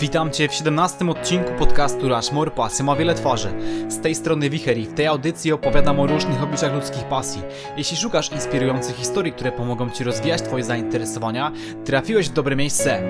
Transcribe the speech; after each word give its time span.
Witam 0.00 0.30
Cię 0.30 0.48
w 0.48 0.54
17 0.54 1.10
odcinku 1.10 1.50
podcastu 1.58 2.08
Rushmore 2.08 2.50
Pasja 2.50 2.84
ma 2.84 2.96
wiele 2.96 3.14
twarzy. 3.14 3.48
Z 3.88 4.00
tej 4.00 4.14
strony 4.14 4.50
Wicher 4.50 4.78
i 4.78 4.86
w 4.86 4.94
tej 4.94 5.06
audycji 5.06 5.52
opowiadam 5.52 6.00
o 6.00 6.06
różnych 6.06 6.42
obliczach 6.42 6.74
ludzkich 6.74 7.04
pasji. 7.04 7.42
Jeśli 7.76 7.96
szukasz 7.96 8.32
inspirujących 8.32 8.96
historii, 8.96 9.32
które 9.32 9.52
pomogą 9.52 9.90
Ci 9.90 10.04
rozwijać 10.04 10.42
Twoje 10.42 10.64
zainteresowania, 10.64 11.52
trafiłeś 11.84 12.28
w 12.28 12.32
dobre 12.32 12.56
miejsce. 12.56 13.02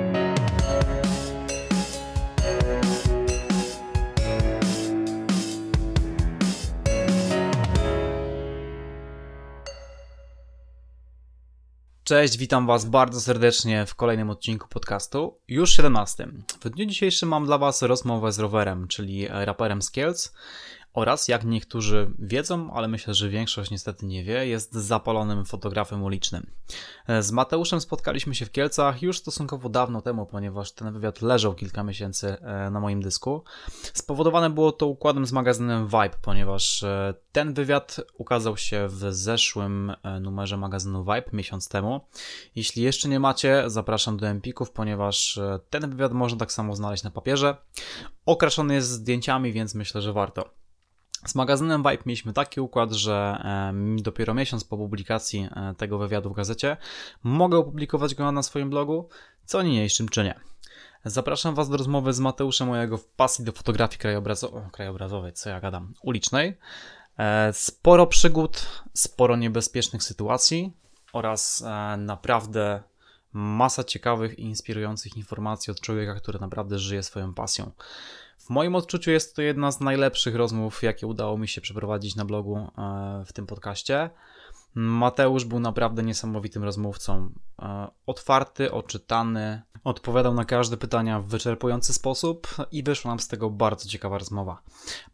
Cześć, 12.04 12.38
witam 12.38 12.66
Was 12.66 12.84
bardzo 12.84 13.20
serdecznie 13.20 13.86
w 13.86 13.94
kolejnym 13.94 14.30
odcinku 14.30 14.68
podcastu, 14.68 15.40
już 15.48 15.70
17. 15.70 16.28
W 16.64 16.70
dniu 16.70 16.86
dzisiejszym 16.86 17.28
mam 17.28 17.46
dla 17.46 17.58
Was 17.58 17.82
rozmowę 17.82 18.32
z 18.32 18.38
rowerem, 18.38 18.88
czyli 18.88 19.28
raperem 19.28 19.82
z 19.82 19.90
Kielc 19.90 20.32
oraz, 20.94 21.28
jak 21.28 21.44
niektórzy 21.44 22.10
wiedzą, 22.18 22.72
ale 22.72 22.88
myślę, 22.88 23.14
że 23.14 23.28
większość 23.28 23.70
niestety 23.70 24.06
nie 24.06 24.24
wie, 24.24 24.46
jest 24.46 24.74
zapalonym 24.74 25.44
fotografem 25.44 26.02
ulicznym. 26.02 26.46
Z 27.20 27.32
Mateuszem 27.32 27.80
spotkaliśmy 27.80 28.34
się 28.34 28.46
w 28.46 28.50
Kielcach 28.50 29.02
już 29.02 29.18
stosunkowo 29.18 29.68
dawno 29.68 30.02
temu, 30.02 30.26
ponieważ 30.26 30.72
ten 30.72 30.92
wywiad 30.92 31.22
leżał 31.22 31.54
kilka 31.54 31.82
miesięcy 31.82 32.36
e, 32.40 32.70
na 32.70 32.80
moim 32.80 33.02
dysku. 33.02 33.44
Spowodowane 33.94 34.50
było 34.50 34.72
to 34.72 34.86
układem 34.86 35.26
z 35.26 35.32
magazynem 35.32 35.86
Vibe, 35.86 36.16
ponieważ 36.22 36.82
e, 36.82 37.14
ten 37.32 37.54
wywiad 37.54 38.00
ukazał 38.18 38.56
się 38.56 38.88
w 38.88 39.14
zeszłym 39.14 39.92
e, 40.02 40.20
numerze 40.20 40.56
magazynu 40.56 41.04
Vibe 41.04 41.30
miesiąc 41.32 41.68
temu. 41.68 42.00
Jeśli 42.56 42.82
jeszcze 42.82 43.08
nie 43.08 43.20
macie, 43.20 43.64
zapraszam 43.66 44.16
do 44.16 44.26
Empików, 44.26 44.70
ponieważ 44.70 45.40
ten 45.70 45.90
wywiad 45.90 46.12
można 46.12 46.38
tak 46.38 46.52
samo 46.52 46.76
znaleźć 46.76 47.02
na 47.02 47.10
papierze. 47.10 47.56
Okraszony 48.26 48.74
jest 48.74 48.88
zdjęciami, 48.88 49.52
więc 49.52 49.74
myślę, 49.74 50.02
że 50.02 50.12
warto. 50.12 50.63
Z 51.26 51.34
magazynem 51.34 51.82
Vibe 51.82 52.02
mieliśmy 52.06 52.32
taki 52.32 52.60
układ, 52.60 52.92
że 52.92 53.44
dopiero 53.96 54.34
miesiąc 54.34 54.64
po 54.64 54.76
publikacji 54.76 55.48
e, 55.56 55.74
tego 55.74 55.98
wywiadu 55.98 56.30
w 56.30 56.36
gazecie 56.36 56.76
mogę 57.22 57.58
opublikować 57.58 58.14
go 58.14 58.32
na 58.32 58.42
swoim 58.42 58.70
blogu, 58.70 59.08
co 59.44 59.62
niniejszym 59.62 60.08
czynię. 60.08 60.40
Zapraszam 61.04 61.54
Was 61.54 61.68
do 61.68 61.76
rozmowy 61.76 62.12
z 62.12 62.20
Mateuszem 62.20 62.68
mojego 62.68 62.98
w 62.98 63.04
pasji 63.04 63.44
do 63.44 63.52
fotografii 63.52 63.98
krajobrazo 63.98 64.68
krajobrazowej, 64.72 65.32
co 65.32 65.50
ja 65.50 65.60
gadam, 65.60 65.94
ulicznej. 66.02 66.58
E, 67.18 67.52
sporo 67.52 68.06
przygód, 68.06 68.66
sporo 68.94 69.36
niebezpiecznych 69.36 70.02
sytuacji 70.02 70.72
oraz 71.12 71.62
e, 71.62 71.96
naprawdę 71.96 72.82
masa 73.32 73.84
ciekawych 73.84 74.38
i 74.38 74.42
inspirujących 74.42 75.16
informacji 75.16 75.70
od 75.70 75.80
człowieka, 75.80 76.14
który 76.14 76.38
naprawdę 76.38 76.78
żyje 76.78 77.02
swoją 77.02 77.34
pasją. 77.34 77.70
W 78.44 78.50
moim 78.50 78.74
odczuciu 78.74 79.10
jest 79.10 79.36
to 79.36 79.42
jedna 79.42 79.72
z 79.72 79.80
najlepszych 79.80 80.34
rozmów, 80.34 80.82
jakie 80.82 81.06
udało 81.06 81.38
mi 81.38 81.48
się 81.48 81.60
przeprowadzić 81.60 82.16
na 82.16 82.24
blogu 82.24 82.56
e, 82.56 83.24
w 83.26 83.32
tym 83.32 83.46
podcaście. 83.46 84.10
Mateusz 84.74 85.44
był 85.44 85.60
naprawdę 85.60 86.02
niesamowitym 86.02 86.64
rozmówcą. 86.64 87.30
E, 87.62 87.88
otwarty, 88.06 88.72
oczytany, 88.72 89.62
odpowiadał 89.84 90.34
na 90.34 90.44
każde 90.44 90.76
pytania 90.76 91.20
w 91.20 91.26
wyczerpujący 91.26 91.92
sposób 91.92 92.48
i 92.72 92.82
wyszła 92.82 93.10
nam 93.10 93.20
z 93.20 93.28
tego 93.28 93.50
bardzo 93.50 93.88
ciekawa 93.88 94.18
rozmowa. 94.18 94.62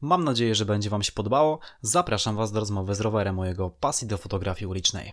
Mam 0.01 0.25
nadzieję, 0.25 0.55
że 0.55 0.65
będzie 0.65 0.91
Wam 0.91 1.03
się 1.03 1.13
podobało. 1.13 1.59
Zapraszam 1.83 2.37
Was 2.37 2.53
do 2.53 2.61
rozmowy 2.61 2.95
z 2.95 3.01
rowerem 3.01 3.35
mojego 3.35 3.71
pasji 3.71 4.09
do 4.09 4.19
fotografii 4.19 4.67
ulicznej. 4.67 5.13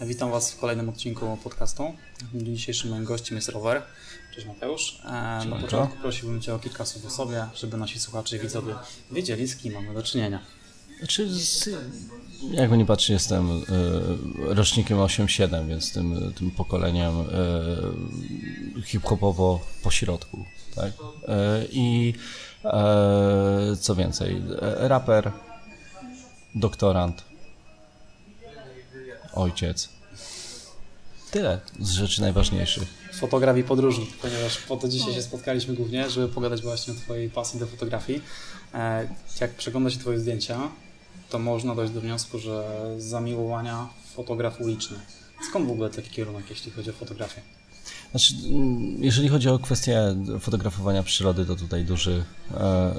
Witam 0.00 0.30
Was 0.30 0.52
w 0.52 0.58
kolejnym 0.58 0.88
odcinku 0.88 1.38
podcastu. 1.44 1.94
Dzisiejszym 2.34 2.90
moim 2.90 3.04
gościem 3.04 3.36
jest 3.36 3.48
Rower. 3.48 3.82
Cześć 4.34 4.46
Mateusz. 4.46 5.00
E, 5.04 5.44
na 5.44 5.56
początku 5.60 5.96
prosiłbym 5.96 6.40
Cię 6.40 6.54
o 6.54 6.58
kilka 6.58 6.84
słów 6.84 7.06
o 7.06 7.10
sobie, 7.10 7.46
żeby 7.54 7.76
nasi 7.76 8.00
słuchacze 8.00 8.36
i 8.36 8.40
widzowie 8.40 8.74
wiedzieli, 9.12 9.48
z 9.48 9.56
kim 9.56 9.74
mamy 9.74 9.94
do 9.94 10.02
czynienia. 10.02 10.40
Znaczy, 10.98 11.28
jakby 12.50 12.78
nie 12.78 12.86
patrzeć, 12.86 13.10
jestem 13.10 13.50
y, 13.50 13.64
rocznikiem 14.54 14.98
8-7, 14.98 15.66
więc 15.68 15.92
tym, 15.92 16.32
tym 16.38 16.50
pokoleniem 16.50 17.20
y, 17.20 18.82
hip-hopowo 18.82 19.60
pośrodku. 19.82 20.44
Tak? 20.74 20.90
Y, 20.90 20.94
I 21.70 22.14
co 23.80 23.94
więcej, 23.94 24.42
raper, 24.78 25.32
doktorant, 26.54 27.33
ojciec. 29.34 29.88
Tyle 31.30 31.60
z 31.80 31.90
rzeczy 31.90 32.20
najważniejszych. 32.20 32.88
Fotografii 33.14 33.64
podróżnik, 33.64 34.16
ponieważ 34.16 34.58
po 34.58 34.76
to 34.76 34.88
dzisiaj 34.88 35.14
się 35.14 35.22
spotkaliśmy 35.22 35.74
głównie, 35.74 36.10
żeby 36.10 36.28
pogadać 36.28 36.62
właśnie 36.62 36.94
o 36.94 36.96
Twojej 36.96 37.30
pasji 37.30 37.60
do 37.60 37.66
fotografii. 37.66 38.22
E, 38.74 39.08
jak 39.40 39.54
przegląda 39.54 39.90
się 39.90 39.98
Twoje 39.98 40.18
zdjęcia, 40.18 40.60
to 41.30 41.38
można 41.38 41.74
dojść 41.74 41.92
do 41.92 42.00
wniosku, 42.00 42.38
że 42.38 42.64
zamiłowania 42.98 43.88
fotograf 44.14 44.60
uliczny. 44.60 44.96
Skąd 45.50 45.66
w 45.66 45.70
ogóle 45.70 45.90
taki 45.90 46.10
kierunek, 46.10 46.50
jeśli 46.50 46.70
chodzi 46.70 46.90
o 46.90 46.92
fotografię? 46.92 47.40
Znaczy, 48.10 48.34
jeżeli 48.98 49.28
chodzi 49.28 49.48
o 49.48 49.58
kwestię 49.58 50.16
fotografowania 50.40 51.02
przyrody, 51.02 51.46
to 51.46 51.56
tutaj 51.56 51.84
duży, 51.84 52.24
e, 52.54 52.94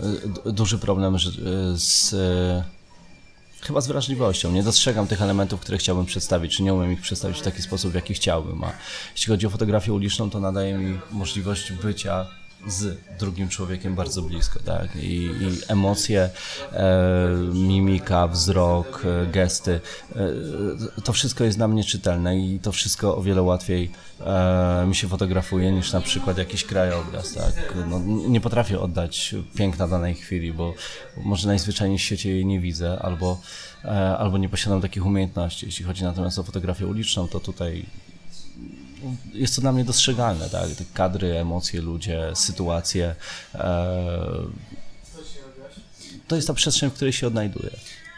duży 0.54 0.78
problem 0.78 1.18
z 1.76 2.16
chyba 3.68 3.82
z 3.82 3.88
wrażliwością. 3.88 4.52
Nie 4.52 4.64
dostrzegam 4.64 5.08
tych 5.08 5.22
elementów, 5.22 5.60
które 5.60 5.78
chciałbym 5.78 6.06
przedstawić, 6.06 6.58
czy 6.58 6.64
nie 6.64 6.74
umiem 6.74 6.92
ich 6.92 7.02
przedstawić 7.02 7.40
w 7.40 7.42
taki 7.42 7.62
sposób, 7.62 7.92
w 7.92 7.96
jaki 7.96 8.14
chciałbym. 8.14 8.64
A 8.64 8.72
jeśli 9.16 9.28
chodzi 9.28 9.48
o 9.48 9.50
fotografię 9.50 9.94
uliczną, 9.94 10.30
to 10.30 10.40
nadaje 10.40 10.74
mi 10.74 11.00
możliwość 11.12 11.72
bycia 11.72 12.28
z 12.68 12.98
drugim 13.20 13.50
człowiekiem 13.50 13.96
bardzo 13.96 14.22
blisko, 14.22 14.60
tak? 14.60 14.96
I, 14.96 15.16
i 15.26 15.32
emocje, 15.68 16.30
e, 16.72 16.90
mimika, 17.54 18.28
wzrok, 18.28 19.04
e, 19.06 19.26
gesty, 19.32 19.82
e, 20.96 21.02
to 21.02 21.14
wszystko 21.14 21.44
jest 21.44 21.58
dla 21.58 21.68
mnie 21.68 21.84
czytelne 21.84 22.38
i 22.38 22.60
to 22.60 22.72
wszystko 22.72 23.18
o 23.18 23.22
wiele 23.22 23.42
łatwiej 23.42 23.92
e, 24.22 24.86
mi 24.88 24.96
się 24.96 25.08
fotografuje 25.08 25.72
niż 25.72 25.94
na 25.94 26.02
przykład 26.02 26.38
jakiś 26.38 26.64
krajobraz, 26.64 27.34
tak? 27.34 27.74
No, 27.90 28.00
nie 28.28 28.42
potrafię 28.42 28.80
oddać 28.80 29.36
piękna 29.56 29.88
danej 29.88 30.16
chwili, 30.16 30.54
bo 30.54 30.74
może 31.18 31.48
najzwyczajniej 31.48 32.00
w 32.00 32.02
świecie 32.02 32.30
jej 32.30 32.46
nie 32.46 32.60
widzę, 32.60 33.00
albo, 33.02 33.42
e, 33.86 34.18
albo 34.18 34.38
nie 34.38 34.50
posiadam 34.50 34.82
takich 34.82 35.06
umiejętności. 35.06 35.66
Jeśli 35.66 35.86
chodzi 35.86 36.04
natomiast 36.04 36.40
o 36.40 36.44
fotografię 36.44 36.88
uliczną, 36.88 37.28
to 37.28 37.40
tutaj 37.40 37.86
jest 39.34 39.56
to 39.56 39.62
dla 39.62 39.72
mnie 39.72 39.86
dostrzegalne, 39.86 40.50
tak? 40.50 40.70
Te 40.70 40.84
kadry, 40.94 41.38
emocje, 41.38 41.82
ludzie, 41.82 42.32
sytuacje. 42.34 43.16
E, 43.56 43.86
to 46.28 46.36
jest 46.36 46.48
ta 46.48 46.54
przestrzeń, 46.54 46.90
w 46.90 46.94
której 46.94 47.14
się 47.14 47.28
odnajduję. 47.28 47.72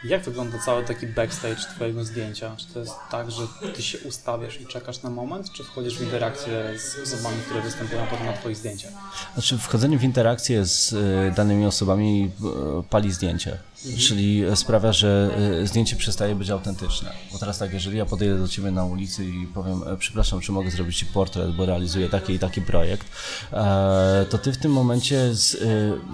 Jak 0.04 0.22
wygląda 0.22 0.58
cały 0.58 0.84
taki 0.84 1.06
backstage 1.06 1.56
Twojego 1.74 2.04
zdjęcia? 2.04 2.56
Czy 2.56 2.66
to 2.66 2.80
jest 2.80 2.94
tak, 3.10 3.30
że 3.30 3.42
Ty 3.74 3.82
się 3.82 3.98
ustawiasz 3.98 4.60
i 4.60 4.66
czekasz 4.66 5.02
na 5.02 5.10
moment, 5.10 5.52
czy 5.52 5.64
wchodzisz 5.64 5.98
w 5.98 6.02
interakcję 6.02 6.78
z 6.78 6.98
osobami, 7.02 7.36
które 7.44 7.62
występują 7.62 8.06
potem 8.10 8.26
na 8.26 8.32
Twoich 8.32 8.56
zdjęciach? 8.56 8.92
Znaczy, 9.34 9.58
wchodzenie 9.58 9.98
w 9.98 10.04
interakcję 10.04 10.66
z 10.66 10.92
e, 10.92 11.30
danymi 11.36 11.66
osobami 11.66 12.30
e, 12.78 12.82
pali 12.90 13.12
zdjęcie. 13.12 13.58
Mhm. 13.84 13.98
Czyli 13.98 14.42
sprawia, 14.54 14.92
że 14.92 15.30
e, 15.62 15.66
zdjęcie 15.66 15.96
przestaje 15.96 16.34
być 16.34 16.50
autentyczne. 16.50 17.12
Bo 17.32 17.38
teraz 17.38 17.58
tak, 17.58 17.72
jeżeli 17.72 17.98
ja 17.98 18.06
podejdę 18.06 18.38
do 18.38 18.48
ciebie 18.48 18.70
na 18.70 18.84
ulicy 18.84 19.24
i 19.24 19.46
powiem, 19.46 19.82
przepraszam, 19.98 20.40
czy 20.40 20.52
mogę 20.52 20.70
zrobić 20.70 20.98
ci 20.98 21.06
portret, 21.06 21.56
bo 21.56 21.66
realizuję 21.66 22.08
taki 22.08 22.32
i 22.32 22.38
taki 22.38 22.62
projekt, 22.62 23.06
to 24.30 24.38
ty 24.38 24.52
w 24.52 24.58
tym 24.58 24.72
momencie 24.72 25.34
z, 25.34 25.64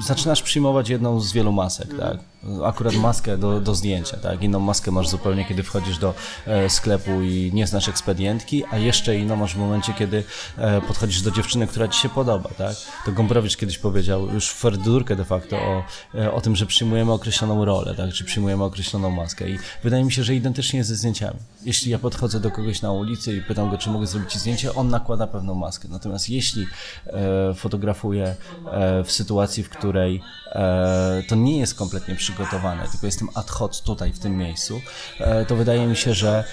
zaczynasz 0.06 0.42
przyjmować 0.42 0.88
jedną 0.88 1.20
z 1.20 1.32
wielu 1.32 1.52
masek, 1.52 1.98
tak? 1.98 2.18
akurat 2.64 2.94
maskę 2.94 3.38
do, 3.38 3.60
do 3.60 3.74
zdjęcia, 3.74 4.16
tak? 4.16 4.42
Inną 4.42 4.60
maskę 4.60 4.90
masz 4.90 5.08
zupełnie, 5.08 5.44
kiedy 5.44 5.62
wchodzisz 5.62 5.98
do 5.98 6.14
e, 6.46 6.70
sklepu 6.70 7.22
i 7.22 7.50
nie 7.54 7.66
znasz 7.66 7.88
ekspedientki, 7.88 8.64
a 8.70 8.78
jeszcze 8.78 9.16
inną 9.16 9.36
masz 9.36 9.54
w 9.54 9.58
momencie, 9.58 9.92
kiedy 9.92 10.24
e, 10.58 10.80
podchodzisz 10.80 11.22
do 11.22 11.30
dziewczyny, 11.30 11.66
która 11.66 11.88
ci 11.88 12.00
się 12.00 12.08
podoba, 12.08 12.50
tak? 12.58 12.76
To 13.06 13.12
Gombrowicz 13.12 13.56
kiedyś 13.56 13.78
powiedział 13.78 14.28
już 14.34 14.48
w 14.48 14.54
ferdurkę 14.54 15.16
de 15.16 15.24
facto 15.24 15.56
o, 15.56 15.84
e, 16.14 16.32
o 16.32 16.40
tym, 16.40 16.56
że 16.56 16.66
przyjmujemy 16.66 17.12
określoną 17.12 17.53
rolę, 17.62 17.94
tak? 17.94 18.12
Czy 18.12 18.24
przyjmujemy 18.24 18.64
określoną 18.64 19.10
maskę 19.10 19.48
i 19.48 19.58
wydaje 19.82 20.04
mi 20.04 20.12
się, 20.12 20.24
że 20.24 20.34
identycznie 20.34 20.78
jest 20.78 20.88
ze 20.88 20.96
zdjęciami. 20.96 21.38
Jeśli 21.64 21.90
ja 21.90 21.98
podchodzę 21.98 22.40
do 22.40 22.50
kogoś 22.50 22.82
na 22.82 22.92
ulicy 22.92 23.36
i 23.36 23.42
pytam 23.42 23.70
go, 23.70 23.78
czy 23.78 23.90
mogę 23.90 24.06
zrobić 24.06 24.32
ci 24.32 24.38
zdjęcie, 24.38 24.74
on 24.74 24.88
nakłada 24.88 25.26
pewną 25.26 25.54
maskę. 25.54 25.88
Natomiast 25.88 26.30
jeśli 26.30 26.66
e, 27.06 27.54
fotografuję 27.54 28.36
e, 28.72 29.04
w 29.04 29.12
sytuacji, 29.12 29.62
w 29.62 29.68
której 29.68 30.20
e, 30.52 31.22
to 31.28 31.34
nie 31.34 31.58
jest 31.58 31.74
kompletnie 31.74 32.14
przygotowane, 32.14 32.88
tylko 32.88 33.06
jestem 33.06 33.28
ad 33.34 33.50
hoc 33.50 33.80
tutaj 33.80 34.12
w 34.12 34.18
tym 34.18 34.36
miejscu, 34.36 34.80
e, 35.20 35.44
to 35.44 35.56
wydaje 35.56 35.86
mi 35.86 35.96
się, 35.96 36.14
że 36.14 36.44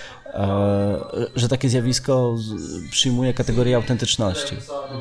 że 1.36 1.50
takie 1.50 1.69
zjawisko 1.69 2.36
przyjmuje 2.92 3.33
kategorię 3.33 3.75
autentyczności 3.75 4.56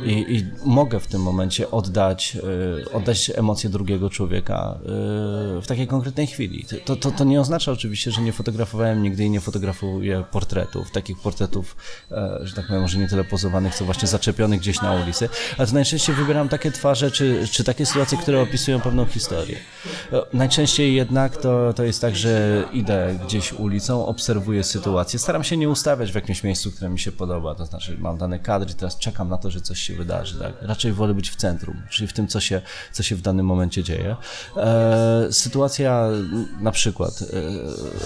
i, 0.04 0.12
i 0.12 0.46
mogę 0.64 1.00
w 1.00 1.06
tym 1.06 1.22
momencie 1.22 1.70
oddać, 1.70 2.38
oddać 2.92 3.30
emocje 3.34 3.70
drugiego 3.70 4.10
człowieka 4.10 4.78
w 5.62 5.64
takiej 5.66 5.86
konkretnej 5.86 6.26
chwili. 6.26 6.66
To, 6.84 6.96
to, 6.96 7.10
to 7.10 7.24
nie 7.24 7.40
oznacza 7.40 7.72
oczywiście, 7.72 8.10
że 8.10 8.22
nie 8.22 8.32
fotografowałem 8.32 9.02
nigdy 9.02 9.24
i 9.24 9.30
nie 9.30 9.40
fotografuję 9.40 10.24
portretów, 10.30 10.90
takich 10.90 11.18
portretów, 11.18 11.76
że 12.40 12.54
tak 12.54 12.66
powiem, 12.66 12.82
może 12.82 12.98
nie 12.98 13.08
tyle 13.08 13.24
pozowanych, 13.24 13.74
co 13.74 13.84
właśnie 13.84 14.08
zaczepionych 14.08 14.60
gdzieś 14.60 14.82
na 14.82 14.92
ulicy, 14.92 15.28
ale 15.58 15.66
to 15.66 15.74
najczęściej 15.74 16.14
wybieram 16.14 16.48
takie 16.48 16.72
twarze, 16.72 17.10
czy, 17.10 17.48
czy 17.52 17.64
takie 17.64 17.86
sytuacje, 17.86 18.18
które 18.18 18.40
opisują 18.40 18.80
pewną 18.80 19.06
historię. 19.06 19.56
Najczęściej 20.32 20.94
jednak 20.94 21.36
to, 21.36 21.72
to 21.72 21.84
jest 21.84 22.00
tak, 22.00 22.16
że 22.16 22.64
idę 22.72 23.18
gdzieś 23.26 23.52
ulicą, 23.52 24.06
obserwuję 24.06 24.64
sytuację, 24.64 25.19
staram 25.20 25.44
się 25.44 25.56
nie 25.56 25.68
ustawiać 25.68 26.12
w 26.12 26.14
jakimś 26.14 26.44
miejscu, 26.44 26.72
które 26.72 26.90
mi 26.90 26.98
się 26.98 27.12
podoba, 27.12 27.54
to 27.54 27.66
znaczy 27.66 27.96
mam 27.98 28.18
dane 28.18 28.38
kadry 28.38 28.74
teraz 28.74 28.98
czekam 28.98 29.28
na 29.28 29.38
to, 29.38 29.50
że 29.50 29.60
coś 29.60 29.80
się 29.80 29.94
wydarzy. 29.94 30.38
Tak? 30.38 30.52
Raczej 30.60 30.92
wolę 30.92 31.14
być 31.14 31.30
w 31.30 31.36
centrum, 31.36 31.82
czyli 31.90 32.08
w 32.08 32.12
tym, 32.12 32.28
co 32.28 32.40
się, 32.40 32.62
co 32.92 33.02
się 33.02 33.16
w 33.16 33.22
danym 33.22 33.46
momencie 33.46 33.82
dzieje. 33.82 34.16
E, 34.56 35.28
sytuacja 35.30 36.08
na 36.60 36.72
przykład 36.72 37.22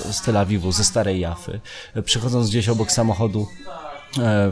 e, 0.06 0.12
z 0.12 0.22
Tel 0.22 0.36
Awiwu, 0.36 0.72
ze 0.72 0.84
Starej 0.84 1.20
Jafy, 1.20 1.60
przechodząc 2.04 2.48
gdzieś 2.48 2.68
obok 2.68 2.92
samochodu 2.92 3.46
E, 3.66 3.93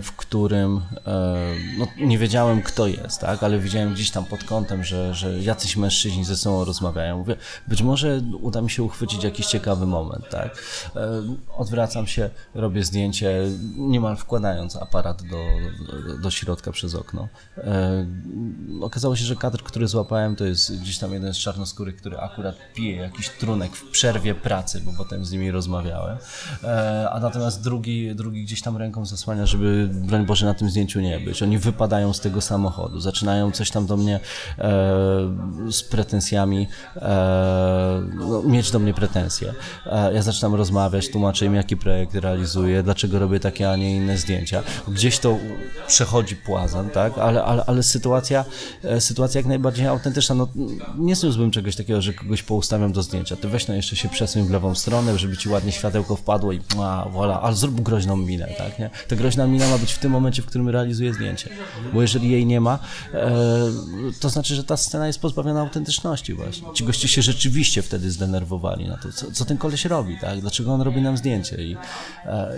w 0.02 0.12
którym 0.16 0.80
e, 1.06 1.36
no, 1.78 1.86
nie 1.98 2.18
wiedziałem, 2.18 2.62
kto 2.62 2.86
jest, 2.86 3.20
tak? 3.20 3.42
ale 3.42 3.58
widziałem 3.58 3.94
gdzieś 3.94 4.10
tam 4.10 4.24
pod 4.24 4.44
kątem, 4.44 4.84
że, 4.84 5.14
że 5.14 5.38
jacyś 5.38 5.76
mężczyźni 5.76 6.24
ze 6.24 6.36
sobą 6.36 6.64
rozmawiają. 6.64 7.18
Mówię, 7.18 7.36
być 7.68 7.82
może 7.82 8.20
uda 8.40 8.60
mi 8.60 8.70
się 8.70 8.82
uchwycić 8.82 9.24
jakiś 9.24 9.46
ciekawy 9.46 9.86
moment. 9.86 10.28
Tak? 10.30 10.64
E, 10.96 11.22
odwracam 11.56 12.06
się, 12.06 12.30
robię 12.54 12.84
zdjęcie, 12.84 13.48
niemal 13.76 14.16
wkładając 14.16 14.76
aparat 14.76 15.22
do, 15.22 15.36
do 16.22 16.30
środka 16.30 16.72
przez 16.72 16.94
okno. 16.94 17.28
Okazało 18.80 19.16
się, 19.16 19.24
że 19.24 19.36
kadr, 19.36 19.62
który 19.62 19.88
złapałem, 19.88 20.36
to 20.36 20.44
jest 20.44 20.80
gdzieś 20.80 20.98
tam 20.98 21.12
jeden 21.12 21.34
z 21.34 21.38
czarnoskórych, 21.38 21.96
który 21.96 22.18
akurat 22.18 22.56
pije 22.74 22.96
jakiś 22.96 23.28
trunek 23.28 23.76
w 23.76 23.90
przerwie 23.90 24.34
pracy, 24.34 24.80
bo 24.80 24.92
potem 24.98 25.24
z 25.24 25.32
nimi 25.32 25.50
rozmawiałem. 25.50 26.18
A 27.10 27.20
natomiast 27.20 27.62
drugi, 27.62 28.14
drugi 28.14 28.44
gdzieś 28.44 28.62
tam 28.62 28.76
ręką 28.76 29.06
zasłania, 29.06 29.46
żeby 29.52 29.88
broń 29.92 30.26
Boże 30.26 30.46
na 30.46 30.54
tym 30.54 30.70
zdjęciu 30.70 31.00
nie 31.00 31.20
być. 31.20 31.42
Oni 31.42 31.58
wypadają 31.58 32.12
z 32.12 32.20
tego 32.20 32.40
samochodu, 32.40 33.00
zaczynają 33.00 33.52
coś 33.52 33.70
tam 33.70 33.86
do 33.86 33.96
mnie 33.96 34.20
e, 34.58 34.60
z 35.70 35.82
pretensjami, 35.82 36.68
e, 36.96 38.02
no, 38.14 38.42
mieć 38.42 38.70
do 38.70 38.78
mnie 38.78 38.94
pretensje. 38.94 39.54
E, 39.86 40.14
ja 40.14 40.22
zaczynam 40.22 40.54
rozmawiać, 40.54 41.08
tłumaczę 41.08 41.46
im 41.46 41.54
jaki 41.54 41.76
projekt 41.76 42.14
realizuję, 42.14 42.82
dlaczego 42.82 43.18
robię 43.18 43.40
takie, 43.40 43.70
a 43.70 43.76
nie 43.76 43.96
inne 43.96 44.18
zdjęcia. 44.18 44.62
Gdzieś 44.88 45.18
to 45.18 45.38
przechodzi 45.86 46.36
płazem, 46.36 46.90
tak, 46.90 47.18
ale, 47.18 47.44
ale, 47.44 47.64
ale 47.66 47.82
sytuacja, 47.82 48.44
e, 48.84 49.00
sytuacja 49.00 49.38
jak 49.38 49.46
najbardziej 49.46 49.86
autentyczna. 49.86 50.34
No, 50.34 50.48
nie 50.98 51.16
zniósłbym 51.16 51.50
czegoś 51.50 51.76
takiego, 51.76 52.02
że 52.02 52.12
kogoś 52.12 52.42
poustawiam 52.42 52.92
do 52.92 53.02
zdjęcia. 53.02 53.36
Ty 53.36 53.48
weź 53.48 53.68
no 53.68 53.74
jeszcze 53.74 53.96
się 53.96 54.08
przesuń 54.08 54.42
w 54.42 54.50
lewą 54.50 54.74
stronę, 54.74 55.18
żeby 55.18 55.36
ci 55.36 55.48
ładnie 55.48 55.72
światełko 55.72 56.16
wpadło 56.16 56.52
i 56.52 56.60
a, 56.78 57.06
voilà, 57.14 57.38
ale 57.42 57.56
zrób 57.56 57.80
groźną 57.80 58.16
minę, 58.16 58.48
tak, 58.58 58.78
nie? 58.78 58.90
To 59.08 59.16
groźna 59.16 59.41
ta 59.42 59.46
mina 59.48 59.68
ma 59.68 59.78
być 59.78 59.92
w 59.92 59.98
tym 59.98 60.12
momencie, 60.12 60.42
w 60.42 60.46
którym 60.46 60.68
realizuje 60.68 61.14
zdjęcie. 61.14 61.50
Bo 61.92 62.02
jeżeli 62.02 62.30
jej 62.30 62.46
nie 62.46 62.60
ma, 62.60 62.78
e, 63.14 63.30
to 64.20 64.28
znaczy, 64.28 64.54
że 64.54 64.64
ta 64.64 64.76
scena 64.76 65.06
jest 65.06 65.20
pozbawiona 65.20 65.60
autentyczności 65.60 66.34
właśnie. 66.34 66.74
Ci 66.74 66.84
goście 66.84 67.08
się 67.08 67.22
rzeczywiście 67.22 67.82
wtedy 67.82 68.10
zdenerwowali 68.10 68.88
na 68.88 68.96
to, 68.96 69.12
co, 69.12 69.32
co 69.32 69.44
ten 69.44 69.58
koleś 69.58 69.84
robi, 69.84 70.18
tak? 70.20 70.40
Dlaczego 70.40 70.72
on 70.72 70.80
robi 70.80 71.02
nam 71.02 71.16
zdjęcie 71.16 71.56
i, 71.56 71.76
e, 72.24 72.52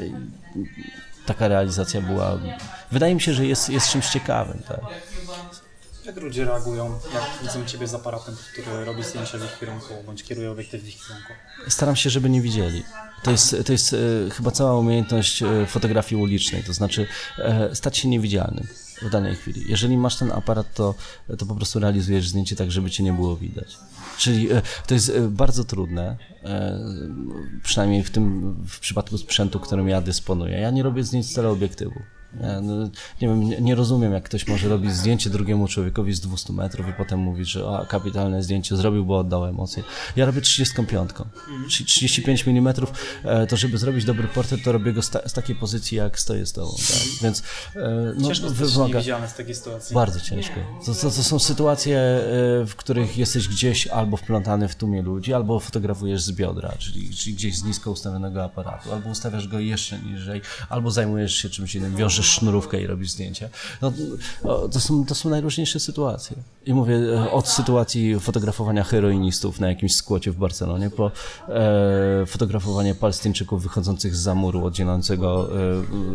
taka 1.26 1.48
realizacja 1.48 2.00
była, 2.00 2.38
wydaje 2.92 3.14
mi 3.14 3.20
się, 3.20 3.34
że 3.34 3.46
jest, 3.46 3.70
jest 3.70 3.88
czymś 3.88 4.08
ciekawym, 4.08 4.62
tak? 4.68 4.80
Jak 6.06 6.16
ludzie 6.16 6.44
reagują, 6.44 6.98
jak 7.14 7.24
widzą 7.42 7.66
Ciebie 7.66 7.86
z 7.86 7.94
aparatem, 7.94 8.36
który 8.52 8.84
robi 8.84 9.02
zdjęcia 9.02 9.38
w 9.38 9.44
ich 9.44 9.58
kierunku, 9.60 9.94
bądź 10.06 10.24
kieruje 10.24 10.50
obiektyw 10.50 10.82
w 10.82 10.88
ich 10.88 11.06
kierunku? 11.06 11.32
Staram 11.68 11.96
się, 11.96 12.10
żeby 12.10 12.30
nie 12.30 12.40
widzieli. 12.40 12.82
To 13.22 13.30
jest, 13.30 13.56
to 13.66 13.72
jest 13.72 13.92
e, 13.92 13.96
chyba 14.30 14.50
cała 14.50 14.78
umiejętność 14.78 15.42
e, 15.42 15.66
fotografii 15.66 16.22
ulicznej, 16.22 16.62
to 16.62 16.72
znaczy 16.72 17.06
e, 17.38 17.74
stać 17.74 17.98
się 17.98 18.08
niewidzialnym 18.08 18.66
w 19.02 19.10
danej 19.10 19.36
chwili. 19.36 19.64
Jeżeli 19.68 19.96
masz 19.96 20.16
ten 20.16 20.32
aparat, 20.32 20.74
to, 20.74 20.94
to 21.38 21.46
po 21.46 21.54
prostu 21.54 21.78
realizujesz 21.78 22.28
zdjęcie 22.28 22.56
tak, 22.56 22.70
żeby 22.70 22.90
cię 22.90 23.02
nie 23.02 23.12
było 23.12 23.36
widać. 23.36 23.76
Czyli 24.18 24.48
to 24.86 24.94
jest 24.94 25.18
bardzo 25.18 25.64
trudne, 25.64 26.16
przynajmniej 27.62 28.02
w 28.02 28.10
tym 28.10 28.54
w 28.68 28.78
przypadku 28.80 29.18
sprzętu, 29.18 29.60
którym 29.60 29.88
ja 29.88 30.00
dysponuję. 30.00 30.58
Ja 30.58 30.70
nie 30.70 30.82
robię 30.82 31.04
zdjęć 31.04 31.30
z 31.30 31.34
teleobiektywu. 31.34 32.00
No, 32.62 32.84
nie 33.20 33.28
wiem, 33.28 33.44
nie, 33.44 33.60
nie, 33.60 33.74
rozumiem, 33.74 34.12
jak 34.12 34.24
ktoś 34.24 34.46
może 34.46 34.68
robić 34.68 34.92
zdjęcie 34.92 35.30
drugiemu 35.30 35.68
człowiekowi 35.68 36.12
z 36.12 36.20
200 36.20 36.52
metrów 36.52 36.88
i 36.88 36.92
potem 36.92 37.20
mówić, 37.20 37.48
że 37.48 37.66
o, 37.66 37.86
kapitalne 37.86 38.42
zdjęcie 38.42 38.76
zrobił, 38.76 39.04
bo 39.04 39.18
oddał 39.18 39.46
emocje. 39.46 39.82
Ja 40.16 40.26
robię 40.26 40.40
35, 40.40 41.10
czyli 41.68 41.86
35 41.86 42.48
mm, 42.48 42.74
to 43.48 43.56
żeby 43.56 43.78
zrobić 43.78 44.04
dobry 44.04 44.28
portret, 44.28 44.62
to 44.64 44.72
robię 44.72 44.92
go 44.92 45.02
z, 45.02 45.10
ta, 45.10 45.28
z 45.28 45.32
takiej 45.32 45.56
pozycji, 45.56 45.96
jak 45.96 46.18
stoję 46.18 46.46
z 46.46 46.52
tobą. 46.52 46.74
Tak? 46.76 47.22
Więc 47.22 47.42
e, 47.76 48.12
no, 48.16 48.28
ciężko 48.28 48.50
wymaga... 48.50 49.28
z 49.28 49.34
takiej 49.34 49.54
sytuacji. 49.54 49.94
Bardzo 49.94 50.20
ciężko. 50.20 50.54
To, 50.86 50.94
to, 50.94 51.00
to, 51.00 51.10
są 51.10 51.38
sytuacje, 51.38 51.98
e, 51.98 52.20
w 52.66 52.74
których 52.76 53.18
jesteś 53.18 53.48
gdzieś 53.48 53.86
albo 53.86 54.16
wplątany 54.16 54.68
w 54.68 54.74
tłumie 54.74 55.02
ludzi, 55.02 55.34
albo 55.34 55.60
fotografujesz 55.60 56.22
z 56.22 56.32
biodra, 56.32 56.72
czyli, 56.78 57.10
czyli 57.10 57.36
gdzieś 57.36 57.58
z 57.58 57.64
nisko 57.64 57.90
ustawionego 57.90 58.44
aparatu, 58.44 58.92
albo 58.92 59.10
ustawiasz 59.10 59.48
go 59.48 59.58
jeszcze 59.58 59.98
niżej, 59.98 60.40
albo 60.68 60.90
zajmujesz 60.90 61.34
się 61.34 61.50
czymś 61.50 61.74
innym, 61.74 61.96
wiążesz 61.96 62.23
sznurówkę 62.26 62.80
i 62.80 62.86
robisz 62.86 63.10
zdjęcie. 63.10 63.48
No, 63.82 63.92
to, 64.72 64.80
są, 64.80 65.06
to 65.06 65.14
są 65.14 65.30
najróżniejsze 65.30 65.80
sytuacje. 65.80 66.36
I 66.66 66.74
mówię 66.74 66.94
e, 66.94 67.30
od 67.30 67.48
sytuacji 67.48 68.20
fotografowania 68.20 68.84
heroinistów 68.84 69.60
na 69.60 69.68
jakimś 69.68 69.94
skłocie 69.96 70.30
w 70.30 70.36
Barcelonie, 70.36 70.90
po 70.90 71.10
e, 71.48 72.26
fotografowanie 72.26 72.94
palestyńczyków 72.94 73.62
wychodzących 73.62 74.16
z 74.16 74.20
zamuru 74.20 74.64
oddzielającego 74.66 75.50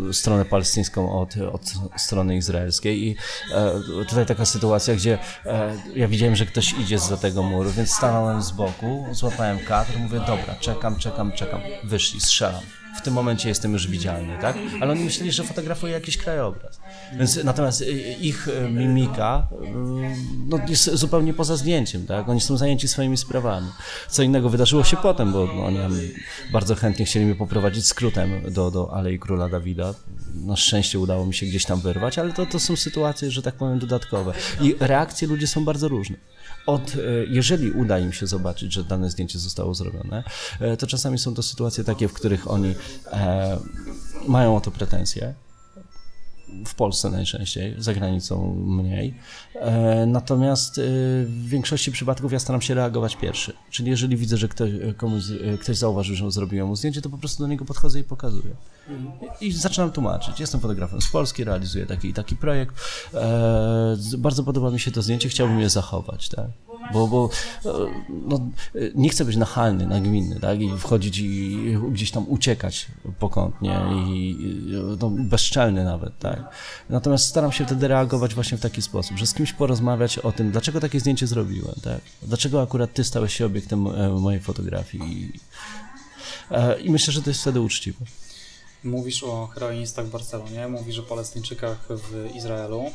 e, 0.10 0.14
stronę 0.14 0.46
palestyńską 0.46 1.22
od, 1.22 1.36
od 1.52 1.74
strony 1.98 2.38
izraelskiej. 2.38 3.04
I 3.08 3.16
e, 3.54 4.06
tutaj 4.10 4.26
taka 4.26 4.46
sytuacja, 4.46 4.96
gdzie 4.96 5.20
e, 5.46 5.74
ja 5.96 6.08
widziałem, 6.08 6.36
że 6.36 6.46
ktoś 6.46 6.74
idzie 6.74 7.00
za 7.00 7.18
tego 7.18 7.44
muru, 7.44 7.72
więc 7.72 7.92
stanąłem 7.92 8.42
z 8.42 8.52
boku, 8.52 9.06
złapałem 9.12 9.60
kadr, 9.60 10.00
mówię, 10.00 10.20
dobra, 10.20 10.56
czekam, 10.60 10.96
czekam, 10.96 11.32
czekam. 11.32 11.62
Wyszli, 11.84 12.22
strzelam 12.22 12.79
w 12.96 13.02
tym 13.02 13.14
momencie 13.14 13.50
jestem 13.50 13.74
już 13.74 13.88
widzialny, 13.88 14.38
tak? 14.42 14.56
Ale 14.82 14.92
oni 14.92 15.04
myśleli, 15.04 15.32
że 15.32 15.44
fotografuję 15.44 15.94
jakiś 15.94 16.18
krajobraz. 16.18 16.80
Więc 17.14 17.44
natomiast 17.44 17.82
y, 17.82 17.86
ich 18.22 18.48
y, 18.48 18.70
mimika 18.72 19.48
y, 19.52 19.56
no, 20.48 20.60
jest 20.68 20.94
zupełnie 20.94 21.34
poza 21.34 21.58
zdjęciem, 21.58 22.06
tak? 22.06 22.30
Oni 22.30 22.42
są 22.42 22.58
zajęci 22.58 22.88
swoimi 22.88 23.18
sprawami. 23.18 23.68
Co 24.10 24.24
innego 24.24 24.50
wydarzyło 24.50 24.84
się 24.84 24.98
potem, 24.98 25.32
bo 25.34 25.46
no, 25.56 25.66
oni 25.66 25.80
bardzo 26.52 26.76
chętnie 26.76 27.06
chcieli 27.06 27.26
mnie 27.26 27.36
poprowadzić 27.36 27.88
skrótem 27.88 28.54
do, 28.54 28.72
do 28.72 28.94
Alei 28.94 29.20
Króla 29.20 29.50
Dawida. 29.50 29.94
Na 30.36 30.56
szczęście 30.56 31.00
udało 31.00 31.26
mi 31.26 31.34
się 31.34 31.46
gdzieś 31.46 31.66
tam 31.66 31.81
wyrwać, 31.81 32.19
ale 32.19 32.34
to, 32.34 32.46
to 32.46 32.60
są 32.60 32.76
sytuacje, 32.76 33.31
że 33.31 33.42
tak 33.42 33.56
powiem, 33.56 33.80
dodatkowe. 33.80 34.34
I 34.62 34.76
reakcje 34.80 35.28
ludzi 35.28 35.48
są 35.48 35.66
bardzo 35.66 35.88
różne 35.88 36.16
od, 36.66 36.96
jeżeli 37.28 37.72
uda 37.72 38.00
im 38.00 38.14
się 38.14 38.28
zobaczyć, 38.28 38.74
że 38.74 38.84
dane 38.84 39.10
zdjęcie 39.10 39.40
zostało 39.40 39.74
zrobione, 39.74 40.24
to 40.80 40.88
czasami 40.88 41.18
są 41.18 41.34
to 41.34 41.44
sytuacje 41.44 41.84
takie, 41.84 42.08
w 42.08 42.14
których 42.14 42.52
oni 42.52 42.76
e, 43.12 43.58
mają 44.28 44.56
o 44.56 44.62
to 44.62 44.72
pretensje, 44.72 45.34
w 46.66 46.76
Polsce 46.76 47.10
najczęściej, 47.10 47.76
za 47.78 47.94
granicą 47.94 48.56
mniej. 48.56 49.14
E, 49.56 50.06
natomiast 50.06 50.78
e, 50.78 50.82
w 51.26 51.48
większości 51.48 51.92
przypadków 51.92 52.32
ja 52.32 52.40
staram 52.40 52.62
się 52.62 52.74
reagować 52.74 53.16
pierwszy. 53.16 53.54
Czyli 53.70 53.90
jeżeli 53.90 54.18
widzę, 54.18 54.38
że 54.38 54.48
ktoś, 54.48 54.72
komuś, 54.98 55.24
e, 55.54 55.58
ktoś 55.58 55.78
zauważył, 55.78 56.16
że 56.16 56.32
zrobiłem 56.32 56.68
mu 56.68 56.76
zdjęcie, 56.76 57.02
to 57.02 57.10
po 57.10 57.18
prostu 57.18 57.44
do 57.44 57.48
niego 57.48 57.66
podchodzę 57.66 58.00
i 58.00 58.04
pokazuję. 58.04 58.56
I 59.42 59.52
zaczynam 59.52 59.92
tłumaczyć. 59.92 60.40
Jestem 60.40 60.60
fotografem 60.60 61.02
z 61.02 61.08
Polski, 61.08 61.44
realizuję 61.44 61.86
taki 61.86 62.08
i 62.08 62.14
taki 62.14 62.36
projekt. 62.36 62.76
Bardzo 64.18 64.44
podoba 64.44 64.72
mi 64.72 64.80
się 64.80 64.92
to 64.92 65.02
zdjęcie, 65.02 65.30
chciałbym 65.30 65.60
je 65.60 65.70
zachować. 65.70 66.30
Tak? 66.30 66.48
Bo, 66.94 67.07
bo 67.07 67.30
no, 68.09 68.40
nie 68.95 69.09
chcę 69.09 69.26
być 69.26 69.36
nachalny, 69.36 69.88
nagminny, 69.88 70.40
tak, 70.40 70.62
i 70.62 70.78
wchodzić 70.78 71.18
i 71.18 71.78
gdzieś 71.92 72.12
tam 72.12 72.26
uciekać 72.28 72.88
pokątnie 73.19 73.81
i 73.95 74.38
no, 75.00 75.09
bezczelny 75.09 75.83
nawet, 75.83 76.19
tak. 76.19 76.56
Natomiast 76.90 77.26
staram 77.26 77.52
się 77.52 77.66
wtedy 77.66 77.88
reagować 77.88 78.36
właśnie 78.36 78.57
w 78.57 78.62
taki 78.62 78.81
sposób, 78.81 79.18
że 79.18 79.28
z 79.28 79.33
kimś 79.33 79.54
porozmawiać 79.54 80.19
o 80.19 80.31
tym, 80.31 80.52
dlaczego 80.52 80.80
takie 80.80 81.00
zdjęcie 81.00 81.28
zrobiłem, 81.28 81.76
tak, 81.83 82.02
dlaczego 82.21 82.62
akurat 82.62 82.94
ty 82.94 83.04
stałeś 83.04 83.33
się 83.33 83.45
obiektem 83.45 83.88
e, 83.88 84.09
mojej 84.09 84.42
fotografii 84.42 85.04
i, 85.14 85.40
e, 86.52 86.80
i 86.80 86.92
myślę, 86.92 87.14
że 87.14 87.21
to 87.21 87.30
jest 87.30 87.42
wtedy 87.42 87.62
uczciwe. 87.62 88.06
Mówisz 88.83 89.24
o 89.24 89.48
heroinistach 89.48 90.06
w 90.06 90.09
Barcelonie, 90.09 90.68
mówisz 90.68 91.00
o 91.00 91.04
Palestyńczykach 91.04 91.88
w 91.90 92.36
Izraelu. 92.36 92.92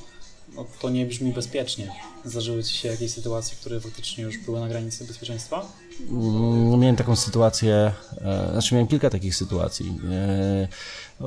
No 0.55 0.67
to 0.81 0.91
nie 0.91 1.07
brzmi 1.07 1.33
bezpiecznie. 1.33 1.93
Zdarzyły 2.25 2.65
Ci 2.65 2.75
się 2.75 2.89
jakieś 2.89 3.11
sytuacje, 3.11 3.57
które 3.61 3.81
faktycznie 3.81 4.25
już 4.25 4.39
były 4.39 4.61
na 4.61 4.69
granicy 4.69 5.05
bezpieczeństwa? 5.05 5.67
Mm, 6.11 6.81
miałem 6.81 6.97
taką 6.97 7.17
sytuację, 7.17 7.93
e, 8.21 8.49
znaczy 8.53 8.75
miałem 8.75 8.89
kilka 8.89 9.11
takich 9.11 9.37
sytuacji. 9.37 9.99
E, 10.11 10.69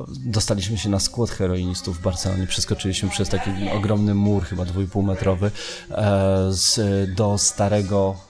dostaliśmy 0.08 0.78
się 0.78 0.88
na 0.88 1.00
skład 1.00 1.30
heroinistów 1.30 1.98
w 1.98 2.02
Barcelonie, 2.02 2.46
przeskoczyliśmy 2.46 3.10
przez 3.10 3.28
taki 3.28 3.50
ogromny 3.76 4.14
mur, 4.14 4.44
chyba 4.44 4.62
2,5 4.62 5.02
metrowy, 5.02 5.50
e, 5.90 6.48
z, 6.50 6.80
do 7.14 7.38
starego 7.38 8.27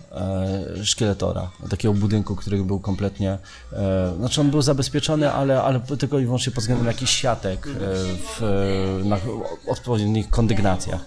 szkieletora, 0.84 1.50
takiego 1.70 1.94
budynku, 1.94 2.36
który 2.36 2.64
był 2.64 2.80
kompletnie, 2.80 3.38
e, 3.72 4.14
znaczy 4.18 4.40
on 4.40 4.50
był 4.50 4.62
zabezpieczony, 4.62 5.32
ale, 5.32 5.62
ale 5.62 5.80
tylko 5.80 6.18
i 6.18 6.24
wyłącznie 6.24 6.52
pod 6.52 6.60
względem 6.60 6.86
jakichś 6.86 7.16
siatek 7.16 7.66
e, 7.66 7.70
w, 8.16 9.02
na 9.04 9.18
odpowiednich 9.66 10.30
kondygnacjach. 10.30 11.06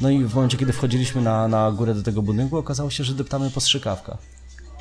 No 0.00 0.10
i 0.10 0.24
w 0.24 0.34
momencie, 0.34 0.56
kiedy 0.56 0.72
wchodziliśmy 0.72 1.22
na, 1.22 1.48
na 1.48 1.72
górę 1.72 1.94
do 1.94 2.02
tego 2.02 2.22
budynku, 2.22 2.58
okazało 2.58 2.90
się, 2.90 3.04
że 3.04 3.14
deptamy 3.14 3.50
po 3.50 3.60
strzykawkach. 3.60 4.18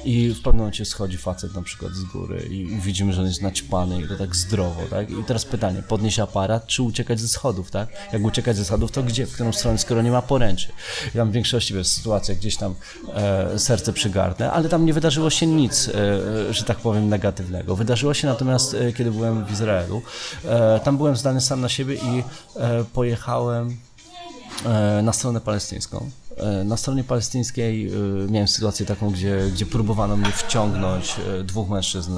I 0.06 0.30
w 0.30 0.42
pewnym 0.42 0.58
momencie 0.60 0.86
schodzi 0.86 1.18
facet 1.18 1.56
na 1.56 1.62
przykład 1.62 1.94
z 1.94 2.04
góry 2.04 2.48
i, 2.50 2.62
i 2.62 2.80
widzimy, 2.80 3.14
że 3.14 3.22
on 3.22 3.28
jest 3.28 3.42
naćpany 3.42 4.02
i 4.02 4.08
to 4.08 4.16
tak 4.16 4.36
zdrowo, 4.36 4.82
tak? 4.90 5.10
I 5.10 5.24
teraz 5.24 5.46
pytanie, 5.46 5.84
podnieść 5.88 6.20
aparat, 6.20 6.68
czy 6.68 6.84
uciekać 6.84 7.20
ze 7.20 7.28
schodów, 7.28 7.72
tak? 7.72 7.90
Jak 8.14 8.24
uciekać 8.24 8.58
ze 8.58 8.66
schodów, 8.66 8.92
to 8.92 9.04
gdzie, 9.04 9.26
w 9.26 9.34
którą 9.34 9.52
stronę, 9.54 9.78
skoro 9.78 10.02
nie 10.02 10.12
ma 10.12 10.22
poręczy? 10.22 10.68
Ja 11.06 11.12
tam 11.22 11.30
w 11.30 11.34
większości 11.34 11.74
jest 11.74 11.92
sytuacja, 11.92 12.36
gdzieś 12.36 12.58
tam 12.58 12.76
e, 13.14 13.60
serce 13.60 13.94
przygarnę, 13.94 14.52
ale 14.52 14.70
tam 14.70 14.86
nie 14.86 14.94
wydarzyło 14.94 15.30
się 15.30 15.48
nic, 15.48 15.88
e, 15.88 16.54
że 16.54 16.64
tak 16.64 16.78
powiem, 16.78 17.10
negatywnego. 17.10 17.76
Wydarzyło 17.76 18.14
się 18.14 18.28
natomiast, 18.28 18.74
e, 18.74 18.94
kiedy 18.94 19.12
byłem 19.12 19.46
w 19.46 19.52
Izraelu, 19.52 20.02
e, 20.46 20.80
tam 20.80 20.98
byłem 20.98 21.16
zdany 21.16 21.42
sam 21.42 21.62
na 21.62 21.70
siebie 21.70 21.96
i 21.96 22.24
e, 22.56 22.84
pojechałem 22.94 23.78
e, 24.66 25.02
na 25.02 25.14
stronę 25.14 25.42
palestyńską. 25.42 26.10
E, 26.38 26.64
na 26.64 26.78
stronie 26.78 27.04
palestyńskiej 27.04 27.88
e, 27.88 28.32
miałem 28.32 28.48
sytuację 28.48 28.86
taką, 28.86 29.10
gdzie, 29.10 29.40
gdzie 29.54 29.66
próbowano 29.66 30.18
mnie 30.18 30.32
wciągnąć, 30.32 31.16
e, 31.40 31.44
dwóch 31.44 31.70
mężczyzn 31.70 32.18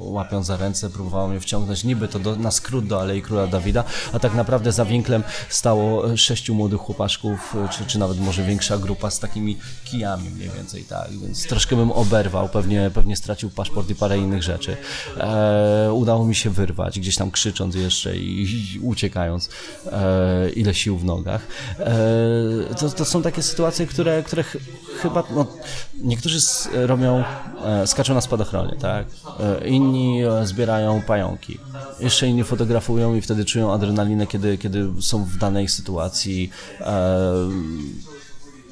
łapiąc 0.00 0.46
za 0.46 0.56
ręce, 0.56 0.90
próbowało 0.90 1.28
mnie 1.28 1.40
wciągnąć 1.40 1.84
niby 1.84 2.08
to 2.08 2.18
do, 2.18 2.36
na 2.36 2.50
skrót 2.50 2.86
do 2.86 3.00
Alei 3.00 3.22
Króla 3.22 3.46
Dawida, 3.46 3.84
a 4.12 4.18
tak 4.18 4.34
naprawdę 4.34 4.72
za 4.72 4.84
winklem 4.84 5.22
stało 5.48 6.16
sześciu 6.16 6.54
młodych 6.54 6.80
chłopaczków, 6.80 7.56
czy, 7.70 7.86
czy 7.86 7.98
nawet 7.98 8.20
może 8.20 8.44
większa 8.44 8.78
grupa 8.78 9.10
z 9.10 9.18
takimi 9.18 9.58
kijami 9.84 10.30
mniej 10.30 10.50
więcej, 10.50 10.84
tak, 10.84 11.10
więc 11.22 11.46
troszkę 11.46 11.76
bym 11.76 11.92
oberwał, 11.92 12.48
pewnie, 12.48 12.90
pewnie 12.94 13.16
stracił 13.16 13.50
paszport 13.50 13.90
i 13.90 13.94
parę 13.94 14.18
innych 14.18 14.42
rzeczy. 14.42 14.76
E, 15.16 15.92
udało 15.92 16.26
mi 16.26 16.34
się 16.34 16.50
wyrwać, 16.50 17.00
gdzieś 17.00 17.16
tam 17.16 17.30
krzycząc 17.30 17.74
jeszcze 17.74 18.16
i, 18.16 18.42
i 18.74 18.80
uciekając, 18.80 19.48
e, 19.92 20.50
ile 20.50 20.74
sił 20.74 20.98
w 20.98 21.04
nogach. 21.04 21.46
E, 21.78 22.74
to, 22.80 22.90
to 22.90 23.04
są 23.04 23.21
takie 23.22 23.42
sytuacje, 23.42 23.86
które, 23.86 24.22
które 24.22 24.42
ch 24.42 24.56
chyba 25.02 25.24
no, 25.34 25.46
niektórzy 26.00 26.38
robią, 26.72 27.24
e, 27.64 27.86
skaczą 27.86 28.14
na 28.14 28.20
spadochronie, 28.20 28.76
tak? 28.80 29.06
E, 29.40 29.68
inni 29.68 30.24
e, 30.24 30.46
zbierają 30.46 31.02
pająki. 31.02 31.58
Jeszcze 32.00 32.28
inni 32.28 32.44
fotografują 32.44 33.14
i 33.14 33.20
wtedy 33.20 33.44
czują 33.44 33.72
adrenalinę, 33.72 34.26
kiedy, 34.26 34.58
kiedy 34.58 34.88
są 35.00 35.24
w 35.24 35.36
danej 35.36 35.68
sytuacji. 35.68 36.50
E, 36.80 37.50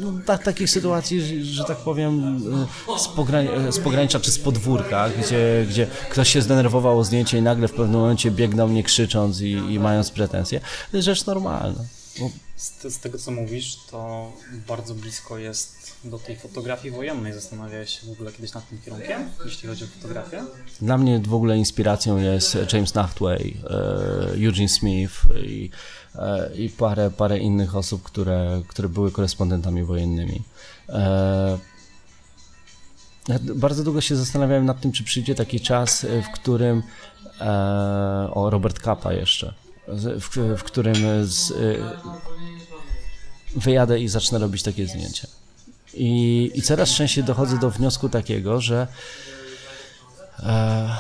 no, 0.01 0.13
tak, 0.27 0.45
takich 0.45 0.71
sytuacji, 0.71 1.21
że, 1.21 1.45
że 1.45 1.65
tak 1.65 1.77
powiem, 1.77 2.41
z, 2.99 3.09
pograń, 3.09 3.49
z 3.71 3.79
pogranicza 3.79 4.21
czy 4.21 4.33
z 4.33 4.39
podwórka, 4.39 5.09
gdzie, 5.09 5.67
gdzie 5.69 5.87
ktoś 6.11 6.33
się 6.33 6.43
zdenerwował 6.43 6.99
o 6.99 7.05
zdjęcie 7.05 7.39
i 7.39 7.43
nagle 7.43 7.69
w 7.69 7.73
pewnym 7.73 8.01
momencie 8.01 8.31
biegną 8.31 8.69
mnie 8.69 8.83
krzycząc 8.83 9.41
i, 9.41 9.51
i 9.51 9.81
mając 9.81 10.11
pretensje. 10.11 10.61
To 10.91 10.97
jest 10.97 11.07
rzecz 11.07 11.27
normalna. 11.27 11.85
Bo 12.21 12.31
z, 12.61 12.95
z, 12.95 12.99
tego 12.99 13.19
co 13.19 13.31
mówisz, 13.31 13.77
to 13.91 14.33
bardzo 14.69 14.95
blisko 14.95 15.39
jest 15.39 15.97
do 16.05 16.19
tej 16.19 16.37
fotografii 16.37 16.95
wojennej. 16.95 17.33
Zastanawiałeś 17.33 18.01
się 18.01 18.07
w 18.07 18.11
ogóle 18.11 18.33
kiedyś 18.33 18.53
nad 18.53 18.69
tym 18.69 18.79
kierunkiem, 18.79 19.31
jeśli 19.45 19.69
chodzi 19.69 19.85
o 19.85 19.87
fotografię? 19.87 20.45
Dla 20.81 20.99
mnie 20.99 21.19
w 21.19 21.35
ogóle 21.35 21.59
inspiracją 21.59 22.19
jest 22.19 22.57
James 22.73 22.95
Nachtway, 22.95 23.57
e, 23.65 24.47
Eugene 24.47 24.69
Smith 24.69 25.13
i, 25.45 25.71
e, 26.15 26.51
i 26.55 26.69
parę, 26.69 27.11
parę 27.11 27.39
innych 27.39 27.77
osób, 27.77 28.03
które, 28.03 28.63
które 28.69 28.89
były 28.89 29.13
korespondentami 29.13 29.85
wojennymi. 29.85 30.43
E, 30.89 31.59
bardzo 33.55 33.85
długo 33.85 34.01
się 34.01 34.17
zastanawiałem 34.17 34.67
nad 34.67 34.81
tym, 34.81 34.93
czy 34.93 35.05
przyjdzie 35.05 35.35
taki 35.35 35.61
czas, 35.61 36.07
w 36.29 36.35
którym 36.35 36.83
o 38.31 38.51
Robert 38.51 38.79
Kappa 38.79 39.13
jeszcze, 39.13 39.55
w, 39.93 40.57
w 40.59 40.63
którym 40.63 40.97
z, 41.23 41.53
wyjadę 43.57 44.01
i 44.01 44.09
zacznę 44.09 44.39
robić 44.39 44.63
takie 44.63 44.87
zdjęcia. 44.87 45.29
I, 45.95 46.51
i 46.55 46.63
coraz 46.63 46.91
częściej 46.91 47.25
dochodzę 47.25 47.59
do 47.59 47.71
wniosku 47.71 48.09
takiego, 48.09 48.61
że 48.61 48.87
e, 50.39 50.97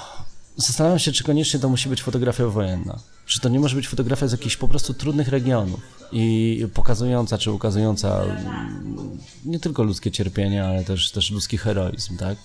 zastanawiam 0.56 0.98
się, 0.98 1.12
czy 1.12 1.24
koniecznie 1.24 1.60
to 1.60 1.68
musi 1.68 1.88
być 1.88 2.02
fotografia 2.02 2.46
wojenna. 2.46 2.98
Czy 3.30 3.40
to 3.40 3.48
nie 3.48 3.60
może 3.60 3.76
być 3.76 3.88
fotografia 3.88 4.28
z 4.28 4.32
jakichś 4.32 4.56
po 4.56 4.68
prostu 4.68 4.94
trudnych 4.94 5.28
regionów 5.28 5.80
i 6.12 6.66
pokazująca 6.74 7.38
czy 7.38 7.52
ukazująca 7.52 8.22
mm, 8.22 9.18
nie 9.44 9.58
tylko 9.58 9.82
ludzkie 9.82 10.10
cierpienie, 10.10 10.64
ale 10.64 10.84
też, 10.84 11.10
też 11.10 11.30
ludzki 11.30 11.58
heroizm, 11.58 12.16
tak? 12.16 12.38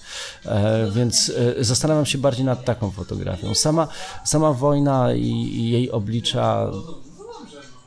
E, 0.46 0.92
więc 0.92 1.32
e, 1.60 1.64
zastanawiam 1.64 2.06
się 2.06 2.18
bardziej 2.18 2.46
nad 2.46 2.66
taką 2.66 2.92
fotografią. 2.92 3.56
Sama, 3.56 3.88
sama 4.26 4.54
wojna 4.54 5.14
i, 5.14 5.30
i 5.30 5.70
jej 5.70 5.92
oblicza 5.92 6.72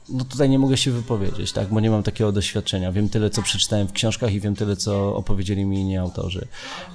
no 0.08 0.24
tutaj 0.24 0.50
nie 0.50 0.58
mogę 0.58 0.76
się 0.76 0.90
wypowiedzieć, 0.90 1.52
tak, 1.52 1.68
bo 1.68 1.80
nie 1.80 1.90
mam 1.90 2.02
takiego 2.02 2.32
doświadczenia. 2.32 2.92
Wiem 2.92 3.08
tyle, 3.08 3.30
co 3.30 3.42
przeczytałem 3.42 3.88
w 3.88 3.92
książkach 3.92 4.32
i 4.32 4.40
wiem 4.40 4.54
tyle, 4.54 4.76
co 4.76 5.16
opowiedzieli 5.16 5.64
mi 5.64 5.80
inni 5.80 5.96
autorzy. 5.96 6.46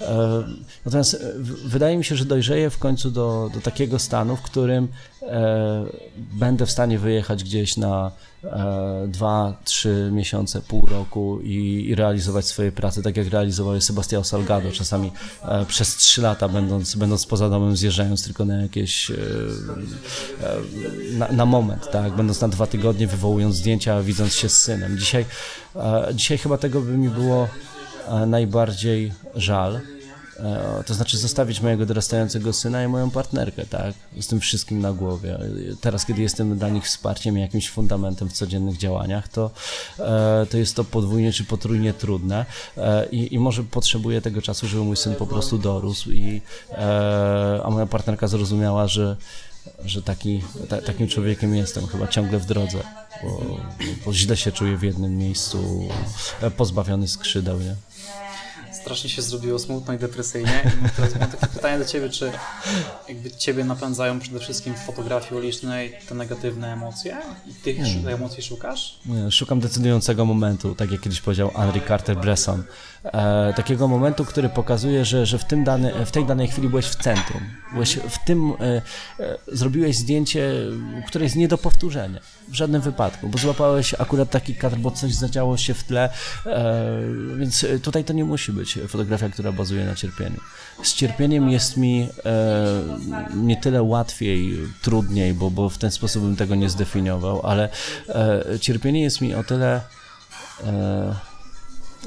E, 0.02 0.44
natomiast 0.86 1.14
e, 1.14 1.34
wydaje 1.66 1.98
mi 1.98 2.06
się, 2.06 2.16
że 2.16 2.26
dojrzeję 2.26 2.70
w 2.70 2.78
końcu 2.78 3.12
do, 3.12 3.50
do 3.54 3.62
takiego 3.62 4.00
stanu, 4.00 4.36
w 4.36 4.42
którym 4.42 4.88
e, 5.22 5.86
będę 6.16 6.66
w 6.66 6.72
stanie 6.72 7.00
wyjechać 7.00 7.44
gdzieś 7.44 7.78
na 7.78 8.12
dwa, 9.08 9.54
trzy 9.64 10.10
miesiące, 10.14 10.62
pół 10.62 10.86
roku 10.86 11.40
i, 11.44 11.86
i, 11.90 11.96
realizować 11.96 12.46
swoje 12.46 12.72
prace, 12.72 13.02
tak 13.02 13.18
jak 13.18 13.28
realizował 13.28 13.76
je 13.76 13.82
Sebastião 13.82 14.24
Salgado, 14.24 14.72
czasami 14.72 15.12
e, 15.46 15.66
przez 15.66 15.96
trzy 15.96 16.22
lata, 16.22 16.50
będąc, 16.50 16.96
będąc 16.96 17.26
poza 17.26 17.50
domem, 17.50 17.78
zjeżdżając 17.78 18.24
tylko 18.24 18.46
na 18.46 18.62
jakieś, 18.62 19.12
e, 19.12 19.16
na, 21.18 21.28
na, 21.28 21.46
moment, 21.46 21.92
tak, 21.92 22.16
będąc 22.16 22.42
na 22.42 22.48
dwa 22.48 22.68
tygodnie, 22.68 23.08
wywołując 23.08 23.56
zdjęcia, 23.56 24.02
widząc 24.02 24.34
się 24.34 24.50
z 24.50 24.60
synem. 24.60 24.98
Dzisiaj, 24.98 25.26
dzisiaj 26.14 26.38
chyba 26.38 26.58
tego 26.58 26.82
by 26.82 26.98
mi 26.98 27.10
było 27.10 27.48
najbardziej 28.26 29.12
żal, 29.36 29.82
E, 30.03 30.03
to 30.86 30.94
znaczy 30.94 31.18
zostawić 31.18 31.62
mojego 31.62 31.86
dorastającego 31.86 32.54
syna 32.54 32.84
i 32.84 32.88
moją 32.88 33.10
partnerkę, 33.10 33.66
tak? 33.66 33.94
Z 34.20 34.28
tym 34.28 34.40
wszystkim 34.40 34.82
na 34.82 34.94
głowie. 34.94 35.40
Teraz, 35.82 36.06
kiedy 36.06 36.22
jestem 36.22 36.58
dla 36.58 36.70
nich 36.70 36.86
wsparciem 36.86 37.38
i 37.38 37.42
jakimś 37.42 37.70
fundamentem 37.70 38.30
w 38.30 38.34
codziennych 38.34 38.78
działaniach, 38.78 39.28
to, 39.28 39.52
e, 40.00 40.46
to 40.50 40.58
jest 40.58 40.76
to 40.76 40.84
podwójnie 40.84 41.34
czy 41.34 41.44
potrójnie 41.44 41.94
trudne 41.94 42.46
e, 42.78 43.06
i, 43.06 43.34
i 43.34 43.40
może 43.40 43.64
potrzebuję 43.64 44.22
tego 44.22 44.42
czasu, 44.42 44.68
żeby 44.68 44.84
mój 44.84 44.98
syn 44.98 45.16
po 45.16 45.28
prostu 45.28 45.58
dorósł 45.58 46.12
i 46.12 46.42
a 47.64 47.70
moja 47.70 47.86
partnerka 47.86 48.28
zrozumiała, 48.28 48.88
że 48.88 49.18
że 49.86 50.02
taki, 50.02 50.44
ta, 50.70 50.82
takim 50.82 51.08
człowiekiem 51.08 51.56
jestem, 51.56 51.88
chyba 51.88 52.08
ciągle 52.08 52.40
w 52.40 52.46
drodze, 52.46 52.78
bo, 53.24 53.42
bo 54.06 54.14
źle 54.14 54.38
się 54.38 54.52
czuję 54.52 54.78
w 54.78 54.84
jednym 54.84 55.18
miejscu, 55.18 55.88
pozbawiony 56.58 57.08
skrzydeł, 57.08 57.60
nie? 57.60 57.76
Strasznie 58.84 59.10
się 59.10 59.22
zrobiło 59.22 59.60
smutno 59.60 59.94
i 59.94 59.98
depresyjnie. 59.98 60.72
I 60.86 60.90
teraz 60.96 61.16
mam 61.20 61.32
takie 61.32 61.48
pytanie 61.58 61.80
do 61.80 61.86
Ciebie, 61.86 62.10
czy 62.10 62.32
jakby 63.08 63.32
Ciebie 63.32 63.64
napędzają 63.64 64.20
przede 64.20 64.40
wszystkim 64.40 64.74
w 64.74 64.80
fotografii 64.80 65.42
ulicznej 65.42 65.94
te 66.10 66.16
negatywne 66.16 66.74
emocje? 66.74 67.18
I 67.48 67.54
tych 67.54 67.78
hmm. 67.78 68.08
emocji 68.08 68.44
szukasz? 68.44 69.00
Szukam 69.30 69.60
decydującego 69.60 70.26
momentu, 70.26 70.76
tak 70.76 70.92
jak 70.92 71.02
kiedyś 71.02 71.22
powiedział 71.22 71.50
Henry 71.50 71.82
Carter-Bresson. 71.82 72.64
E, 73.04 73.54
takiego 73.56 73.88
momentu, 73.88 74.26
który 74.26 74.50
pokazuje, 74.50 75.06
że, 75.06 75.26
że 75.26 75.38
w, 75.38 75.46
tym 75.46 75.64
dany, 75.64 76.06
w 76.06 76.12
tej 76.12 76.26
danej 76.26 76.48
chwili 76.48 76.70
byłeś 76.70 76.86
w 76.86 76.96
centrum. 76.96 77.42
Byłeś 77.74 77.96
w 77.96 78.26
tym, 78.26 78.54
e, 78.60 78.82
e, 79.20 79.38
zrobiłeś 79.48 79.98
zdjęcie, 79.98 80.54
które 81.08 81.24
jest 81.24 81.36
nie 81.36 81.48
do 81.48 81.58
powtórzenia. 81.58 82.20
W 82.48 82.56
żadnym 82.56 82.82
wypadku, 82.82 83.30
bo 83.30 83.38
złapałeś 83.38 83.94
akurat 83.94 84.30
taki 84.30 84.56
kadr, 84.56 84.78
bo 84.78 84.92
coś 84.92 85.14
zadziało 85.14 85.58
się 85.58 85.74
w 85.74 85.84
tle, 85.84 86.10
e, 86.46 86.84
więc 87.38 87.66
tutaj 87.84 88.04
to 88.04 88.14
nie 88.14 88.26
musi 88.26 88.52
być 88.52 88.80
fotografia, 88.88 89.30
która 89.30 89.52
bazuje 89.52 89.86
na 89.86 89.96
cierpieniu. 89.96 90.40
Z 90.84 90.94
cierpieniem 90.94 91.50
jest 91.50 91.78
mi 91.78 92.10
e, 92.26 92.66
nie 93.36 93.58
tyle 93.58 93.84
łatwiej, 93.84 94.58
trudniej, 94.82 95.34
bo, 95.34 95.52
bo 95.52 95.70
w 95.70 95.78
ten 95.78 95.92
sposób 95.92 96.24
bym 96.24 96.36
tego 96.36 96.56
nie 96.56 96.70
zdefiniował, 96.70 97.42
ale 97.46 97.70
e, 98.10 98.60
cierpienie 98.60 99.02
jest 99.02 99.22
mi 99.22 99.36
o 99.36 99.44
tyle 99.44 99.82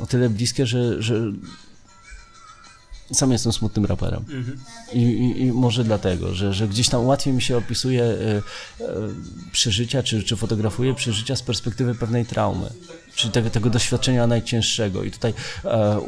o 0.02 0.06
tyle 0.06 0.30
bliskie, 0.30 0.66
że, 0.66 1.02
że 1.02 1.14
sam 3.12 3.32
jestem 3.32 3.52
smutnym 3.52 3.84
raperem. 3.84 4.24
I, 4.92 5.00
i, 5.02 5.40
I 5.40 5.52
może 5.52 5.84
dlatego, 5.84 6.34
że, 6.34 6.52
że 6.52 6.68
gdzieś 6.68 6.88
tam 6.88 7.06
łatwiej 7.06 7.34
mi 7.34 7.42
się 7.42 7.56
opisuje 7.56 8.02
e, 8.04 8.16
e, 8.36 8.42
przeżycia, 9.52 10.02
czy, 10.02 10.22
czy 10.22 10.36
fotografuje 10.36 10.94
przeżycia 10.94 11.36
z 11.36 11.42
perspektywy 11.42 11.94
pewnej 11.94 12.26
traumy. 12.26 12.70
Czyli 13.16 13.32
tego, 13.32 13.50
tego 13.50 13.70
doświadczenia 13.70 14.26
najcięższego. 14.26 15.04
I 15.04 15.10
tutaj 15.10 15.34
e, 15.64 16.00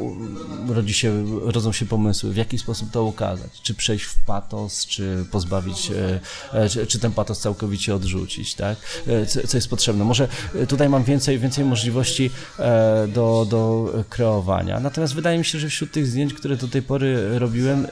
rodzi 0.67 0.93
się, 0.93 1.25
rodzą 1.41 1.71
się 1.71 1.85
pomysły, 1.85 2.31
w 2.31 2.35
jaki 2.35 2.57
sposób 2.57 2.91
to 2.91 3.03
ukazać. 3.03 3.61
Czy 3.63 3.73
przejść 3.73 4.05
w 4.05 4.15
patos, 4.25 4.85
czy 4.85 5.25
pozbawić, 5.31 5.91
e, 5.91 6.19
e, 6.53 6.69
czy, 6.69 6.87
czy 6.87 6.99
ten 6.99 7.11
patos 7.11 7.39
całkowicie 7.39 7.95
odrzucić, 7.95 8.55
tak? 8.55 8.77
E, 9.07 9.25
co, 9.25 9.47
co 9.47 9.57
jest 9.57 9.69
potrzebne. 9.69 10.03
Może 10.03 10.27
e, 10.55 10.67
tutaj 10.67 10.89
mam 10.89 11.03
więcej, 11.03 11.39
więcej 11.39 11.65
możliwości 11.65 12.31
e, 12.59 13.07
do, 13.07 13.47
do 13.49 13.93
kreowania. 14.09 14.79
Natomiast 14.79 15.15
wydaje 15.15 15.37
mi 15.37 15.45
się, 15.45 15.59
że 15.59 15.69
wśród 15.69 15.91
tych 15.91 16.07
zdjęć, 16.07 16.33
które 16.33 16.55
do 16.55 16.67
tej 16.67 16.81
pory 16.81 17.39
robiłem, 17.39 17.87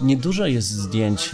niedużo 0.00 0.46
jest 0.46 0.68
zdjęć 0.68 1.30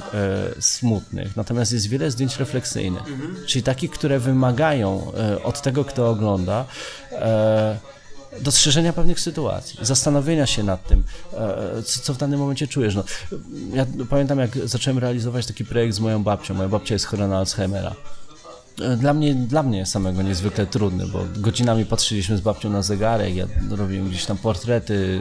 smutnych, 0.61 1.37
natomiast 1.37 1.73
jest 1.73 1.89
wiele 1.89 2.11
zdjęć 2.11 2.37
refleksyjnych, 2.37 3.03
czyli 3.47 3.63
takich, 3.63 3.91
które 3.91 4.19
wymagają 4.19 5.13
od 5.45 5.63
tego, 5.63 5.85
kto 5.85 6.11
ogląda, 6.11 6.65
e, 7.19 7.79
dostrzeżenia 8.41 8.93
pewnych 8.93 9.21
sytuacji, 9.21 9.79
zastanowienia 9.83 10.47
się 10.47 10.63
nad 10.63 10.87
tym, 10.87 11.05
e, 11.33 11.83
co, 11.83 12.15
w 12.15 12.17
danym 12.17 12.41
momencie 12.41 12.69
czujesz. 12.69 12.95
No, 12.95 13.05
ja 13.75 13.87
pamiętam, 14.11 14.39
jak 14.39 14.69
zacząłem 14.69 14.99
realizować 14.99 15.47
taki 15.47 15.65
projekt 15.65 15.95
z 15.95 16.01
moją 16.01 16.23
babcią. 16.23 16.55
Moja 16.55 16.69
babcia 16.69 16.95
jest 16.95 17.07
chora 17.07 17.29
na 17.29 17.39
Alzheimera. 17.39 17.95
Dla 18.97 19.15
mnie, 19.15 19.35
dla 19.35 19.63
mnie 19.63 19.87
samego 19.87 20.23
niezwykle 20.23 20.67
trudny, 20.67 21.07
bo 21.07 21.25
godzinami 21.37 21.87
patrzyliśmy 21.87 22.37
z 22.37 22.41
babcią 22.41 22.71
na 22.71 22.83
zegarek, 22.83 23.35
ja 23.35 23.47
robiłem 23.71 24.09
gdzieś 24.09 24.25
tam 24.25 24.37
portrety, 24.37 25.21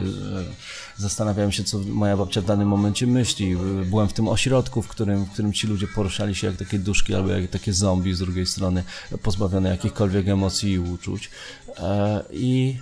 e, 0.98 1.02
zastanawiałem 1.02 1.52
się, 1.52 1.64
co 1.64 1.78
moja 1.78 2.16
babcia 2.16 2.40
w 2.40 2.44
danym 2.44 2.68
momencie 2.68 3.06
myśli. 3.06 3.56
Byłem 3.84 4.08
w 4.08 4.12
tym 4.12 4.28
ośrodku, 4.28 4.82
w 4.82 4.88
którym, 4.88 5.24
w 5.24 5.32
którym 5.32 5.52
ci 5.52 5.66
ludzie 5.66 5.86
poruszali 5.94 6.34
się 6.34 6.46
jak 6.46 6.56
takie 6.56 6.78
duszki 6.78 7.14
albo 7.14 7.30
jak 7.30 7.50
takie 7.50 7.72
zombie 7.72 8.14
z 8.14 8.18
drugiej 8.18 8.46
strony, 8.46 8.84
pozbawione 9.22 9.68
jakichkolwiek 9.68 10.28
emocji 10.28 10.72
i 10.72 10.78
uczuć. 10.78 11.30
E, 11.78 12.22
I 12.30 12.78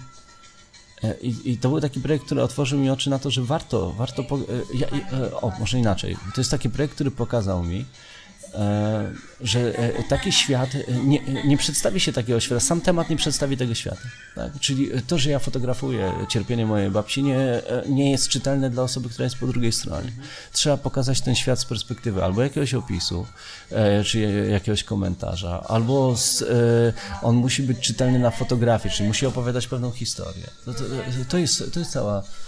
E, 1.02 1.14
I, 1.21 1.52
I 1.52 1.59
to 1.59 1.68
był 1.68 1.80
taki 1.80 2.00
projekt, 2.00 2.25
który 2.25 2.42
otworzył 2.42 2.78
mi 2.78 2.90
oczy 2.90 3.11
na 3.11 3.18
to, 3.18 3.30
że 3.30 3.42
warto, 3.42 3.92
warto. 3.92 4.25
Po, 4.25 4.38
ja, 4.75 4.87
o, 5.40 5.52
może 5.59 5.78
inaczej. 5.78 6.16
To 6.35 6.40
jest 6.40 6.50
taki 6.50 6.71
projekt, 6.71 6.95
który 6.95 7.11
pokazał 7.11 7.62
mi, 7.62 7.85
że 9.41 9.79
e, 9.79 10.03
taki 10.03 10.33
świat 10.33 10.75
e, 10.75 10.93
nie, 10.93 11.21
nie 11.45 11.57
przedstawi 11.57 12.01
się 12.01 12.13
takiego 12.13 12.41
świata, 12.41 12.61
sam 12.61 12.81
temat 12.81 13.11
nie 13.11 13.17
przedstawi 13.17 13.57
tego 13.57 13.75
świata. 13.75 14.03
Tak? 14.35 14.53
Czyli 14.61 14.91
to, 15.07 15.19
że 15.19 15.31
ja 15.31 15.39
fotografuję 15.39 16.13
cierpienie 16.29 16.67
mojej 16.67 16.91
babci, 16.91 17.23
nie, 17.23 17.39
e, 17.39 17.83
nie 17.89 18.11
jest 18.11 18.29
czytelne 18.29 18.71
dla 18.71 18.83
osoby, 18.83 19.09
która 19.09 19.25
jest 19.25 19.37
po 19.37 19.47
drugiej 19.47 19.73
stronie. 19.73 20.13
Trzeba 20.53 20.77
pokazać 20.77 21.21
ten 21.21 21.35
świat 21.35 21.61
z 21.61 21.65
perspektywy 21.65 22.25
albo 22.25 22.43
jakiegoś 22.43 22.75
opisu, 22.75 23.27
e, 23.71 24.05
czy 24.05 24.49
jakiegoś 24.51 24.85
komentarza, 24.85 25.63
albo 25.69 26.17
z, 26.17 26.43
e, 26.43 26.47
on 27.23 27.37
musi 27.37 27.63
być 27.63 27.81
czytelny 27.81 28.19
na 28.19 28.31
fotografii, 28.31 28.95
czyli 28.95 29.09
musi 29.09 29.27
opowiadać 29.27 29.67
pewną 29.67 29.91
historię. 29.91 30.45
To, 30.65 30.75
to, 30.75 30.85
to, 31.29 31.39
jest, 31.39 31.73
to 31.73 31.79
jest 31.79 31.93
cała 31.93 32.19
e, 32.19 32.46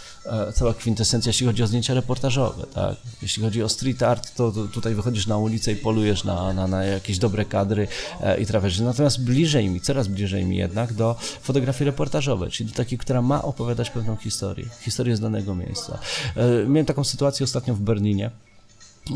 cała 0.55 0.75
kwintesencja, 0.75 1.31
jeśli 1.31 1.47
chodzi 1.47 1.63
o 1.63 1.67
zdjęcia 1.67 1.95
reportażowe, 1.95 2.67
tak? 2.75 2.97
Jeśli 3.23 3.43
chodzi 3.43 3.63
o 3.63 3.69
street 3.69 4.03
art, 4.03 4.35
to, 4.35 4.53
to 4.53 4.65
tutaj 4.65 4.95
wychodzisz 4.95 5.27
na 5.27 5.39
ulicę 5.39 5.73
i 5.73 5.77
polujesz 5.77 6.25
na, 6.25 6.53
na, 6.53 6.67
na 6.67 6.85
jakieś 6.85 7.19
dobre 7.19 7.45
kadry 7.45 7.89
e, 8.21 8.41
i 8.41 8.47
trafiasz. 8.47 8.79
Natomiast 8.79 9.25
bliżej 9.25 9.69
mi, 9.69 9.81
coraz 9.81 10.09
bliżej 10.09 10.45
mi 10.45 10.57
jednak 10.57 10.93
do 10.93 11.17
fotografii 11.43 11.87
reportażowej, 11.87 12.51
czyli 12.51 12.71
do 12.71 12.77
takiej, 12.77 12.99
która 12.99 13.23
ma 13.23 13.43
opowiadać 13.43 13.91
pewną 13.91 14.17
historię, 14.17 14.67
historię 14.81 15.17
z 15.17 15.21
danego 15.21 15.55
miejsca. 15.55 15.99
E, 16.37 16.67
miałem 16.67 16.87
taką 16.87 17.05
sytuację 17.05 17.45
ostatnio 17.45 17.75
w 17.75 17.81
Berlinie, 17.81 18.31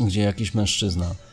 gdzie 0.05 0.21
jakiś 0.21 0.53
mężczyzna 0.53 1.05
e, 1.05 1.32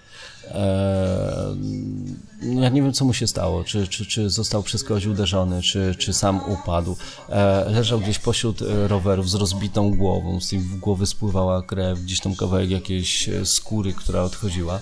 ja 2.42 2.68
nie 2.68 2.82
wiem, 2.82 2.92
co 2.92 3.04
mu 3.04 3.14
się 3.14 3.26
stało, 3.26 3.64
czy, 3.64 3.88
czy, 3.88 4.06
czy 4.06 4.30
został 4.30 4.62
przez 4.62 4.84
kogoś 4.84 5.06
uderzony, 5.06 5.62
czy, 5.62 5.94
czy 5.98 6.12
sam 6.12 6.40
upadł. 6.48 6.96
E, 7.28 7.70
leżał 7.70 8.00
gdzieś 8.00 8.18
pośród 8.18 8.62
e, 8.62 8.88
rowerów 8.88 9.30
z 9.30 9.34
rozbitą 9.34 9.96
głową, 9.96 10.40
z 10.40 10.54
w 10.54 10.76
głowy 10.78 11.06
spływała 11.06 11.62
krew, 11.62 12.00
gdzieś 12.00 12.20
tam 12.20 12.36
kawałek 12.36 12.70
jakiejś 12.70 13.28
e, 13.28 13.46
skóry, 13.46 13.92
która 13.92 14.22
odchodziła. 14.22 14.80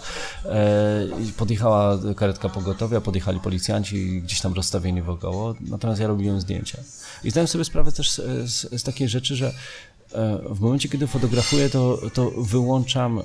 Podjechała 1.37 1.99
karetka 2.17 2.49
pogotowia, 2.49 3.01
podjechali 3.01 3.41
policjanci 3.41 4.23
gdzieś 4.23 4.41
tam 4.41 4.55
rozstawieni 4.55 5.03
wokoło, 5.03 5.55
natomiast 5.61 6.01
ja 6.01 6.07
robiłem 6.07 6.41
zdjęcia. 6.41 6.79
I 7.25 7.31
zdałem 7.31 7.49
sobie 7.49 7.65
sprawę 7.65 7.93
też 7.93 8.11
z, 8.11 8.17
z, 8.51 8.81
z 8.81 8.83
takiej 8.83 9.09
rzeczy, 9.09 9.37
że 9.37 9.53
w 10.51 10.61
momencie, 10.61 10.89
kiedy 10.89 11.07
fotografuję, 11.07 11.71
to, 11.71 11.99
to 12.15 12.31
wyłączam 12.31 13.19
e, 13.19 13.23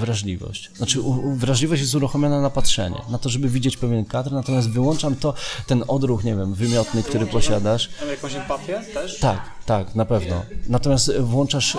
wrażliwość. 0.00 0.70
Znaczy, 0.76 1.00
wrażliwość 1.36 1.82
jest 1.82 1.94
uruchomiona 1.94 2.40
na 2.40 2.50
patrzenie, 2.50 3.02
na 3.10 3.18
to, 3.18 3.28
żeby 3.28 3.48
widzieć 3.48 3.76
pewien 3.76 4.04
kadr, 4.04 4.32
natomiast 4.32 4.70
wyłączam 4.70 5.16
to, 5.16 5.34
ten 5.66 5.84
odruch, 5.88 6.24
nie 6.24 6.36
wiem, 6.36 6.54
wymiotny, 6.54 7.02
który 7.02 7.26
posiadasz. 7.26 7.90
Jakąś 8.10 8.34
empatię 8.34 8.82
też? 8.94 9.18
Tak, 9.18 9.55
tak, 9.66 9.94
na 9.94 10.04
pewno. 10.04 10.42
Natomiast 10.68 11.08
e, 11.08 11.20
włączasz, 11.22 11.74
e, 11.76 11.78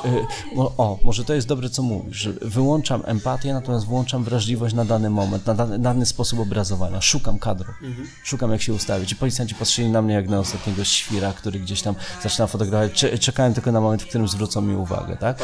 o, 0.58 0.74
o, 0.78 1.00
może 1.04 1.26
to 1.26 1.34
jest 1.34 1.48
dobre, 1.48 1.70
co 1.70 1.84
mówisz, 1.84 2.18
że 2.18 2.34
wyłączam 2.42 3.04
empatię, 3.06 3.54
natomiast 3.54 3.86
włączam 3.86 4.24
wrażliwość 4.24 4.76
na 4.76 4.86
dany 4.86 5.10
moment, 5.10 5.46
na 5.46 5.54
dany, 5.54 5.80
dany 5.80 6.06
sposób 6.06 6.40
obrazowania. 6.40 7.02
Szukam 7.02 7.40
kadru, 7.40 7.74
szukam 8.24 8.52
jak 8.52 8.62
się 8.62 8.74
ustawić. 8.74 9.12
I 9.12 9.16
policjanci 9.16 9.56
patrzyli 9.56 9.90
na 9.90 10.02
mnie 10.02 10.14
jak 10.14 10.30
na 10.30 10.40
ostatniego 10.40 10.84
świra, 10.84 11.34
który 11.34 11.60
gdzieś 11.60 11.82
tam 11.82 11.96
zaczyna 12.24 12.48
fotografować. 12.48 12.92
Cze- 13.00 13.18
Czekałem 13.18 13.54
tylko 13.54 13.72
na 13.72 13.82
moment, 13.82 14.04
w 14.04 14.08
którym 14.08 14.28
zwrócą 14.28 14.62
mi 14.62 14.76
uwagę, 14.76 15.18
tak? 15.18 15.38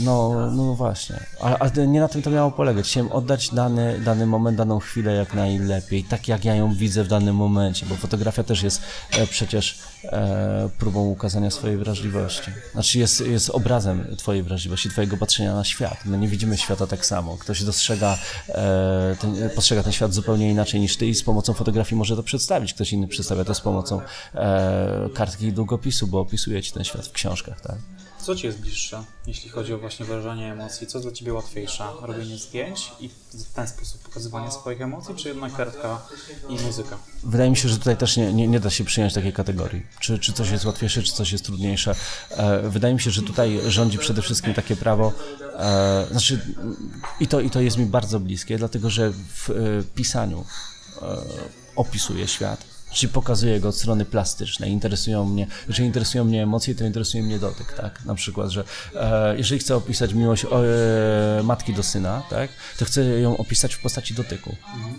No, 0.00 0.50
no 0.50 0.74
właśnie. 0.74 1.20
Ale, 1.40 1.58
ale 1.58 1.86
nie 1.86 2.00
na 2.00 2.08
tym 2.08 2.22
to 2.22 2.30
miało 2.30 2.50
polegać. 2.50 2.86
Chciałem 2.86 3.12
oddać 3.12 3.54
dany, 3.54 4.00
dany 4.04 4.26
moment, 4.26 4.56
daną 4.58 4.78
chwilę 4.78 5.12
jak 5.14 5.34
najlepiej, 5.34 6.04
tak 6.04 6.28
jak 6.28 6.44
ja 6.44 6.54
ją 6.54 6.74
widzę 6.74 7.04
w 7.04 7.08
danym 7.08 7.36
momencie, 7.36 7.86
bo 7.86 7.96
fotografia 7.96 8.42
też 8.44 8.62
jest 8.62 8.82
e, 9.18 9.26
przecież 9.26 9.78
e, 10.04 10.68
próbą 10.78 11.08
ukazania 11.08 11.50
swojej 11.50 11.76
wrażliwości. 11.76 12.50
Znaczy 12.72 12.98
jest, 12.98 13.20
jest 13.20 13.50
obrazem 13.50 14.16
twojej 14.16 14.42
wrażliwości, 14.42 14.90
twojego 14.90 15.16
patrzenia 15.16 15.54
na 15.54 15.64
świat. 15.64 16.04
My 16.04 16.18
nie 16.18 16.28
widzimy 16.28 16.56
świata 16.56 16.86
tak 16.86 17.06
samo. 17.06 17.36
Ktoś 17.36 17.64
dostrzega, 17.64 18.18
e, 18.48 19.16
ten, 19.20 19.50
postrzega 19.54 19.82
ten 19.82 19.92
świat 19.92 20.14
zupełnie 20.14 20.50
inaczej 20.50 20.80
niż 20.80 20.96
ty 20.96 21.06
i 21.06 21.14
z 21.14 21.22
pomocą 21.22 21.54
fotografii 21.54 21.98
może 21.98 22.16
to 22.16 22.22
przedstawić. 22.22 22.74
Ktoś 22.74 22.92
inny 22.92 23.08
przedstawia 23.08 23.44
to 23.44 23.54
z 23.54 23.60
pomocą 23.60 24.00
e, 24.34 25.08
kartki 25.14 25.46
i 25.46 25.52
długopisu, 25.52 26.06
bo 26.06 26.20
opisuje 26.20 26.62
ci 26.62 26.72
ten 26.72 26.84
świat 26.84 27.06
w 27.06 27.12
książkach, 27.12 27.60
tak? 27.60 27.76
Co 28.28 28.36
ci 28.36 28.46
jest 28.46 28.58
bliższe, 28.58 29.04
jeśli 29.26 29.50
chodzi 29.50 29.74
o 29.74 29.78
właśnie 29.78 30.06
wyrażanie 30.06 30.52
emocji? 30.52 30.86
Co 30.86 31.00
dla 31.00 31.12
ciebie 31.12 31.32
łatwiejsze? 31.32 31.84
Robienie 32.02 32.38
zdjęć 32.38 32.92
i 33.00 33.08
w 33.08 33.52
ten 33.54 33.68
sposób 33.68 34.02
pokazywanie 34.02 34.50
swoich 34.50 34.80
emocji, 34.80 35.14
czy 35.14 35.28
jednak 35.28 35.56
kartka 35.56 36.02
i 36.48 36.52
muzyka? 36.52 36.98
Wydaje 37.24 37.50
mi 37.50 37.56
się, 37.56 37.68
że 37.68 37.78
tutaj 37.78 37.96
też 37.96 38.16
nie, 38.16 38.32
nie, 38.32 38.48
nie 38.48 38.60
da 38.60 38.70
się 38.70 38.84
przyjąć 38.84 39.14
takiej 39.14 39.32
kategorii. 39.32 39.86
Czy, 40.00 40.18
czy 40.18 40.32
coś 40.32 40.50
jest 40.50 40.64
łatwiejsze, 40.64 41.02
czy 41.02 41.12
coś 41.12 41.32
jest 41.32 41.44
trudniejsze. 41.44 41.94
E, 42.30 42.68
wydaje 42.68 42.94
mi 42.94 43.00
się, 43.00 43.10
że 43.10 43.22
tutaj 43.22 43.60
rządzi 43.66 43.98
przede 43.98 44.22
wszystkim 44.22 44.54
takie 44.54 44.76
prawo, 44.76 45.12
e, 45.58 46.06
znaczy 46.10 46.40
i 47.20 47.28
to, 47.28 47.40
i 47.40 47.50
to 47.50 47.60
jest 47.60 47.78
mi 47.78 47.86
bardzo 47.86 48.20
bliskie, 48.20 48.58
dlatego 48.58 48.90
że 48.90 49.12
w 49.12 49.50
e, 49.50 49.54
pisaniu 49.94 50.44
opisuję 51.76 52.28
świat, 52.28 52.64
czyli 52.92 53.12
pokazuję 53.12 53.60
go 53.60 53.68
od 53.68 53.76
strony 53.76 54.04
plastycznej. 54.04 54.70
Interesują 54.70 55.24
mnie, 55.24 55.46
jeżeli 55.68 55.86
interesują 55.86 56.24
mnie 56.24 56.42
emocje, 56.42 56.74
to 56.74 56.84
interesuje 56.84 57.22
mnie 57.22 57.38
dotyk, 57.38 57.72
tak? 57.72 58.04
Na 58.04 58.14
przykład, 58.14 58.50
że 58.50 58.64
e, 58.94 59.36
jeżeli 59.36 59.60
chcę 59.60 59.76
opisać 59.76 60.14
miłość 60.14 60.44
o, 60.44 60.66
e, 60.66 61.42
matki 61.42 61.74
do 61.74 61.82
syna, 61.82 62.22
tak? 62.30 62.50
To 62.78 62.84
chcę 62.84 63.04
ją 63.20 63.36
opisać 63.36 63.74
w 63.74 63.82
postaci 63.82 64.14
dotyku, 64.14 64.56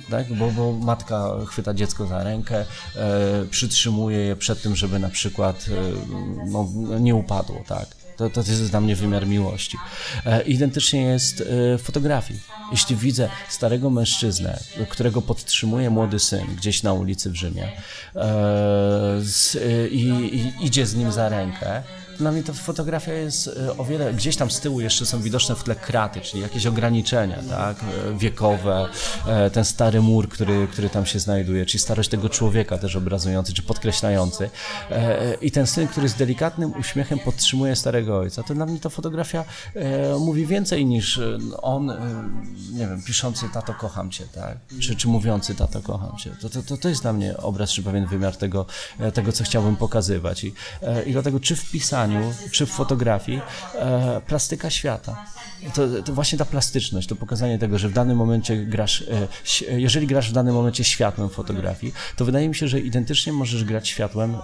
tak? 0.10 0.34
Bo, 0.34 0.52
bo 0.52 0.72
matka 0.72 1.32
chwyta 1.48 1.74
dziecko 1.74 2.08
za 2.08 2.24
rękę, 2.24 2.66
e, 2.96 3.46
przytrzymuje 3.50 4.18
je 4.18 4.36
przed 4.36 4.62
tym, 4.62 4.76
żeby 4.76 5.00
na 5.00 5.10
przykład 5.10 5.66
e, 5.70 6.52
no, 6.52 6.68
nie 7.00 7.16
upadło, 7.16 7.64
tak? 7.68 7.99
To, 8.20 8.30
to 8.30 8.40
jest 8.40 8.70
dla 8.72 8.82
mnie 8.82 8.96
wymiar 8.96 9.28
miłości. 9.28 9.78
E, 10.26 10.42
identycznie 10.42 11.02
jest 11.02 11.42
e, 11.42 11.46
w 11.78 11.82
fotografii. 11.82 12.40
Jeśli 12.72 12.96
widzę 12.96 13.30
starego 13.50 13.90
mężczyznę, 13.90 14.60
którego 14.90 15.22
podtrzymuje 15.22 15.90
młody 15.90 16.20
syn 16.20 16.56
gdzieś 16.56 16.84
na 16.84 16.94
ulicy 16.94 17.30
w 17.30 17.36
Rzymie 17.36 17.72
e, 18.16 19.22
i, 19.92 20.08
i 20.10 20.66
idzie 20.66 20.86
z 20.86 20.96
nim 20.96 21.12
za 21.12 21.30
rękę, 21.30 21.84
dla 22.20 22.32
mnie 22.32 22.44
ta 22.44 22.54
fotografia 22.54 23.14
jest 23.14 23.48
e, 23.48 23.78
o 23.78 23.86
wiele, 23.86 24.14
gdzieś 24.14 24.36
tam 24.36 24.52
z 24.52 24.60
tyłu 24.60 24.82
jeszcze 24.82 25.06
są 25.06 25.22
widoczne 25.22 25.56
w 25.56 25.64
tle 25.64 25.76
kraty, 25.76 26.22
czyli 26.22 26.44
jakieś 26.44 26.66
ograniczenia, 26.66 27.40
tak, 27.50 27.78
e, 27.80 28.18
wiekowe, 28.18 28.88
e, 29.28 29.50
ten 29.50 29.66
stary 29.66 30.02
mur, 30.02 30.30
który, 30.30 30.68
który 30.72 30.90
tam 30.90 31.06
się 31.06 31.20
znajduje, 31.20 31.66
czyli 31.66 31.80
starość 31.80 32.10
tego 32.10 32.30
człowieka 32.30 32.78
też 32.78 32.96
obrazujący, 32.96 33.54
czy 33.54 33.62
podkreślający. 33.62 34.50
I 35.42 35.52
ten 35.52 35.68
syn, 35.68 35.88
który 35.88 36.10
z 36.10 36.14
delikatnym 36.14 36.74
uśmiechem 36.80 37.20
podtrzymuje 37.20 37.76
starego 37.76 38.20
ojca, 38.20 38.44
to 38.44 38.54
dla 38.54 38.66
mnie 38.66 38.80
ta 38.80 38.90
fotografia 38.90 39.46
mówi 40.20 40.46
więcej 40.46 40.86
niż 40.86 41.20
on, 41.62 41.88
nie 42.74 42.88
wiem, 42.88 43.02
piszący 43.04 43.46
tato 43.54 43.74
kocham 43.74 44.12
cię, 44.12 44.24
tak, 44.36 44.58
czy, 44.80 44.96
czy 44.96 45.08
mówiący 45.08 45.56
tato 45.56 45.82
kocham 45.82 46.18
cię, 46.18 46.32
to, 46.42 46.50
to, 46.50 46.64
to, 46.64 46.78
to 46.78 46.90
jest 46.90 47.02
dla 47.02 47.14
mnie 47.14 47.38
obraz, 47.38 47.72
czy 47.72 47.84
pewien 47.84 48.06
wymiar 48.06 48.38
tego, 48.38 48.66
tego 49.14 49.32
co 49.32 49.44
chciałbym 49.44 49.76
pokazywać. 49.76 50.44
I, 50.44 50.54
i 51.06 51.12
dlatego 51.12 51.40
czy 51.40 51.56
w 51.56 51.72
pisaniu 52.10 52.34
czy 52.52 52.66
w 52.66 52.70
fotografii 52.70 53.42
e, 53.76 54.22
plastyka 54.28 54.70
świata. 54.70 55.26
To, 55.74 56.04
to 56.06 56.14
właśnie 56.14 56.38
ta 56.38 56.46
plastyczność, 56.46 57.08
to 57.08 57.16
pokazanie 57.16 57.60
tego, 57.60 57.80
że 57.80 57.90
w 57.90 57.94
danym 57.94 58.18
momencie 58.18 58.58
grasz, 58.58 59.04
e, 59.72 59.80
jeżeli 59.80 60.08
grasz 60.08 60.30
w 60.30 60.34
danym 60.34 60.56
momencie 60.56 60.84
światłem 60.84 61.30
fotografii, 61.30 61.94
to 62.16 62.26
wydaje 62.26 62.50
mi 62.50 62.56
się, 62.56 62.68
że 62.68 62.80
identycznie 62.80 63.34
możesz 63.34 63.64
grać 63.64 63.88
światłem 63.88 64.36
e, 64.36 64.40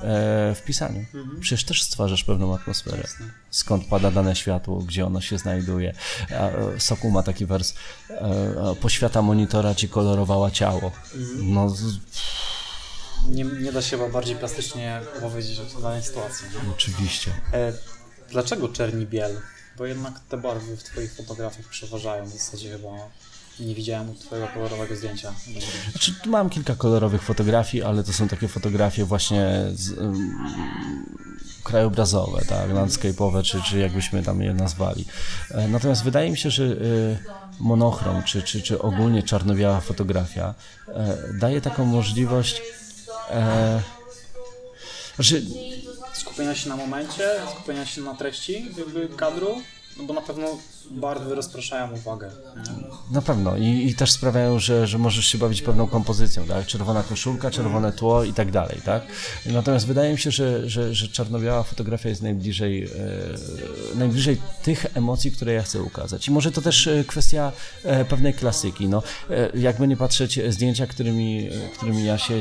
w 0.56 0.62
pisaniu. 0.65 1.06
Przecież 1.39 1.63
też 1.63 1.84
stwarzasz 1.84 2.23
pewną 2.23 2.56
atmosferę. 2.56 3.04
Skąd 3.49 3.86
pada 3.86 4.12
dane 4.12 4.36
światło, 4.36 4.80
gdzie 4.80 5.06
ono 5.06 5.21
się 5.21 5.38
znajduje. 5.38 5.93
E, 6.32 6.51
Sokół 6.78 7.12
ma 7.12 7.23
taki 7.23 7.45
wers, 7.45 7.73
e, 8.10 8.13
e, 8.13 8.75
poświata 8.82 9.21
monitora 9.21 9.75
ci 9.75 9.89
kolorowała 9.89 10.51
ciało. 10.51 10.91
No, 11.36 11.75
Nie, 13.29 13.43
nie 13.43 13.71
da 13.71 13.81
się 13.81 13.97
chyba 13.97 14.09
bardziej 14.09 14.35
plastycznie 14.35 15.01
opowiedzieć 15.17 15.59
o 15.77 15.81
danej 15.81 16.03
sytuacji. 16.03 16.47
oczywiście. 16.71 17.31
E, 17.53 17.73
dlaczego 18.31 18.69
czerni 18.69 19.05
biel? 19.05 19.41
Bo 19.77 19.85
jednak 19.85 20.19
te 20.29 20.38
barwy 20.38 20.77
w 20.77 20.83
Twoich 20.83 21.13
fotografiach 21.15 21.65
przeważają. 21.65 22.25
W 22.25 22.29
zasadzie 22.29 22.69
chyba 22.71 22.89
nie 23.59 23.75
widziałem 23.75 24.15
Twojego 24.15 24.47
kolorowego 24.47 24.95
zdjęcia. 24.95 25.33
Znaczy, 25.91 26.13
tu 26.23 26.29
mam 26.29 26.49
kilka 26.49 26.75
kolorowych 26.75 27.21
fotografii, 27.23 27.83
ale 27.83 28.03
to 28.03 28.13
są 28.13 28.27
takie 28.27 28.47
fotografie 28.47 29.05
właśnie 29.05 29.65
z, 29.73 29.91
ym, 29.91 30.35
krajobrazowe, 31.63 32.45
tak, 32.45 32.69
landscape'owe, 32.69 33.43
czy, 33.43 33.61
czy 33.61 33.79
jakbyśmy 33.79 34.23
tam 34.23 34.41
je 34.41 34.53
nazwali. 34.53 35.05
E, 35.51 35.67
Natomiast 35.67 36.03
wydaje 36.03 36.31
mi 36.31 36.38
się, 36.38 36.49
że 36.49 36.63
y, 36.63 37.17
monochrom, 37.59 38.23
czy, 38.23 38.41
czy, 38.43 38.61
czy 38.61 38.81
ogólnie 38.81 39.23
czarno-biała 39.23 39.79
fotografia 39.81 40.53
e, 40.88 41.17
daje 41.39 41.61
taką 41.61 41.85
możliwość 41.85 42.61
e, 43.29 43.81
znaczy, 45.15 45.45
Skupienia 46.15 46.55
się 46.55 46.69
na 46.69 46.75
momencie, 46.75 47.31
skupienia 47.51 47.85
się 47.85 48.01
na 48.01 48.15
treści 48.15 48.65
jakby 48.77 49.09
kadru, 49.09 49.61
no 49.97 50.03
bo 50.03 50.13
na 50.13 50.21
pewno 50.21 50.57
barwy 50.91 51.36
rozpraszają 51.36 51.93
uwagę. 51.93 52.32
Na 53.12 53.21
pewno 53.21 53.58
I, 53.58 53.88
i 53.88 53.95
też 53.95 54.12
sprawiają, 54.12 54.60
że, 54.60 54.88
że 54.88 54.98
możesz 54.98 55.28
się 55.28 55.38
bawić 55.38 55.62
pewną 55.62 55.88
kompozycją, 55.88 56.45
tak? 56.45 56.65
Czerwona 56.65 57.04
koszulka, 57.04 57.52
czerwone 57.52 57.91
tło 57.91 58.24
i 58.24 58.34
tak 58.34 58.52
dalej, 58.52 58.82
tak? 58.86 59.04
Natomiast 59.45 59.88
wydaje 59.88 60.12
mi 60.12 60.19
się, 60.19 60.32
że, 60.32 60.69
że, 60.69 60.93
że 60.93 61.08
czarno-biała 61.08 61.63
fotografia 61.63 62.10
jest 62.10 62.21
najbliżej, 62.21 62.84
e, 62.84 62.89
najbliżej 63.98 64.38
tych 64.63 64.86
emocji, 64.98 65.32
które 65.32 65.54
ja 65.54 65.63
chcę 65.63 65.82
ukazać. 65.82 66.28
I 66.28 66.32
może 66.32 66.52
to 66.52 66.62
też 66.62 66.88
e, 66.88 67.04
kwestia 67.04 67.52
e, 67.84 68.06
pewnej 68.06 68.34
klasyki, 68.34 68.88
no. 68.88 69.04
E, 69.30 69.50
jakby 69.60 69.88
nie 69.88 69.98
patrzeć, 69.98 70.39
zdjęcia, 70.50 70.88
którymi, 70.88 71.50
którymi 71.78 72.06
ja 72.06 72.17
się 72.17 72.34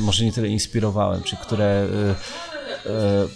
może 0.00 0.24
nie 0.24 0.32
tyle 0.32 0.48
inspirowałem, 0.48 1.22
czy 1.22 1.36
które 1.36 1.86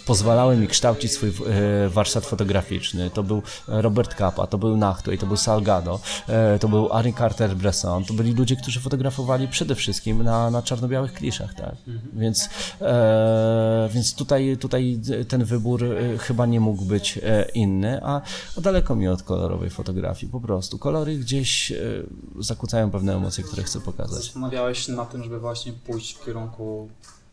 pozwalały 0.05 0.57
mi 0.57 0.67
kształcić 0.67 1.11
swój 1.11 1.29
e, 1.29 1.89
warsztat 1.89 2.25
fotograficzny. 2.25 3.09
To 3.09 3.23
był 3.23 3.41
Robert 3.67 4.15
Capa, 4.17 4.47
to 4.47 4.57
był 4.57 4.77
Nachtwey, 4.77 5.17
to 5.17 5.25
był 5.25 5.37
Salgado, 5.37 5.99
e, 6.27 6.59
to 6.59 6.67
był 6.67 6.93
Ari 6.93 7.13
Carter-Bresson. 7.13 8.05
To 8.05 8.13
byli 8.13 8.33
ludzie, 8.33 8.55
którzy 8.55 8.79
fotografowali 8.79 9.47
przede 9.47 9.75
wszystkim 9.75 10.23
na, 10.23 10.51
na 10.51 10.61
czarno-białych 10.61 11.13
kliszach, 11.13 11.53
tak? 11.53 11.75
Więc, 12.13 12.49
e, 12.81 13.89
więc 13.93 14.15
tutaj, 14.15 14.57
tutaj 14.59 14.99
ten 15.27 15.43
wybór 15.43 15.83
e, 15.83 16.17
chyba 16.17 16.45
nie 16.45 16.59
mógł 16.59 16.85
być 16.85 17.19
e, 17.23 17.49
inny, 17.53 17.99
a, 18.03 18.21
a 18.57 18.61
daleko 18.61 18.95
mi 18.95 19.07
od 19.07 19.23
kolorowej 19.23 19.69
fotografii, 19.69 20.31
po 20.31 20.39
prostu. 20.39 20.77
Kolory 20.77 21.17
gdzieś 21.17 21.71
e, 21.71 21.75
zakłócają 22.39 22.91
pewne 22.91 23.15
emocje, 23.15 23.43
które 23.43 23.63
chcę 23.63 23.79
pokazać. 23.81 24.23
Zastanawiałeś 24.23 24.85
się 24.85 24.91
na 24.91 25.05
tym, 25.05 25.23
żeby 25.23 25.39
właśnie 25.39 25.73
pójść 25.73 26.13
w 26.13 26.25
kierunku 26.25 26.89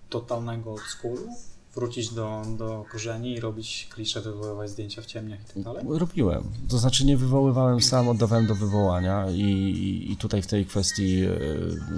totalnego 0.09 0.73
oldschoolu? 0.73 1.29
Wrócić 1.75 2.15
do, 2.15 2.43
do 2.59 2.85
korzeni 2.93 3.33
i 3.33 3.41
robić 3.41 3.89
klisze, 3.95 4.21
wywoływać 4.21 4.71
zdjęcia 4.71 5.03
w 5.03 5.07
ciemniach 5.07 5.41
i 5.41 5.55
tak 5.55 5.63
dalej? 5.63 5.85
Robiłem. 5.89 6.45
To 6.69 6.79
znaczy 6.79 7.05
nie 7.05 7.17
wywoływałem 7.17 7.81
sam, 7.81 8.09
oddawałem 8.09 8.47
do 8.47 8.55
wywołania 8.55 9.27
i, 9.31 10.07
i 10.11 10.17
tutaj 10.17 10.43
w 10.43 10.47
tej 10.47 10.67
kwestii 10.67 11.25
e, 11.25 11.31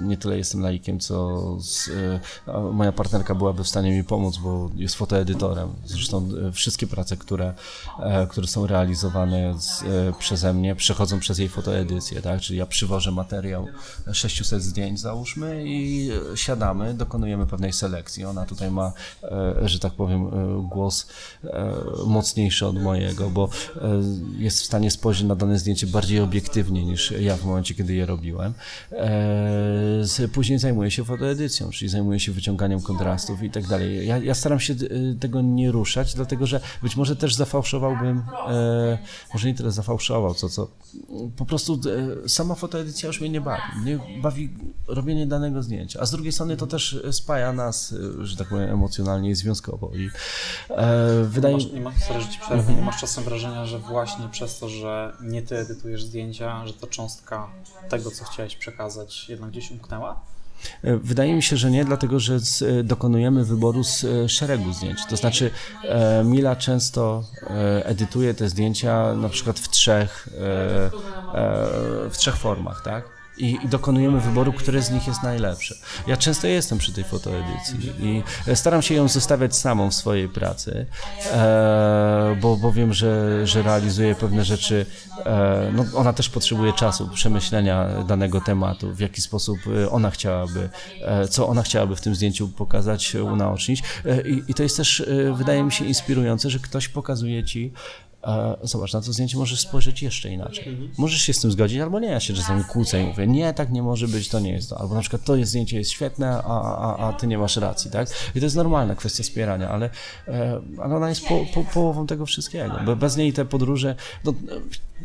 nie 0.03 0.17
tyle 0.17 0.37
jestem 0.37 0.61
laikiem, 0.61 0.99
co 0.99 1.41
z, 1.61 1.89
e, 2.47 2.59
moja 2.73 2.91
partnerka 2.91 3.35
byłaby 3.35 3.63
w 3.63 3.67
stanie 3.67 3.91
mi 3.91 4.03
pomóc, 4.03 4.37
bo 4.37 4.69
jest 4.75 4.95
fotoedytorem. 4.95 5.69
Zresztą 5.85 6.29
e, 6.47 6.51
wszystkie 6.51 6.87
prace, 6.87 7.17
które, 7.17 7.53
które 8.29 8.47
są 8.47 8.67
realizowane 8.67 9.53
z, 9.59 9.83
przeze 10.17 10.53
mnie, 10.53 10.75
przechodzą 10.75 11.19
przez 11.19 11.39
jej 11.39 11.49
fotoedycję, 11.49 12.21
tak? 12.21 12.41
Czyli 12.41 12.59
ja 12.59 12.65
przywożę 12.65 13.11
materiał 13.11 13.67
600 14.13 14.63
zdjęć 14.63 14.99
załóżmy 14.99 15.63
i 15.65 16.09
siadamy, 16.35 16.93
dokonujemy 16.93 17.47
pewnej 17.47 17.73
selekcji. 17.73 18.25
Ona 18.25 18.45
tutaj 18.45 18.71
ma, 18.71 18.93
że 19.69 19.79
tak 19.79 19.93
powiem, 19.93 20.27
e, 20.27 20.69
głos 20.69 21.07
e, 21.43 21.73
mocniejszy 22.05 22.67
od 22.67 22.81
mojego, 22.81 23.29
bo 23.29 23.49
e, 23.75 23.79
jest 24.37 24.61
w 24.61 24.65
stanie 24.65 24.91
spojrzeć 24.91 25.27
na 25.27 25.35
dane 25.35 25.59
zdjęcie 25.59 25.87
bardziej 25.87 26.19
obiektywnie 26.19 26.85
niż 26.85 27.11
ja 27.11 27.37
w 27.37 27.45
momencie, 27.45 27.75
kiedy 27.75 27.93
je 27.93 28.05
robiłem. 28.05 28.53
Później 30.33 30.59
zajmuję 30.59 30.91
się 30.91 31.05
fotoedycją, 31.05 31.69
czyli 31.69 31.89
zajmuję 31.89 32.19
się 32.19 32.31
wyciąganiem 32.31 32.81
kontrastów 32.81 33.43
i 33.43 33.49
tak 33.49 33.67
dalej. 33.67 34.07
Ja, 34.07 34.17
ja 34.17 34.35
staram 34.35 34.59
się 34.59 34.73
e, 34.73 34.77
tego 35.19 35.41
nie 35.41 35.71
ruszać, 35.71 36.13
dlatego 36.13 36.47
że 36.47 36.61
być 36.81 36.95
może 36.95 37.15
też 37.15 37.35
zafałszowałbym, 37.35 38.23
e, 38.47 38.97
może 39.33 39.47
nie 39.47 39.53
tyle 39.53 39.71
zafałszował, 39.71 40.33
co 40.33 40.49
co. 40.49 40.67
Po 41.37 41.45
prostu 41.45 41.79
e, 42.25 42.29
sama 42.29 42.55
fotoedycja 42.55 43.07
już 43.07 43.21
mnie 43.21 43.29
nie 43.29 43.41
bawi. 43.41 43.61
Mnie 43.81 43.99
bawi 44.21 44.49
robienie 44.87 45.27
danego 45.27 45.63
zdjęcia, 45.63 45.99
a 45.99 46.05
z 46.05 46.11
drugiej 46.11 46.31
strony 46.31 46.57
to 46.57 46.67
też 46.67 46.99
spaja 47.11 47.53
nas, 47.53 47.93
e, 48.21 48.25
że 48.25 48.37
tak 48.37 48.47
powiem, 48.47 48.69
emocjonalnie 48.69 49.29
i 49.29 49.35
związkowo. 49.35 49.91
I 49.95 50.09
e, 50.69 51.23
wydaje 51.23 51.55
Masz, 51.55 51.71
nie 51.71 51.81
masz, 51.81 52.03
sorry, 52.03 52.23
przerwę, 52.41 52.73
nie 52.73 52.81
masz 52.81 53.01
czasem 53.01 53.23
wrażenia, 53.23 53.65
że 53.65 53.79
właśnie 53.79 54.27
przez 54.31 54.59
to, 54.59 54.69
że 54.69 55.13
nie 55.21 55.41
ty 55.41 55.57
edytujesz 55.57 56.03
zdjęcia, 56.03 56.67
że 56.67 56.73
ta 56.73 56.87
cząstka 56.87 57.47
tego, 57.89 58.11
co 58.11 58.25
chciałeś 58.25 58.55
przekazać, 58.55 59.29
jednak 59.29 59.49
gdzieś 59.49 59.71
umknęła? 59.71 59.92
E, 60.83 60.97
Wydaje 60.97 61.35
mi 61.35 61.43
się, 61.43 61.57
że 61.57 61.71
nie, 61.71 61.85
dlatego 61.85 62.19
że 62.19 62.35
e, 62.79 62.83
dokonujemy 62.83 63.45
wyboru 63.45 63.83
z 63.83 64.03
e, 64.03 64.29
szeregu 64.29 64.73
zdjęć. 64.73 65.05
To 65.05 65.17
znaczy, 65.17 65.51
Mila 66.23 66.55
często 66.55 67.23
edytuje 67.83 68.33
te 68.33 68.49
zdjęcia 68.49 69.13
na 69.13 69.29
przykład 69.29 69.59
w 69.59 69.69
trzech, 69.69 70.29
w 72.09 72.17
trzech 72.17 72.35
formach, 72.35 72.81
tak? 72.83 73.12
I, 73.37 73.57
I 73.63 73.67
dokonujemy 73.67 74.21
wyboru, 74.21 74.53
które 74.53 74.81
z 74.81 74.91
nich 74.91 75.07
jest 75.07 75.23
najlepsze. 75.23 75.75
Ja 76.07 76.17
często 76.17 76.47
jestem 76.47 76.77
przy 76.77 76.93
tej 76.93 77.03
fotoedycji 77.03 77.91
i 77.99 78.23
e, 78.47 78.55
staram 78.55 78.81
się 78.81 78.95
ją 78.95 79.07
zostawiać 79.07 79.55
samą 79.55 79.89
w 79.89 79.93
swojej 79.93 80.29
pracy, 80.29 80.85
e, 81.31 82.37
bo, 82.41 82.57
bo 82.57 82.71
wiem, 82.71 82.93
że, 82.93 83.41
że 83.47 83.61
realizuje 83.61 84.15
pewne 84.15 84.45
rzeczy. 84.45 84.85
E, 85.25 85.71
no, 85.73 85.85
ona 85.95 86.13
też 86.13 86.29
potrzebuje 86.29 86.73
czasu, 86.73 87.09
przemyślenia 87.13 88.03
danego 88.03 88.41
tematu, 88.41 88.93
w 88.93 88.99
jaki 88.99 89.21
sposób 89.21 89.59
e, 89.67 89.89
ona 89.89 90.09
chciałaby, 90.11 90.69
e, 91.01 91.27
co 91.27 91.47
ona 91.47 91.63
chciałaby 91.63 91.95
w 91.95 92.01
tym 92.01 92.15
zdjęciu 92.15 92.47
pokazać, 92.47 93.15
e, 93.15 93.23
unaocznić. 93.23 93.83
I, 94.25 94.43
I 94.47 94.53
to 94.53 94.63
jest 94.63 94.77
też, 94.77 95.03
wydaje 95.33 95.63
mi 95.63 95.71
się, 95.71 95.85
inspirujące, 95.85 96.49
że 96.49 96.59
ktoś 96.59 96.87
pokazuje 96.87 97.43
ci, 97.43 97.73
Zobacz, 98.61 98.93
na 98.93 99.01
to 99.01 99.13
zdjęcie 99.13 99.37
możesz 99.37 99.59
spojrzeć 99.59 100.01
jeszcze 100.01 100.29
inaczej. 100.29 100.77
Możesz 100.97 101.21
się 101.21 101.33
z 101.33 101.39
tym 101.39 101.51
zgodzić, 101.51 101.79
albo 101.79 101.99
nie. 101.99 102.07
Ja 102.07 102.19
się 102.19 102.33
czasami 102.33 102.63
kłócę 102.63 103.01
i 103.03 103.05
mówię, 103.05 103.27
nie, 103.27 103.53
tak 103.53 103.71
nie 103.71 103.83
może 103.83 104.07
być, 104.07 104.29
to 104.29 104.39
nie 104.39 104.51
jest 104.51 104.69
to. 104.69 104.79
Albo 104.81 104.95
na 104.95 105.01
przykład 105.01 105.23
to 105.23 105.35
jest 105.35 105.49
zdjęcie 105.49 105.77
jest 105.77 105.91
świetne, 105.91 106.43
a, 106.43 106.77
a, 106.77 107.07
a 107.07 107.13
ty 107.13 107.27
nie 107.27 107.37
masz 107.37 107.57
racji, 107.57 107.91
tak? 107.91 108.09
I 108.35 108.39
to 108.39 108.45
jest 108.45 108.55
normalna 108.55 108.95
kwestia 108.95 109.23
wspierania, 109.23 109.69
ale, 109.69 109.89
e, 110.27 110.61
ale 110.83 110.95
ona 110.95 111.09
jest 111.09 111.27
po, 111.27 111.45
po, 111.53 111.63
połową 111.63 112.07
tego 112.07 112.25
wszystkiego. 112.25 112.79
Bo 112.85 112.95
bez 112.95 113.17
niej 113.17 113.33
te 113.33 113.45
podróże, 113.45 113.95
no, 114.25 114.33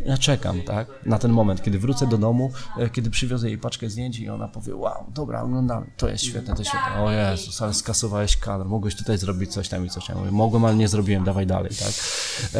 ja 0.06 0.18
czekam, 0.18 0.62
tak? 0.62 0.88
Na 1.06 1.18
ten 1.18 1.30
moment, 1.30 1.62
kiedy 1.62 1.78
wrócę 1.78 2.06
do 2.06 2.18
domu, 2.18 2.52
e, 2.78 2.90
kiedy 2.90 3.10
przywiozę 3.10 3.48
jej 3.48 3.58
paczkę 3.58 3.90
zdjęć 3.90 4.18
i 4.18 4.28
ona 4.28 4.48
powie, 4.48 4.76
wow, 4.76 5.04
dobra, 5.14 5.42
oglądamy, 5.42 5.86
to 5.96 6.08
jest 6.08 6.24
świetne, 6.24 6.54
to 6.54 6.60
jest 6.62 6.70
świetne. 6.70 7.02
O 7.02 7.12
Jezus, 7.12 7.62
ale 7.62 7.74
skasowałeś 7.74 8.36
kadr, 8.36 8.64
mogłeś 8.64 8.94
tutaj 8.96 9.18
zrobić 9.18 9.52
coś 9.52 9.68
tam 9.68 9.86
i 9.86 9.90
coś 9.90 10.06
tam. 10.06 10.30
Mogłem, 10.30 10.64
ale 10.64 10.74
nie 10.76 10.88
zrobiłem, 10.88 11.24
dawaj 11.24 11.46
dalej, 11.46 11.70
tak? 11.70 11.92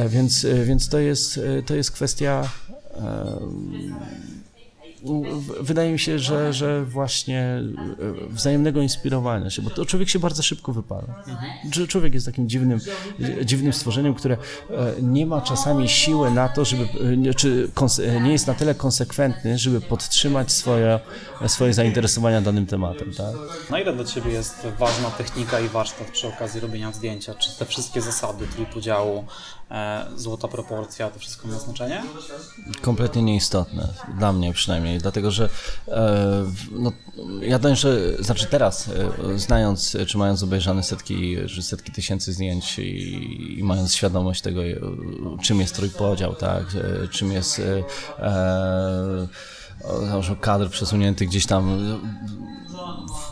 E, 0.03 0.09
Więc, 0.09 0.45
e, 0.45 0.64
więc 0.64 0.88
to, 0.88 0.99
jest, 0.99 1.41
to 1.67 1.75
jest 1.75 1.91
kwestia. 1.91 2.49
Wydaje 5.61 5.92
mi 5.92 5.98
się, 5.98 6.18
że, 6.18 6.52
że 6.52 6.84
właśnie 6.84 7.40
e, 7.40 7.64
wzajemnego 8.30 8.82
inspirowania 8.82 9.50
się, 9.50 9.62
bo 9.62 9.70
to 9.70 9.87
człowiek 9.87 10.08
się 10.08 10.18
bardzo 10.18 10.42
szybko 10.42 10.72
wypala. 10.72 11.24
Że 11.74 11.87
Człowiek 11.88 12.14
jest 12.14 12.26
takim 12.26 12.48
dziwnym, 12.48 12.80
dziwnym 13.44 13.72
stworzeniem, 13.72 14.14
które 14.14 14.34
e, 14.70 14.92
nie 15.02 15.26
ma 15.26 15.40
czasami 15.40 15.88
siły 15.88 16.30
na 16.30 16.48
to, 16.48 16.64
żeby, 16.64 16.82
e, 17.12 17.16
nie- 17.16 17.34
czy 17.34 17.70
nie 18.22 18.32
jest 18.32 18.46
na 18.46 18.54
tyle 18.54 18.74
konsekwentny, 18.74 19.58
żeby 19.58 19.80
podtrzymać 19.80 20.52
swoje, 20.52 21.00
swoje 21.46 21.74
zainteresowania 21.74 22.40
danym 22.40 22.66
tematem. 22.66 23.12
Tak? 23.14 23.34
Na 23.70 23.80
ile 23.80 23.92
dla 23.92 24.04
Ciebie 24.04 24.30
jest 24.30 24.66
ważna 24.78 25.11
technika 25.11 25.61
i 25.61 25.68
warsztat 25.68 26.11
przy 26.11 26.28
okazji 26.28 26.61
robienia 26.61 26.92
zdjęcia? 26.92 27.34
Czy 27.34 27.58
te 27.58 27.64
wszystkie 27.64 28.00
zasady 28.02 28.46
trójpodziału, 28.46 29.24
złota 30.16 30.48
proporcja, 30.48 31.11
to 31.11 31.18
wszystko 31.18 31.48
ma 31.48 31.59
znaczenie? 31.59 32.02
Kompletnie 32.83 33.22
nieistotne, 33.22 33.88
dla 34.18 34.33
mnie 34.33 34.52
przynajmniej, 34.52 34.98
dlatego 34.98 35.31
że 35.31 35.48
e, 35.88 36.44
no, 36.72 36.92
ja 37.40 37.59
dążę, 37.59 38.22
znaczy 38.22 38.46
teraz, 38.46 38.88
e, 38.88 39.38
znając 39.38 39.96
czy 40.07 40.18
mając 40.18 40.42
obejrzane 40.42 40.83
setki, 40.83 41.37
setki 41.61 41.92
tysięcy 41.92 42.33
zdjęć 42.33 42.78
i, 42.78 43.59
i 43.59 43.64
mając 43.64 43.94
świadomość 43.94 44.40
tego, 44.40 44.64
e, 44.64 44.76
czym 45.42 45.61
jest 45.61 45.74
trójpodział, 45.74 46.35
tak, 46.35 46.64
e, 46.74 47.09
czym 47.09 47.33
jest 47.33 47.59
e, 47.59 47.83
e, 48.24 49.28
kadr 50.40 50.70
przesunięty 50.70 51.26
gdzieś 51.26 51.46
tam 51.46 51.78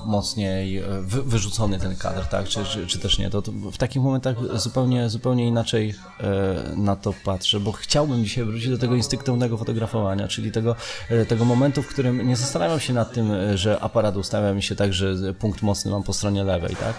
mocniej 0.06 0.78
e, 0.78 0.82
wy, 1.00 1.22
wyrzucony 1.22 1.78
ten 1.78 1.96
kadr, 1.96 2.26
tak, 2.26 2.48
czy, 2.48 2.64
czy, 2.64 2.86
czy, 2.86 2.98
też 2.98 3.18
nie, 3.18 3.30
to, 3.30 3.42
to 3.42 3.52
w 3.52 3.78
takich 3.78 4.02
momentach 4.02 4.36
zupełnie, 4.58 5.08
zupełnie 5.08 5.46
inaczej 5.46 5.94
e, 6.20 6.76
na 6.76 6.96
to 6.96 7.14
patrzę, 7.24 7.60
bo 7.60 7.72
chciałbym 7.72 8.24
dzisiaj 8.24 8.44
wrócić 8.44 8.68
do 8.68 8.78
tego 8.78 8.94
instynktownego 8.94 9.56
fotografowania, 9.56 10.28
czyli 10.28 10.52
tego, 10.52 10.76
e, 11.10 11.26
tego 11.26 11.44
momentu, 11.44 11.82
w 11.82 11.86
którym 11.86 12.28
nie 12.28 12.36
zastanawiam 12.36 12.80
się 12.80 12.92
nad 12.92 13.12
tym, 13.12 13.32
że 13.54 13.80
aparat 13.80 14.16
ustawia 14.16 14.54
mi 14.54 14.62
się 14.62 14.76
tak, 14.76 14.92
że 14.92 15.34
punkt 15.34 15.62
mocny 15.62 15.90
mam 15.90 16.02
po 16.02 16.12
stronie 16.12 16.44
lewej, 16.44 16.76
tak, 16.76 16.94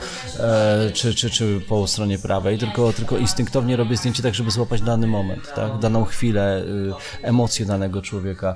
czy, 0.93 1.15
czy, 1.15 1.29
czy 1.29 1.61
po 1.69 1.87
stronie 1.87 2.19
prawej, 2.19 2.57
tylko, 2.57 2.93
tylko 2.93 3.17
instynktownie 3.17 3.75
robię 3.75 3.97
zdjęcie 3.97 4.23
tak, 4.23 4.35
żeby 4.35 4.51
złapać 4.51 4.81
dany 4.81 5.07
moment, 5.07 5.53
tak, 5.55 5.79
daną 5.79 6.05
chwilę, 6.05 6.63
emocje 7.21 7.65
danego 7.65 8.01
człowieka, 8.01 8.55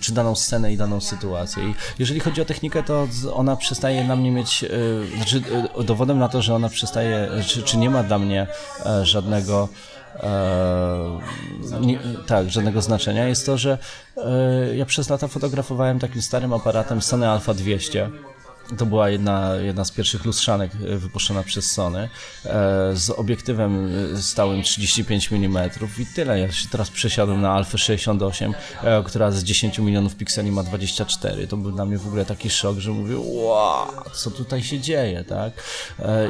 czy 0.00 0.12
daną 0.12 0.34
scenę 0.34 0.72
i 0.72 0.76
daną 0.76 1.00
sytuację. 1.00 1.68
I 1.68 1.74
jeżeli 1.98 2.20
chodzi 2.20 2.42
o 2.42 2.44
technikę, 2.44 2.82
to 2.82 3.08
ona 3.34 3.56
przestaje 3.56 4.04
na 4.04 4.16
mnie 4.16 4.30
mieć, 4.30 4.64
znaczy 5.16 5.42
dowodem 5.84 6.18
na 6.18 6.28
to, 6.28 6.42
że 6.42 6.54
ona 6.54 6.68
przestaje, 6.68 7.28
czy, 7.46 7.62
czy 7.62 7.76
nie 7.76 7.90
ma 7.90 8.02
dla 8.02 8.18
mnie 8.18 8.46
e, 8.86 9.06
żadnego 9.06 9.68
nie, 11.80 11.98
tak, 12.26 12.50
żadnego 12.50 12.82
znaczenia, 12.82 13.28
jest 13.28 13.46
to, 13.46 13.58
że 13.58 13.78
ja 14.74 14.86
przez 14.86 15.10
lata 15.10 15.28
fotografowałem 15.28 15.98
takim 15.98 16.22
starym 16.22 16.52
aparatem 16.52 17.02
Sony 17.02 17.28
Alpha 17.28 17.54
200 17.54 18.10
to 18.78 18.86
była 18.86 19.10
jedna, 19.10 19.54
jedna 19.54 19.84
z 19.84 19.90
pierwszych 19.90 20.24
lustrzanek 20.24 20.72
e, 20.74 20.96
wypuszczona 20.96 21.42
przez 21.42 21.72
Sony 21.72 21.98
e, 21.98 22.08
z 22.94 23.10
obiektywem 23.10 23.90
e, 24.14 24.22
stałym 24.22 24.62
35 24.62 25.32
mm 25.32 25.70
i 25.98 26.06
tyle. 26.06 26.40
Ja 26.40 26.52
się 26.52 26.68
teraz 26.68 26.90
przesiadłem 26.90 27.40
na 27.40 27.52
Alfa 27.52 27.78
68, 27.78 28.54
która 29.04 29.30
z 29.30 29.44
10 29.44 29.78
milionów 29.78 30.16
pikseli 30.16 30.52
ma 30.52 30.62
24. 30.62 31.46
To 31.46 31.56
był 31.56 31.72
dla 31.72 31.84
mnie 31.84 31.98
w 31.98 32.06
ogóle 32.06 32.24
taki 32.24 32.50
szok, 32.50 32.78
że 32.78 32.90
mówię, 32.90 33.14
wow, 33.18 33.86
co 34.12 34.30
tutaj 34.30 34.62
się 34.62 34.80
dzieje, 34.80 35.24
tak? 35.24 35.52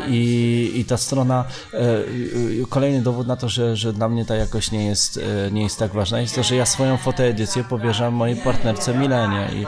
I, 0.08 0.72
i 0.74 0.84
ta 0.84 0.96
strona, 0.96 1.44
kolejny 2.68 3.02
dowód 3.02 3.26
na 3.26 3.36
to, 3.36 3.48
że, 3.48 3.76
że 3.76 3.92
dla 3.92 4.08
mnie 4.08 4.24
ta 4.24 4.36
jakość 4.36 4.70
nie 4.70 4.86
jest, 4.86 5.20
nie 5.52 5.62
jest 5.62 5.78
tak 5.78 5.92
ważna, 5.92 6.20
jest 6.20 6.34
to, 6.34 6.42
że 6.42 6.56
ja 6.56 6.66
swoją 6.66 6.96
fotoedycję 6.96 7.64
powierzam 7.64 8.14
mojej 8.14 8.36
partnerce 8.36 8.94
Milenie 8.94 9.48
i, 9.54 9.66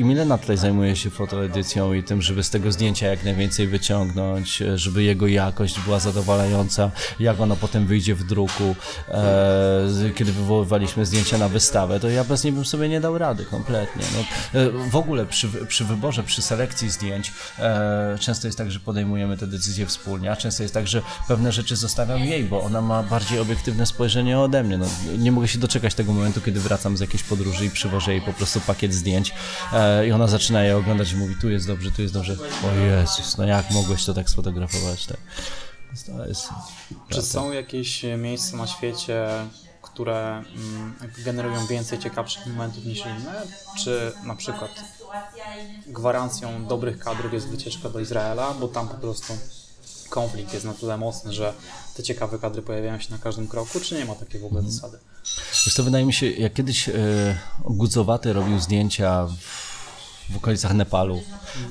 i 0.00 0.04
Milena 0.04 0.38
tutaj 0.38 0.56
zajmuje 0.56 0.96
się 0.96 1.10
fotoedycją 1.10 1.89
i 1.94 2.02
tym, 2.02 2.22
żeby 2.22 2.42
z 2.42 2.50
tego 2.50 2.72
zdjęcia 2.72 3.06
jak 3.06 3.24
najwięcej 3.24 3.66
wyciągnąć, 3.66 4.62
żeby 4.74 5.02
jego 5.02 5.26
jakość 5.26 5.80
była 5.80 5.98
zadowalająca, 6.00 6.90
jak 7.20 7.40
ono 7.40 7.56
potem 7.56 7.86
wyjdzie 7.86 8.14
w 8.14 8.24
druku. 8.24 8.76
E, 9.08 10.10
kiedy 10.14 10.32
wywoływaliśmy 10.32 11.06
zdjęcia 11.06 11.38
na 11.38 11.48
wystawę, 11.48 12.00
to 12.00 12.08
ja 12.08 12.24
bez 12.24 12.44
niej 12.44 12.52
bym 12.52 12.64
sobie 12.64 12.88
nie 12.88 13.00
dał 13.00 13.18
rady 13.18 13.44
kompletnie. 13.44 14.04
No, 14.14 14.60
e, 14.60 14.70
w 14.90 14.96
ogóle 14.96 15.26
przy, 15.26 15.48
przy 15.68 15.84
wyborze, 15.84 16.22
przy 16.22 16.42
selekcji 16.42 16.90
zdjęć 16.90 17.32
e, 17.58 18.16
często 18.20 18.48
jest 18.48 18.58
tak, 18.58 18.70
że 18.70 18.80
podejmujemy 18.80 19.36
te 19.36 19.46
decyzje 19.46 19.86
wspólnie, 19.86 20.32
a 20.32 20.36
często 20.36 20.62
jest 20.62 20.74
tak, 20.74 20.88
że 20.88 21.02
pewne 21.28 21.52
rzeczy 21.52 21.76
zostawiam 21.76 22.24
jej, 22.24 22.44
bo 22.44 22.62
ona 22.62 22.80
ma 22.80 23.02
bardziej 23.02 23.38
obiektywne 23.38 23.86
spojrzenie 23.86 24.38
ode 24.38 24.62
mnie. 24.62 24.78
No, 24.78 24.86
nie 25.18 25.32
mogę 25.32 25.48
się 25.48 25.58
doczekać 25.58 25.94
tego 25.94 26.12
momentu, 26.12 26.40
kiedy 26.40 26.60
wracam 26.60 26.96
z 26.96 27.00
jakiejś 27.00 27.22
podróży 27.22 27.64
i 27.64 27.70
przywożę 27.70 28.12
jej 28.12 28.20
po 28.20 28.32
prostu 28.32 28.60
pakiet 28.60 28.94
zdjęć 28.94 29.34
e, 29.72 30.06
i 30.06 30.12
ona 30.12 30.26
zaczyna 30.26 30.62
je 30.62 30.76
oglądać 30.76 31.12
i 31.12 31.16
mówi, 31.16 31.34
tu 31.40 31.50
jest 31.50 31.66
dobrze, 31.66 31.79
tu 31.90 32.02
jest 32.02 32.14
dobrze. 32.14 32.36
O 32.64 32.74
Jezus, 32.74 33.36
no 33.38 33.44
jak 33.44 33.70
mogłeś 33.70 34.04
to 34.04 34.14
tak 34.14 34.30
sfotografować? 34.30 35.06
Tak? 35.06 35.16
To 36.06 36.26
jest, 36.26 36.48
Czy 37.08 37.22
są 37.22 37.52
jakieś 37.52 38.04
miejsca 38.18 38.56
na 38.56 38.66
świecie, 38.66 39.28
które 39.82 40.44
mm, 40.56 40.94
generują 41.24 41.66
więcej 41.66 41.98
ciekawszych 41.98 42.46
momentów 42.46 42.84
niż 42.84 42.98
inne? 42.98 43.42
Czy 43.78 44.12
na 44.24 44.36
przykład 44.36 44.70
gwarancją 45.86 46.66
dobrych 46.66 46.98
kadrów 46.98 47.32
jest 47.32 47.48
wycieczka 47.48 47.88
do 47.88 48.00
Izraela, 48.00 48.54
bo 48.54 48.68
tam 48.68 48.88
po 48.88 48.94
prostu 48.94 49.32
konflikt 50.10 50.52
jest 50.54 50.64
na 50.64 50.74
tyle 50.74 50.96
mocny, 50.96 51.32
że 51.32 51.52
te 51.96 52.02
ciekawe 52.02 52.38
kadry 52.38 52.62
pojawiają 52.62 53.00
się 53.00 53.10
na 53.10 53.18
każdym 53.18 53.48
kroku, 53.48 53.80
czy 53.80 53.94
nie 53.94 54.04
ma 54.04 54.14
takiej 54.14 54.40
w 54.40 54.44
ogóle 54.44 54.60
mhm. 54.60 54.74
zasady? 54.74 54.98
Wiesz 55.64 55.74
to 55.74 55.82
wydaje 55.82 56.04
mi 56.04 56.12
się, 56.12 56.30
jak 56.30 56.54
kiedyś 56.54 56.88
e, 56.88 56.92
Gucowaty 57.64 58.32
robił 58.32 58.60
zdjęcia 58.60 59.26
w 59.26 59.69
w 60.30 60.36
okolicach 60.36 60.74
Nepalu, 60.74 61.22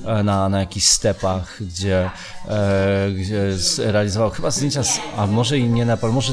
e, 0.06 0.22
na, 0.22 0.48
na 0.48 0.60
jakichś 0.60 0.86
stepach, 0.86 1.58
gdzie, 1.60 2.10
e, 2.48 3.10
gdzie 3.10 3.56
realizował 3.78 4.30
chyba 4.30 4.50
zdjęcia, 4.50 4.82
z, 4.82 5.00
a 5.16 5.26
może 5.26 5.58
i 5.58 5.68
nie 5.68 5.84
Nepal, 5.84 6.12
może 6.12 6.32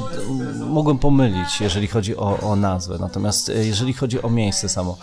mogłem 0.60 1.00
pomylić, 1.00 1.62
jeżeli 1.62 1.88
chodzi 1.88 2.18
o, 2.18 2.40
o 2.40 2.56
nazwę, 2.56 2.98
natomiast 3.00 3.50
e, 3.50 3.66
jeżeli 3.66 3.94
chodzi 3.94 4.22
o 4.22 4.30
miejsce 4.30 4.70
samo, 4.70 4.98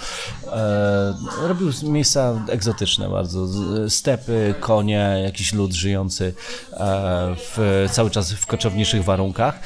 robił 1.43 1.71
miejsca 1.83 2.45
egzotyczne 2.49 3.09
bardzo, 3.09 3.47
stepy, 3.89 4.55
konie, 4.61 5.21
jakiś 5.25 5.53
lud 5.53 5.73
żyjący 5.73 6.35
w, 7.37 7.87
cały 7.93 8.11
czas 8.11 8.33
w 8.33 8.47
koczowniczych 8.47 9.05
warunkach. 9.05 9.61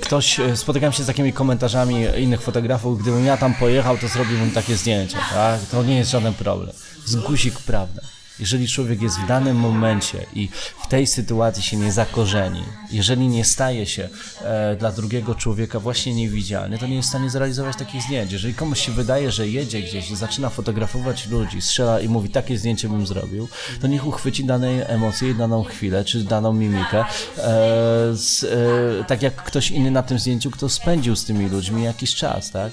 Ktoś, 0.00 0.40
e, 0.40 0.56
spotykałem 0.56 0.92
się 0.92 1.02
z 1.02 1.06
takimi 1.06 1.32
komentarzami 1.32 2.06
innych 2.18 2.42
fotografów, 2.42 3.02
gdybym 3.02 3.24
ja 3.24 3.36
tam 3.36 3.54
pojechał, 3.54 3.98
to 3.98 4.08
zrobiłbym 4.08 4.50
takie 4.50 4.76
zdjęcia, 4.76 5.18
tak? 5.34 5.60
To 5.60 5.82
nie 5.82 5.96
jest 5.96 6.10
żaden 6.10 6.34
problem. 6.34 6.70
Z 7.04 7.16
guzik 7.16 7.58
prawda. 7.58 8.02
Jeżeli 8.40 8.68
człowiek 8.68 9.02
jest 9.02 9.20
w 9.20 9.26
danym 9.26 9.56
momencie 9.56 10.26
i 10.34 10.48
w 10.84 10.88
tej 10.88 11.06
sytuacji 11.06 11.62
się 11.62 11.76
nie 11.76 11.92
zakorzeni, 11.92 12.62
jeżeli 12.90 13.28
nie 13.28 13.44
staje 13.44 13.86
się 13.86 14.08
e, 14.44 14.76
dla 14.76 14.92
drugiego 14.92 15.34
człowieka 15.34 15.80
właśnie 15.80 16.14
niewidzialny, 16.14 16.78
to 16.78 16.86
nie 16.86 16.96
jest 16.96 17.08
w 17.08 17.10
stanie 17.10 17.30
zrealizować 17.30 17.76
takich 17.76 18.02
zdjęć. 18.02 18.32
Jeżeli 18.32 18.54
komuś 18.54 18.86
się 18.86 18.92
wydaje, 18.92 19.32
że 19.32 19.48
jedzie 19.48 19.82
gdzieś 19.82 20.10
i 20.10 20.16
zaczyna 20.16 20.50
fotografować 20.50 21.26
ludzi, 21.26 21.62
strzela 21.62 22.00
i 22.00 22.08
mówi, 22.08 22.28
takie 22.28 22.58
zdjęcie 22.58 22.88
bym 22.88 23.06
zrobił, 23.06 23.48
to 23.80 23.86
niech 23.86 24.06
uchwyci 24.06 24.44
danej 24.44 24.80
emocje, 24.86 25.34
daną 25.34 25.64
chwilę, 25.64 26.04
czy 26.04 26.24
daną 26.24 26.52
mimikę, 26.52 27.00
e, 27.00 27.04
z, 28.12 28.44
e, 28.44 29.04
tak 29.04 29.22
jak 29.22 29.34
ktoś 29.34 29.70
inny 29.70 29.90
na 29.90 30.02
tym 30.02 30.18
zdjęciu, 30.18 30.50
kto 30.50 30.68
spędził 30.68 31.16
z 31.16 31.24
tymi 31.24 31.48
ludźmi 31.48 31.84
jakiś 31.84 32.14
czas, 32.14 32.50
tak? 32.50 32.72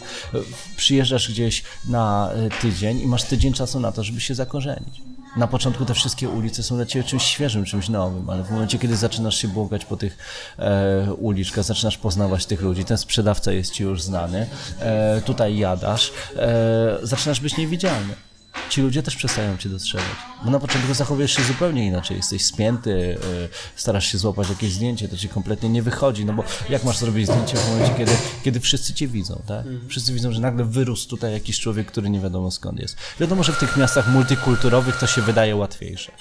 Przyjeżdżasz 0.76 1.32
gdzieś 1.32 1.64
na 1.88 2.32
e, 2.32 2.50
tydzień 2.62 3.00
i 3.00 3.08
masz 3.08 3.24
tydzień 3.24 3.54
czasu 3.54 3.80
na 3.80 3.92
to, 3.92 4.04
żeby 4.04 4.22
się 4.22 4.36
zakorzenić 4.36 5.02
na 5.38 5.48
początku 5.48 5.86
te 5.86 5.94
wszystkie 5.94 6.30
ulice 6.30 6.64
są 6.64 6.76
dla 6.76 6.86
ciebie 6.86 7.04
czymś 7.06 7.24
świeżym, 7.24 7.66
czymś 7.66 7.90
nowym, 7.90 8.30
ale 8.30 8.44
w 8.44 8.52
momencie, 8.52 8.80
kiedy 8.80 8.96
zaczynasz 8.96 9.38
się 9.38 9.48
błogać 9.48 9.86
po 9.86 9.98
tych 9.98 10.18
e, 10.60 11.14
uliczkach, 11.14 11.64
zaczynasz 11.64 11.98
poznawać 11.98 12.46
tych 12.46 12.62
ludzi, 12.62 12.86
ten 12.86 12.98
sprzedawca 12.98 13.52
jest 13.52 13.72
ci 13.72 13.84
już 13.84 14.02
znany, 14.02 14.48
e, 14.80 15.22
tutaj 15.22 15.58
jadasz, 15.58 16.12
e, 16.36 16.98
zaczynasz 17.04 17.40
być 17.40 17.58
niewidzialny 17.58 18.29
ci 18.70 18.82
ludzie 18.82 19.04
też 19.04 19.16
przestają 19.16 19.58
cię 19.58 19.70
dostrzegać. 19.70 20.08
Bo 20.46 20.52
na 20.52 20.60
początku 20.60 20.94
zachowujesz 20.94 21.36
się 21.36 21.44
zupełnie 21.44 21.86
inaczej. 21.86 22.18
Jesteś 22.18 22.46
spięty, 22.46 22.90
yy, 22.90 23.50
starasz 23.76 24.12
się 24.12 24.18
złapać 24.18 24.50
jakieś 24.50 24.74
zdjęcie, 24.74 25.08
to 25.08 25.18
ci 25.18 25.30
kompletnie 25.30 25.70
nie 25.70 25.82
wychodzi. 25.82 26.26
No 26.26 26.34
bo 26.34 26.44
jak 26.70 26.84
masz 26.84 26.98
zrobić 26.98 27.28
zdjęcie 27.28 27.58
w 27.58 27.70
momencie, 27.70 27.94
kiedy, 27.98 28.12
kiedy 28.44 28.60
wszyscy 28.60 28.94
cię 28.94 29.08
widzą, 29.08 29.42
tak? 29.48 29.66
Mhm. 29.66 29.90
Wszyscy 29.90 30.14
widzą, 30.14 30.32
że 30.32 30.40
nagle 30.40 30.66
wyrósł 30.66 31.10
tutaj 31.10 31.32
jakiś 31.32 31.60
człowiek, 31.60 31.88
który 31.88 32.10
nie 32.10 32.20
wiadomo 32.20 32.52
skąd 32.52 32.80
jest. 32.80 32.98
Wiadomo, 33.20 33.44
że 33.44 33.54
w 33.54 33.58
tych 33.58 33.78
miastach 33.78 34.08
multikulturowych 34.08 34.98
to 34.98 35.08
się 35.08 35.22
wydaje 35.22 35.56
łatwiejsze. 35.56 36.12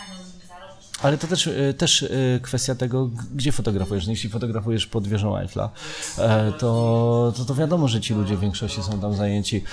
Ale 1.02 1.18
to 1.18 1.26
też, 1.26 1.46
e, 1.46 1.74
też 1.74 2.02
e, 2.02 2.08
kwestia 2.42 2.74
tego, 2.74 3.10
gdzie 3.34 3.52
fotografujesz. 3.52 4.06
No, 4.06 4.10
jeśli 4.10 4.30
fotografujesz 4.30 4.86
pod 4.86 5.08
wieżą 5.08 5.38
Eiffla, 5.38 5.70
e, 6.18 6.52
to, 6.52 7.32
to, 7.36 7.44
to 7.44 7.54
wiadomo, 7.54 7.88
że 7.88 8.00
ci 8.00 8.14
ludzie 8.14 8.36
w 8.36 8.40
większości 8.40 8.82
są 8.82 9.00
tam 9.00 9.14
zajęci 9.14 9.64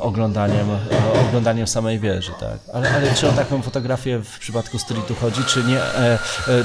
oglądaniem, 0.00 0.66
oglądaniem 1.28 1.66
samej 1.66 1.98
wieży, 1.98 2.32
tak? 2.40 2.58
Ale, 2.72 2.90
ale 2.94 3.14
czy 3.14 3.28
o 3.28 3.32
taką 3.32 3.62
fotografię 3.62 4.18
w 4.18 4.38
przypadku 4.38 4.78
streetu 4.78 5.14
chodzi, 5.14 5.44
czy 5.44 5.64
nie, 5.64 5.80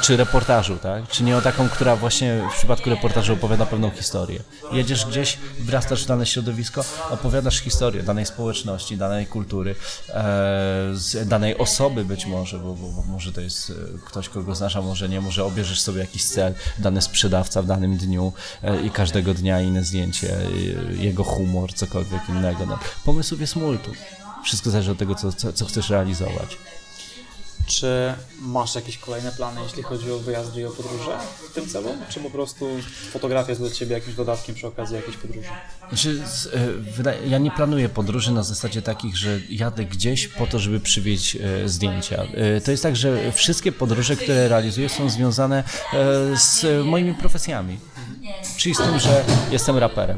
czy 0.02 0.18
reportażu, 0.18 0.78
tak? 0.78 1.08
Czy 1.08 1.24
nie 1.24 1.38
o 1.38 1.42
taką, 1.42 1.70
która 1.70 1.96
właśnie 1.96 2.42
w 2.54 2.58
przypadku 2.58 2.90
reportażu 2.90 3.34
opowiada 3.34 3.66
pewną 3.66 3.90
historię. 3.90 4.40
Jedziesz 4.72 5.06
gdzieś, 5.06 5.38
wrastasz 5.60 6.04
w 6.04 6.08
dane 6.08 6.26
środowisko, 6.26 6.86
opowiadasz 7.10 7.60
historię 7.60 8.04
danej 8.04 8.26
społeczności, 8.26 8.98
danej 8.98 9.26
kultury, 9.26 9.76
danej 11.26 11.58
osoby 11.58 12.06
być 12.06 12.26
może, 12.26 12.60
bo, 12.60 12.74
bo, 12.76 12.88
bo 12.92 13.02
może 13.02 13.32
to 13.32 13.42
jest 13.42 13.49
jest 13.50 13.70
e, 13.70 14.00
ktoś, 14.06 14.30
kogo 14.30 14.56
znasz, 14.56 14.76
a 14.76 14.82
może 14.82 15.10
nie, 15.10 15.22
może 15.22 15.46
obierzesz 15.46 15.82
sobie 15.82 16.00
jakiś 16.00 16.26
cel, 16.26 16.54
dany 16.80 17.02
sprzedawca 17.02 17.62
w 17.62 17.66
danym 17.66 17.98
dniu 17.98 18.34
e, 18.64 18.82
i 18.82 18.90
każdego 18.90 19.34
dnia 19.34 19.62
inne 19.62 19.84
zdjęcie, 19.84 20.38
e, 20.38 20.94
jego 20.94 21.24
humor, 21.24 21.74
cokolwiek 21.74 22.30
innego. 22.30 22.66
No, 22.66 22.80
pomysłów 23.06 23.42
jest 23.42 23.56
multum. 23.56 23.94
Wszystko 24.44 24.70
zależy 24.70 24.92
od 24.92 24.98
tego, 24.98 25.16
co, 25.16 25.34
co, 25.34 25.54
co 25.54 25.66
chcesz 25.66 25.90
realizować. 25.90 26.58
Czy 27.70 28.14
masz 28.42 28.76
jakieś 28.76 28.98
kolejne 28.98 29.32
plany, 29.32 29.62
jeśli 29.64 29.84
chodzi 29.84 30.12
o 30.12 30.20
wyjazdy 30.20 30.62
i 30.62 30.66
o 30.66 30.72
podróże 30.72 31.18
w 31.50 31.54
tym 31.54 31.68
celu? 31.70 31.90
Czy 32.10 32.20
po 32.20 32.30
prostu 32.30 32.68
fotografia 33.12 33.50
jest 33.50 33.62
dla 33.62 33.72
Ciebie 33.72 33.94
jakimś 33.94 34.16
dodatkiem 34.16 34.56
przy 34.56 34.68
okazji 34.68 34.96
jakiejś 34.96 35.18
podróży? 35.18 35.50
Znaczy, 35.90 36.22
e, 37.06 37.28
ja 37.28 37.38
nie 37.38 37.52
planuję 37.52 37.90
podróży 37.90 38.32
na 38.32 38.44
zasadzie 38.44 38.82
takich, 38.82 39.18
że 39.18 39.40
jadę 39.50 39.86
gdzieś 39.86 40.28
po 40.28 40.48
to, 40.48 40.60
żeby 40.60 40.80
przywieźć 40.80 41.36
e, 41.36 41.70
zdjęcia. 41.70 42.24
E, 42.24 42.62
To 42.62 42.72
jest 42.72 42.84
tak, 42.84 42.96
że 42.96 43.32
wszystkie 43.32 43.72
podróże, 43.72 44.16
które 44.16 44.48
realizuję 44.48 44.90
są 44.90 45.10
związane 45.10 45.64
z 46.36 46.66
moimi 46.86 47.14
profesjami. 47.14 47.80
Czyli 48.58 48.76
z 48.76 48.78
tym, 48.78 49.00
że 49.00 49.24
jestem 49.52 49.78
raperem. 49.78 50.18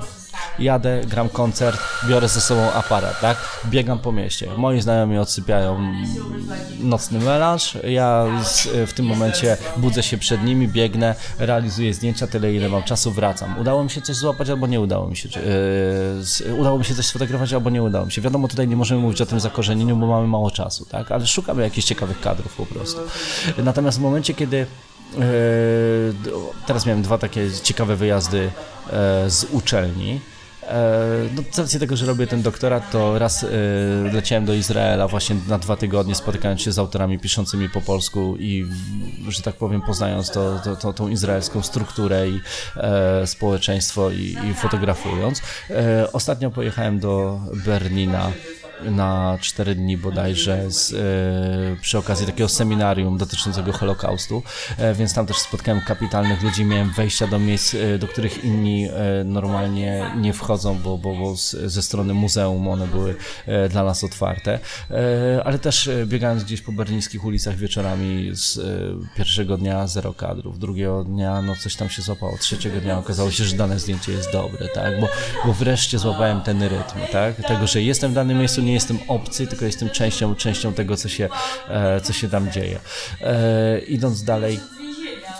Jadę, 0.62 1.02
gram 1.08 1.30
koncert, 1.30 1.80
biorę 2.10 2.28
ze 2.28 2.42
sobą 2.42 2.72
aparat, 2.72 3.20
tak? 3.22 3.38
Biegam 3.66 4.00
po 4.00 4.12
mieście. 4.12 4.48
Moi 4.58 4.82
znajomi 4.82 5.18
odsypiają 5.18 5.80
nocny 6.80 7.20
melanż. 7.20 7.78
Ja 7.84 8.26
z, 8.44 8.68
w 8.90 8.94
tym 8.94 9.06
momencie 9.06 9.58
budzę 9.78 10.04
się 10.04 10.18
przed 10.18 10.44
nimi, 10.44 10.68
biegnę, 10.68 11.16
realizuję 11.40 11.94
zdjęcia 11.94 12.28
tyle, 12.28 12.54
ile 12.54 12.70
mam 12.70 12.84
czasu, 12.84 13.12
wracam. 13.12 13.60
Udało 13.60 13.84
mi 13.84 13.90
się 13.90 14.02
coś 14.02 14.16
złapać, 14.16 14.50
albo 14.50 14.68
nie 14.68 14.82
udało 14.82 15.08
mi 15.08 15.18
się. 15.18 15.30
Yy, 16.46 16.56
udało 16.56 16.78
mi 16.80 16.86
się 16.86 16.96
coś 16.96 17.06
sfotografować, 17.06 17.54
albo 17.54 17.70
nie 17.70 17.84
udało 17.84 18.06
mi 18.06 18.12
się. 18.12 18.22
Wiadomo, 18.22 18.48
tutaj 18.48 18.68
nie 18.68 18.76
możemy 18.76 19.02
mówić 19.02 19.22
o 19.22 19.26
tym 19.26 19.40
zakorzenieniu, 19.40 19.96
bo 19.96 20.08
mamy 20.08 20.28
mało 20.28 20.52
czasu, 20.52 20.86
tak? 20.86 21.12
Ale 21.12 21.28
szukamy 21.28 21.64
jakichś 21.64 21.88
ciekawych 21.88 22.22
kadrów 22.22 22.56
po 22.56 22.66
prostu. 22.66 23.00
Natomiast 23.58 23.98
w 23.98 24.02
momencie, 24.02 24.34
kiedy 24.34 24.66
do- 26.24 26.52
Teraz 26.68 26.86
miałem 26.86 27.02
dwa 27.02 27.18
takie 27.18 27.48
ciekawe 27.64 27.96
wyjazdy 27.96 28.52
e, 28.94 29.30
z 29.30 29.44
uczelni. 29.52 30.20
E, 30.72 31.12
No, 31.58 31.68
z 31.68 31.80
tego, 31.80 31.98
że 31.98 32.06
robię 32.06 32.28
ten 32.28 32.42
doktorat, 32.42 32.92
to 32.92 33.20
raz 33.20 33.44
e, 33.44 33.48
leciałem 34.14 34.46
do 34.46 34.54
Izraela 34.54 35.08
właśnie 35.08 35.36
na 35.48 35.60
dwa 35.60 35.76
tygodnie, 35.76 36.16
spotykając 36.16 36.62
się 36.62 36.72
z 36.72 36.80
autorami 36.80 37.20
piszącymi 37.20 37.70
po 37.70 37.82
polsku 37.82 38.36
i, 38.40 38.66
że 39.28 39.42
tak 39.42 39.56
powiem, 39.56 39.82
poznając 39.82 40.32
to, 40.32 40.60
to, 40.64 40.76
to, 40.76 40.94
tą 40.94 41.08
izraelską 41.08 41.62
strukturę 41.62 42.30
i 42.30 42.40
e, 42.78 43.28
społeczeństwo 43.28 44.12
i, 44.12 44.38
i 44.52 44.54
fotografując. 44.54 45.42
E, 45.70 46.12
ostatnio 46.12 46.52
pojechałem 46.52 47.00
do 47.00 47.40
Berlina 47.66 48.32
na 48.84 49.38
cztery 49.42 49.76
dni 49.76 49.98
bodajże 49.98 50.72
z, 50.72 50.94
e, 50.94 51.82
przy 51.82 51.98
okazji 51.98 52.26
takiego 52.26 52.50
seminarium 52.50 53.18
dotyczącego 53.18 53.74
Holokaustu, 53.74 54.44
e, 54.78 54.94
więc 54.94 55.14
tam 55.14 55.26
też 55.26 55.38
spotkałem 55.38 55.82
kapitalnych 55.82 56.44
ludzi, 56.44 56.66
miałem 56.66 56.92
wejścia 56.92 57.28
do 57.28 57.40
miejsc, 57.40 57.76
e, 57.76 57.98
do 57.98 58.08
których 58.08 58.44
inni 58.44 58.90
normalnie 59.26 60.12
nie 60.18 60.34
wchodzą, 60.34 60.80
bo, 60.80 60.98
bo, 60.98 61.16
bo 61.16 61.36
ze 61.66 61.82
strony 61.82 62.14
muzeum 62.14 62.68
one 62.68 62.88
były 62.88 63.16
dla 63.70 63.84
nas 63.84 64.04
otwarte, 64.04 64.60
ale 65.44 65.60
też 65.60 65.90
biegając 66.06 66.44
gdzieś 66.44 66.62
po 66.62 66.72
berlińskich 66.72 67.26
ulicach 67.26 67.56
wieczorami 67.56 68.30
z 68.34 68.60
pierwszego 69.16 69.58
dnia 69.58 69.88
zero 69.88 70.14
kadrów, 70.14 70.60
drugiego 70.60 71.04
dnia 71.04 71.42
no 71.42 71.56
coś 71.56 71.76
tam 71.76 71.90
się 71.90 72.02
złapało, 72.02 72.38
trzeciego 72.38 72.82
dnia 72.82 72.98
okazało 72.98 73.32
się, 73.32 73.44
że 73.44 73.56
dane 73.56 73.80
zdjęcie 73.80 74.12
jest 74.12 74.32
dobre, 74.32 74.68
tak, 74.68 75.02
bo, 75.02 75.08
bo 75.46 75.54
wreszcie 75.54 76.00
złapałem 76.00 76.42
ten 76.42 76.64
rytm, 76.64 77.00
tak, 77.12 77.36
tego, 77.36 77.68
że 77.68 77.82
jestem 77.82 78.12
w 78.12 78.14
danym 78.14 78.38
miejscu, 78.38 78.62
nie 78.62 78.71
jestem 78.74 79.00
obcy, 79.08 79.48
tylko 79.48 79.66
jestem 79.66 79.90
częścią, 79.90 80.36
częścią 80.36 80.74
tego, 80.74 80.98
co 80.98 81.10
się, 81.10 81.30
e, 81.68 82.02
co 82.02 82.14
się 82.14 82.30
tam 82.30 82.52
dzieje. 82.52 82.80
E, 83.22 83.80
idąc 83.80 84.24
dalej, 84.24 84.60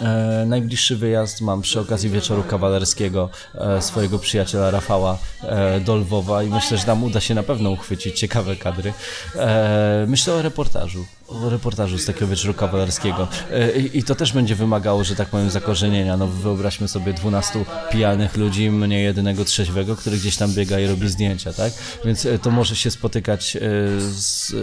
E, 0.02 0.46
najbliższy 0.46 0.96
wyjazd 0.96 1.42
mam 1.42 1.62
przy 1.62 1.80
okazji 1.80 2.10
wieczoru 2.10 2.44
kawalerskiego 2.44 3.30
e, 3.56 3.82
swojego 3.82 4.20
przyjaciela 4.20 4.72
Rafała 4.72 5.18
e, 5.42 5.80
do 5.80 5.96
Lwowa 5.96 6.44
i 6.44 6.50
myślę, 6.50 6.78
że 6.78 6.84
tam 6.84 7.04
uda 7.04 7.22
się 7.22 7.36
na 7.36 7.44
pewno 7.44 7.70
uchwycić 7.70 8.20
ciekawe 8.20 8.56
kadry. 8.56 8.94
E, 9.36 10.06
myślę 10.08 10.34
o 10.34 10.42
reportażu, 10.42 11.06
reportażu 11.50 11.98
z 11.98 12.06
takiego 12.06 12.28
wieczoru 12.28 12.54
kawalerskiego 12.54 13.28
e, 13.52 13.80
i, 13.80 14.04
to 14.04 14.16
też 14.16 14.34
będzie 14.34 14.56
wymagało, 14.56 15.04
że 15.04 15.16
tak 15.16 15.28
powiem, 15.28 15.50
zakorzenienia. 15.50 16.18
No 16.18 16.28
wyobraźmy 16.28 16.88
sobie 16.88 17.14
12 17.14 17.66
pijanych 17.92 18.38
ludzi, 18.38 18.72
mnie 18.72 19.02
jedynego 19.02 19.46
trzeźwego, 19.46 19.96
który 19.96 20.18
gdzieś 20.18 20.38
tam 20.38 20.54
biega 20.54 20.80
i 20.80 20.88
robi 20.88 21.10
zdjęcia, 21.10 21.54
tak? 21.54 21.74
Więc 22.06 22.26
e, 22.26 22.40
to 22.40 22.52
może 22.52 22.76
się 22.76 22.92
spotykać 22.92 23.56
e, 23.56 23.60
z 24.12 24.54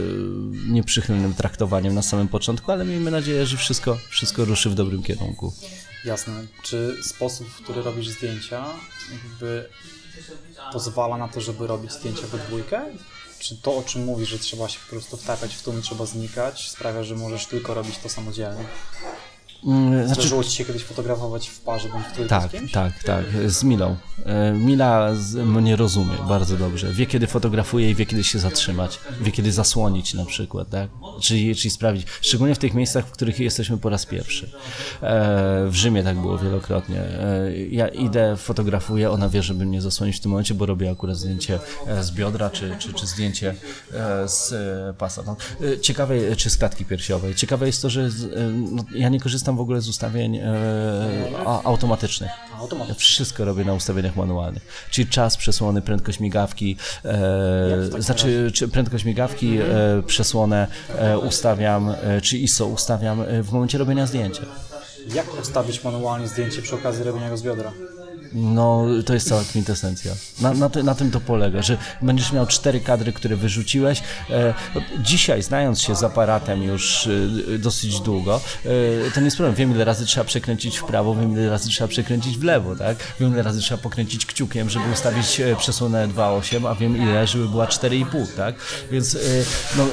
nieprzychylnym 0.68 1.34
traktowaniem 1.34 1.94
na 1.94 2.02
samym 2.02 2.28
początku, 2.28 2.72
ale 2.72 2.84
miejmy 2.84 3.10
nadzieję, 3.10 3.46
że 3.46 3.56
wszystko, 3.56 3.98
wszystko 4.08 4.44
ruszy 4.44 4.70
w 4.70 4.74
dobrym 4.74 5.02
kierunku. 5.02 5.52
Jasne. 6.04 6.32
Czy 6.62 6.96
sposób, 7.02 7.48
w 7.48 7.62
który 7.62 7.82
robisz 7.82 8.08
zdjęcia, 8.08 8.64
jakby 9.12 9.68
pozwala 10.72 11.16
na 11.16 11.28
to, 11.28 11.40
żeby 11.40 11.66
robić 11.66 11.92
zdjęcia 11.92 12.26
we 12.26 12.38
dwójkę? 12.38 12.84
Czy 13.38 13.56
to, 13.56 13.76
o 13.76 13.82
czym 13.82 14.04
mówisz, 14.04 14.28
że 14.28 14.38
trzeba 14.38 14.68
się 14.68 14.78
po 14.80 14.90
prostu 14.90 15.16
wtapiać 15.16 15.54
w 15.54 15.62
tłum, 15.62 15.82
trzeba 15.82 16.06
znikać, 16.06 16.70
sprawia, 16.70 17.02
że 17.02 17.14
możesz 17.14 17.46
tylko 17.46 17.74
robić 17.74 17.98
to 17.98 18.08
samodzielnie? 18.08 18.64
Mm, 19.64 20.06
Znaczy, 20.06 20.20
Zdarzyło 20.20 20.44
Ci 20.44 20.50
się 20.56 20.64
kiedyś 20.64 20.84
fotografować 20.84 21.48
w 21.48 21.60
parze 21.60 21.88
bądź 21.88 22.06
w 22.06 22.28
tak, 22.28 22.50
tak, 22.72 23.02
tak, 23.04 23.24
z 23.46 23.64
Milą. 23.64 23.96
E, 24.26 24.52
Mila 24.52 25.14
z- 25.14 25.34
mnie 25.34 25.76
rozumie 25.76 26.14
bardzo 26.28 26.56
dobrze. 26.56 26.92
Wie, 26.92 27.06
kiedy 27.06 27.26
fotografuje 27.26 27.90
i 27.90 27.94
wie, 27.94 28.06
kiedy 28.06 28.24
się 28.24 28.38
zatrzymać. 28.38 28.98
Wie, 29.20 29.32
kiedy 29.32 29.52
zasłonić 29.52 30.14
na 30.14 30.24
przykład, 30.24 30.70
tak? 30.70 30.90
Czyli, 31.20 31.56
czyli 31.56 31.70
sprawdzić. 31.70 32.06
Szczególnie 32.20 32.54
w 32.54 32.58
tych 32.58 32.74
miejscach, 32.74 33.06
w 33.06 33.10
których 33.10 33.40
jesteśmy 33.40 33.78
po 33.78 33.88
raz 33.88 34.06
pierwszy. 34.06 34.50
E, 35.02 35.66
w 35.68 35.74
Rzymie 35.74 36.02
tak 36.02 36.16
było 36.18 36.38
wielokrotnie. 36.38 37.00
E, 37.00 37.52
ja 37.70 37.88
idę, 37.88 38.36
fotografuję, 38.36 39.10
ona 39.10 39.28
wie, 39.28 39.42
żeby 39.42 39.66
mnie 39.66 39.80
zasłonić 39.82 40.16
w 40.16 40.20
tym 40.20 40.30
momencie, 40.30 40.54
bo 40.54 40.66
robię 40.66 40.90
akurat 40.90 41.16
zdjęcie 41.16 41.58
z 42.00 42.10
biodra, 42.10 42.50
czy, 42.50 42.76
czy, 42.78 42.92
czy 42.92 43.06
zdjęcie 43.06 43.54
z 44.26 44.54
pasa. 44.96 45.22
No, 45.26 45.36
ciekawe, 45.82 46.36
czy 46.36 46.50
z 46.50 46.56
klatki 46.56 46.84
piersiowej. 46.84 47.34
Ciekawe 47.34 47.66
jest 47.66 47.82
to, 47.82 47.90
że 47.90 48.08
no, 48.70 48.84
ja 48.94 49.08
nie 49.08 49.20
korzystam 49.20 49.47
w 49.56 49.60
ogóle 49.60 49.80
z 49.80 49.88
ustawień 49.88 50.36
e, 50.36 50.42
a, 51.46 51.62
automatycznych. 51.62 52.30
Ja 52.88 52.94
wszystko 52.94 53.44
robię 53.44 53.64
na 53.64 53.74
ustawieniach 53.74 54.16
manualnych. 54.16 54.88
Czyli 54.90 55.08
czas 55.08 55.36
przesłony, 55.36 55.82
prędkość 55.82 56.20
migawki, 56.20 56.76
e, 57.04 58.02
znaczy 58.02 58.50
czy 58.54 58.68
prędkość 58.68 59.04
migawki, 59.04 59.58
e, 59.58 60.02
przesłonę 60.06 60.66
e, 60.98 61.18
ustawiam, 61.18 61.88
e, 61.88 62.20
czy 62.20 62.38
ISO 62.38 62.66
ustawiam 62.66 63.20
e, 63.20 63.42
w 63.42 63.52
momencie 63.52 63.78
robienia 63.78 64.06
zdjęcia. 64.06 64.42
Jak 65.14 65.40
ustawić 65.40 65.84
manualnie 65.84 66.28
zdjęcie 66.28 66.62
przy 66.62 66.74
okazji 66.74 67.04
robienia 67.04 67.30
go 67.30 67.36
z 67.36 67.42
biodra? 67.42 67.72
No, 68.32 68.86
to 69.06 69.14
jest 69.14 69.28
cała 69.28 69.42
kwintesencja. 69.44 70.12
Na, 70.40 70.54
na, 70.54 70.70
na 70.84 70.94
tym 70.94 71.10
to 71.10 71.20
polega, 71.20 71.62
że 71.62 71.76
będziesz 72.02 72.32
miał 72.32 72.46
cztery 72.46 72.80
kadry, 72.80 73.12
które 73.12 73.36
wyrzuciłeś. 73.36 74.02
E, 74.30 74.54
dzisiaj, 75.02 75.42
znając 75.42 75.80
się 75.80 75.96
z 75.96 76.02
aparatem 76.02 76.62
już 76.62 77.06
e, 77.54 77.58
dosyć 77.58 78.00
długo, 78.00 78.40
e, 79.06 79.10
to 79.10 79.20
nie 79.20 79.24
jest 79.24 79.36
problem. 79.36 79.54
Wiem, 79.54 79.70
ile 79.74 79.84
razy 79.84 80.06
trzeba 80.06 80.24
przekręcić 80.24 80.78
w 80.78 80.84
prawo, 80.84 81.14
wiem, 81.14 81.32
ile 81.32 81.50
razy 81.50 81.68
trzeba 81.68 81.88
przekręcić 81.88 82.38
w 82.38 82.44
lewo, 82.44 82.76
tak? 82.76 82.96
Wiem, 83.20 83.32
ile 83.32 83.42
razy 83.42 83.60
trzeba 83.60 83.82
pokręcić 83.82 84.26
kciukiem, 84.26 84.70
żeby 84.70 84.92
ustawić 84.92 85.40
przesłonę 85.58 86.08
2.8, 86.08 86.68
a 86.68 86.74
wiem, 86.74 86.96
ile, 86.96 87.26
żeby 87.26 87.48
była 87.48 87.66
4,5, 87.66 88.26
tak? 88.36 88.54
Więc 88.90 89.18
no, 89.76 89.86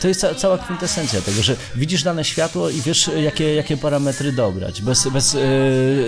to, 0.00 0.08
jest 0.08 0.20
ca, 0.20 0.34
cała 0.34 0.58
kwintesencja 0.58 1.20
tego, 1.20 1.42
że 1.42 1.56
widzisz 1.76 2.02
dane 2.02 2.24
światło 2.24 2.70
i 2.70 2.80
wiesz, 2.80 3.10
jakie, 3.22 3.54
jakie 3.54 3.76
parametry 3.76 4.32
dobrać, 4.32 4.82
bez, 4.82 5.08
bez 5.08 5.36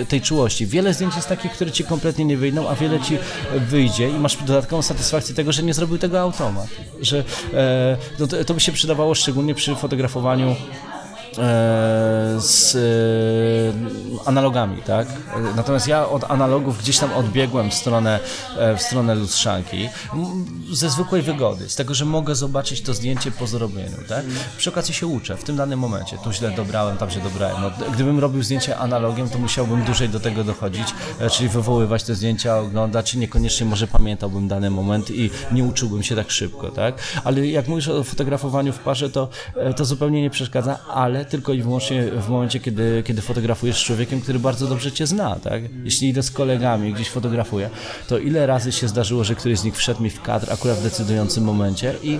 tej 0.09 0.21
czułości. 0.21 0.67
Wiele 0.67 0.93
zdjęć 0.93 1.15
jest 1.15 1.27
takich, 1.27 1.51
które 1.51 1.70
ci 1.71 1.83
kompletnie 1.83 2.25
nie 2.25 2.37
wyjdą, 2.37 2.69
a 2.69 2.75
wiele 2.75 2.99
ci 2.99 3.17
wyjdzie 3.55 4.09
i 4.09 4.13
masz 4.13 4.37
dodatkową 4.37 4.81
satysfakcję 4.81 5.35
tego, 5.35 5.51
że 5.51 5.63
nie 5.63 5.73
zrobił 5.73 5.97
tego 5.97 6.19
automat. 6.19 6.67
Że 7.01 7.23
no 8.19 8.27
to, 8.27 8.45
to 8.45 8.53
by 8.53 8.59
się 8.59 8.71
przydawało 8.71 9.15
szczególnie 9.15 9.55
przy 9.55 9.75
fotografowaniu 9.75 10.55
z 12.37 12.75
e, 12.75 14.27
analogami, 14.27 14.81
tak? 14.81 15.07
E, 15.07 15.55
Natomiast 15.55 15.87
ja 15.87 16.09
od 16.09 16.31
analogów 16.31 16.79
gdzieś 16.79 16.97
tam 16.99 17.13
odbiegłem 17.13 17.71
w 17.71 17.73
stronę, 17.73 18.19
e, 18.57 18.77
w 18.77 18.81
stronę 18.81 19.15
lustrzanki 19.15 19.89
ze 20.71 20.89
zwykłej 20.89 21.21
wygody, 21.21 21.69
z 21.69 21.75
tego, 21.75 21.93
że 21.93 22.05
mogę 22.05 22.35
zobaczyć 22.35 22.81
to 22.81 22.93
zdjęcie 22.93 23.31
po 23.31 23.47
zrobieniu, 23.47 23.97
tak? 24.09 24.25
Przy 24.57 24.69
okazji 24.69 24.93
się 24.93 25.07
uczę 25.07 25.37
w 25.37 25.43
tym 25.43 25.55
danym 25.57 25.79
momencie. 25.79 26.17
Tu 26.17 26.31
źle 26.31 26.51
dobrałem, 26.51 26.97
tam 26.97 27.09
źle 27.09 27.21
dobrałem. 27.21 27.61
No, 27.61 27.71
gdybym 27.93 28.19
robił 28.19 28.43
zdjęcie 28.43 28.77
analogiem, 28.77 29.29
to 29.29 29.37
musiałbym 29.37 29.83
dłużej 29.83 30.09
do 30.09 30.19
tego 30.19 30.43
dochodzić, 30.43 30.87
e, 31.19 31.29
czyli 31.29 31.49
wywoływać 31.49 32.03
te 32.03 32.15
zdjęcia, 32.15 32.57
oglądać 32.59 33.13
i 33.13 33.17
niekoniecznie 33.17 33.65
może 33.65 33.87
pamiętałbym 33.87 34.47
dany 34.47 34.69
moment 34.69 35.11
i 35.11 35.29
nie 35.51 35.63
uczyłbym 35.63 36.03
się 36.03 36.15
tak 36.15 36.31
szybko, 36.31 36.69
tak? 36.69 36.95
Ale 37.23 37.47
jak 37.47 37.67
mówisz 37.67 37.87
o 37.87 38.03
fotografowaniu 38.03 38.73
w 38.73 38.79
parze, 38.79 39.09
to, 39.09 39.29
e, 39.55 39.73
to 39.73 39.85
zupełnie 39.85 40.21
nie 40.21 40.29
przeszkadza, 40.29 40.79
ale 40.87 41.20
tylko 41.25 41.53
i 41.53 41.61
wyłącznie 41.61 42.03
w 42.03 42.29
momencie, 42.29 42.59
kiedy, 42.59 43.03
kiedy 43.05 43.21
fotografujesz 43.21 43.77
z 43.77 43.83
człowiekiem, 43.83 44.21
który 44.21 44.39
bardzo 44.39 44.67
dobrze 44.67 44.91
cię 44.91 45.07
zna, 45.07 45.35
tak? 45.35 45.61
Jeśli 45.83 46.09
idę 46.09 46.23
z 46.23 46.31
kolegami, 46.31 46.93
gdzieś 46.93 47.09
fotografuję, 47.09 47.69
to 48.07 48.17
ile 48.17 48.45
razy 48.45 48.71
się 48.71 48.87
zdarzyło, 48.87 49.23
że 49.23 49.35
któryś 49.35 49.59
z 49.59 49.63
nich 49.63 49.75
wszedł 49.75 50.03
mi 50.03 50.09
w 50.09 50.21
kadr 50.21 50.53
akurat 50.53 50.77
w 50.77 50.83
decydującym 50.83 51.43
momencie 51.43 51.95
i 52.03 52.19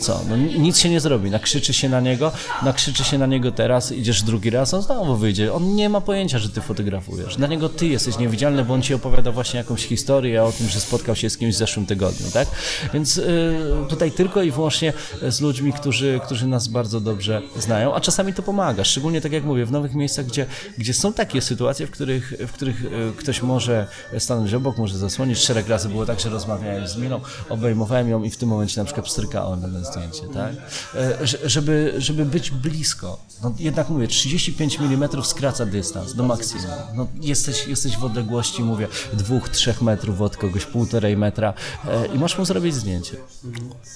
co? 0.00 0.20
No 0.28 0.36
nic 0.36 0.78
się 0.78 0.88
nie 0.88 1.00
zrobi. 1.00 1.30
Nakrzyczy 1.30 1.74
się 1.74 1.88
na 1.88 2.00
niego, 2.00 2.32
nakrzyczy 2.62 3.04
się 3.04 3.18
na 3.18 3.26
niego 3.26 3.52
teraz, 3.52 3.92
idziesz 3.92 4.22
drugi 4.22 4.50
raz, 4.50 4.74
on 4.74 4.82
znowu 4.82 5.16
wyjdzie. 5.16 5.52
On 5.52 5.74
nie 5.74 5.88
ma 5.88 6.00
pojęcia, 6.00 6.38
że 6.38 6.48
ty 6.48 6.60
fotografujesz. 6.60 7.36
Dla 7.36 7.46
niego 7.46 7.68
ty 7.68 7.86
jesteś 7.86 8.18
niewidzialny, 8.18 8.64
bo 8.64 8.74
on 8.74 8.82
ci 8.82 8.94
opowiada 8.94 9.32
właśnie 9.32 9.58
jakąś 9.58 9.86
historię 9.86 10.44
o 10.44 10.52
tym, 10.52 10.68
że 10.68 10.80
spotkał 10.80 11.16
się 11.16 11.30
z 11.30 11.38
kimś 11.38 11.54
w 11.54 11.58
zeszłym 11.58 11.86
tygodniu, 11.86 12.30
tak? 12.32 12.48
Więc 12.94 13.16
y, 13.16 13.56
tutaj 13.88 14.12
tylko 14.12 14.42
i 14.42 14.50
wyłącznie 14.50 14.92
z 15.28 15.40
ludźmi, 15.40 15.72
którzy, 15.72 16.20
którzy 16.24 16.46
nas 16.46 16.68
bardzo 16.68 17.00
dobrze 17.00 17.42
znają, 17.56 17.94
a 17.94 18.00
czasami 18.00 18.32
to 18.32 18.42
pomaga. 18.42 18.84
Szczególnie 18.84 19.20
tak 19.20 19.32
jak 19.32 19.44
mówię, 19.44 19.66
w 19.66 19.70
nowych 19.70 19.94
miejscach, 19.94 20.26
gdzie, 20.26 20.46
gdzie 20.78 20.94
są 20.94 21.12
takie 21.12 21.40
sytuacje, 21.40 21.86
w 21.86 21.90
których, 21.90 22.32
w 22.46 22.52
których 22.52 22.84
y, 22.84 22.88
ktoś 23.16 23.42
może 23.42 23.86
stanąć 24.18 24.54
obok, 24.54 24.78
może 24.78 24.98
zasłonić. 24.98 25.38
Szereg 25.38 25.68
razy 25.68 25.88
było 25.88 26.06
tak, 26.06 26.20
że 26.20 26.28
rozmawiałem 26.28 26.88
z 26.88 26.96
Milą, 26.96 27.20
obejmowałem 27.48 28.08
ją 28.08 28.22
i 28.22 28.30
w 28.30 28.36
tym 28.36 28.48
momencie 28.48 28.80
na 28.80 28.84
przykład 28.84 29.06
pstrykałem 29.06 29.60
zdjęcie, 29.86 30.22
tak? 30.34 30.52
E, 30.94 31.26
żeby, 31.48 31.94
żeby 31.98 32.24
być 32.24 32.50
blisko. 32.50 33.18
No, 33.42 33.54
jednak 33.58 33.88
mówię, 33.88 34.08
35 34.08 34.80
mm 34.80 35.08
skraca 35.24 35.66
dystans 35.66 36.14
do 36.14 36.22
maksimum. 36.22 36.70
No, 36.94 37.06
jesteś, 37.20 37.66
jesteś 37.66 37.96
w 37.96 38.04
odległości, 38.04 38.62
mówię, 38.62 38.88
dwóch, 39.12 39.48
trzech 39.48 39.82
metrów 39.82 40.20
od 40.20 40.36
kogoś, 40.36 40.64
półtorej 40.64 41.16
metra 41.16 41.54
e, 41.88 42.06
i 42.06 42.18
masz 42.18 42.38
mu 42.38 42.44
zrobić 42.44 42.74
zdjęcie. 42.74 43.16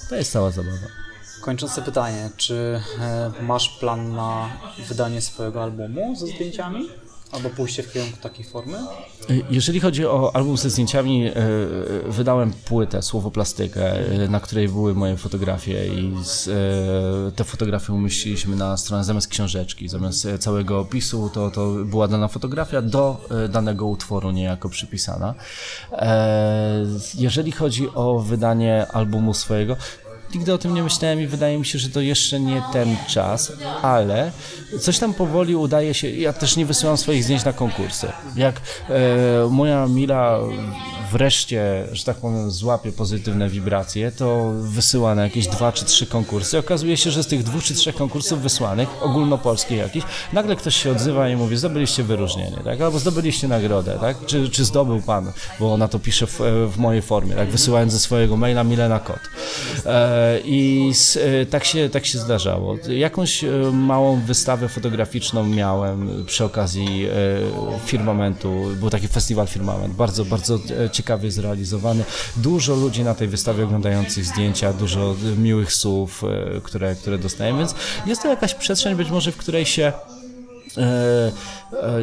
To 0.08 0.16
jest 0.16 0.32
cała 0.32 0.50
zabawa. 0.50 0.86
Kończące 1.40 1.82
pytanie, 1.82 2.30
czy 2.36 2.80
e, 3.00 3.32
masz 3.42 3.68
plan 3.68 4.14
na 4.14 4.50
wydanie 4.88 5.20
swojego 5.20 5.62
albumu 5.62 6.16
ze 6.16 6.26
zdjęciami? 6.26 6.88
Albo 7.32 7.50
pójście 7.50 7.82
w 7.82 7.92
kierunku 7.92 8.16
takiej 8.22 8.44
formy? 8.44 8.78
Jeżeli 9.50 9.80
chodzi 9.80 10.06
o 10.06 10.30
album 10.34 10.56
ze 10.56 10.70
zdjęciami, 10.70 11.26
e, 11.26 11.32
wydałem 12.08 12.52
płytę, 12.52 13.02
słowoplastykę, 13.02 13.92
e, 13.92 14.28
na 14.28 14.40
której 14.40 14.68
były 14.68 14.94
moje 14.94 15.16
fotografie 15.16 15.86
i 15.86 16.16
z, 16.24 16.48
e, 16.48 17.32
te 17.36 17.44
fotografie 17.44 17.92
umieściliśmy 17.92 18.56
na 18.56 18.76
stronę 18.76 19.04
zamiast 19.04 19.28
książeczki, 19.28 19.88
zamiast 19.88 20.28
całego 20.38 20.80
opisu, 20.80 21.30
to, 21.34 21.50
to 21.50 21.70
była 21.84 22.08
dana 22.08 22.28
fotografia 22.28 22.82
do 22.82 23.28
danego 23.48 23.86
utworu 23.86 24.30
niejako 24.30 24.68
przypisana. 24.68 25.34
Jeżeli 27.14 27.52
chodzi 27.52 27.88
o 27.94 28.18
wydanie 28.18 28.86
albumu 28.92 29.34
swojego, 29.34 29.76
nigdy 30.34 30.54
o 30.54 30.58
tym 30.58 30.74
nie 30.74 30.82
myślałem 30.82 31.20
i 31.20 31.26
wydaje 31.26 31.58
mi 31.58 31.66
się, 31.66 31.78
że 31.78 31.88
to 31.88 32.00
jeszcze 32.00 32.40
nie 32.40 32.62
ten 32.72 32.96
czas, 33.08 33.52
ale 33.82 34.32
coś 34.80 34.98
tam 34.98 35.14
powoli 35.14 35.56
udaje 35.56 35.94
się. 35.94 36.10
Ja 36.10 36.32
też 36.32 36.56
nie 36.56 36.66
wysyłam 36.66 36.96
swoich 36.96 37.24
zdjęć 37.24 37.44
na 37.44 37.52
konkursy. 37.52 38.12
Jak 38.36 38.60
e, 38.88 39.48
moja 39.50 39.86
Mila 39.86 40.38
wreszcie, 41.12 41.86
że 41.92 42.04
tak 42.04 42.16
powiem, 42.16 42.50
złapie 42.50 42.92
pozytywne 42.92 43.48
wibracje, 43.48 44.12
to 44.12 44.52
wysyła 44.60 45.14
na 45.14 45.22
jakieś 45.22 45.46
dwa 45.46 45.72
czy 45.72 45.84
trzy 45.84 46.06
konkursy. 46.06 46.58
Okazuje 46.58 46.96
się, 46.96 47.10
że 47.10 47.22
z 47.22 47.26
tych 47.26 47.42
dwóch 47.42 47.62
czy 47.62 47.74
trzech 47.74 47.94
konkursów 47.94 48.42
wysłanych, 48.42 48.88
ogólnopolskich 49.02 49.78
jakichś, 49.78 50.06
nagle 50.32 50.56
ktoś 50.56 50.76
się 50.76 50.90
odzywa 50.90 51.28
i 51.28 51.36
mówi, 51.36 51.56
zdobyliście 51.56 52.02
wyróżnienie, 52.02 52.58
tak? 52.64 52.80
Albo 52.80 52.98
zdobyliście 52.98 53.48
nagrodę, 53.48 53.98
tak? 54.00 54.26
Czy, 54.26 54.50
czy 54.50 54.64
zdobył 54.64 55.02
pan, 55.02 55.32
bo 55.60 55.72
ona 55.72 55.88
to 55.88 55.98
pisze 55.98 56.26
w, 56.26 56.40
w 56.72 56.78
mojej 56.78 57.02
formie, 57.02 57.34
tak? 57.34 57.50
Wysyłając 57.50 57.92
ze 57.92 57.98
swojego 57.98 58.36
maila 58.36 58.64
Milena 58.64 58.98
Kot. 58.98 59.20
E, 59.86 60.19
I 60.44 60.90
z, 60.94 61.16
e, 61.16 61.46
tak, 61.46 61.64
się, 61.64 61.88
tak 61.88 62.06
się 62.06 62.18
zdarzało. 62.18 62.76
Jakąś 62.88 63.44
e, 63.44 63.50
małą 63.72 64.20
wystawę 64.20 64.68
fotograficzną 64.68 65.44
miałem 65.44 66.24
przy 66.26 66.44
okazji 66.44 67.06
e, 67.06 67.78
firmamentu, 67.84 68.70
był 68.80 68.90
taki 68.90 69.08
festiwal 69.08 69.46
firmament, 69.46 69.94
bardzo, 69.94 70.24
bardzo 70.24 70.58
ciekawie 70.92 71.30
zrealizowany. 71.30 72.04
Dużo 72.36 72.74
ludzi 72.74 73.02
na 73.04 73.14
tej 73.14 73.28
wystawie 73.28 73.64
oglądających 73.64 74.24
zdjęcia, 74.24 74.72
dużo 74.72 75.14
miłych 75.38 75.72
słów, 75.72 76.22
które, 76.62 76.94
które 76.94 77.18
dostajemy, 77.18 77.58
więc 77.58 77.74
jest 78.06 78.22
to 78.22 78.28
jakaś 78.28 78.54
przestrzeń 78.54 78.94
być 78.94 79.10
może, 79.10 79.32
w 79.32 79.36
której 79.36 79.66
się 79.66 79.92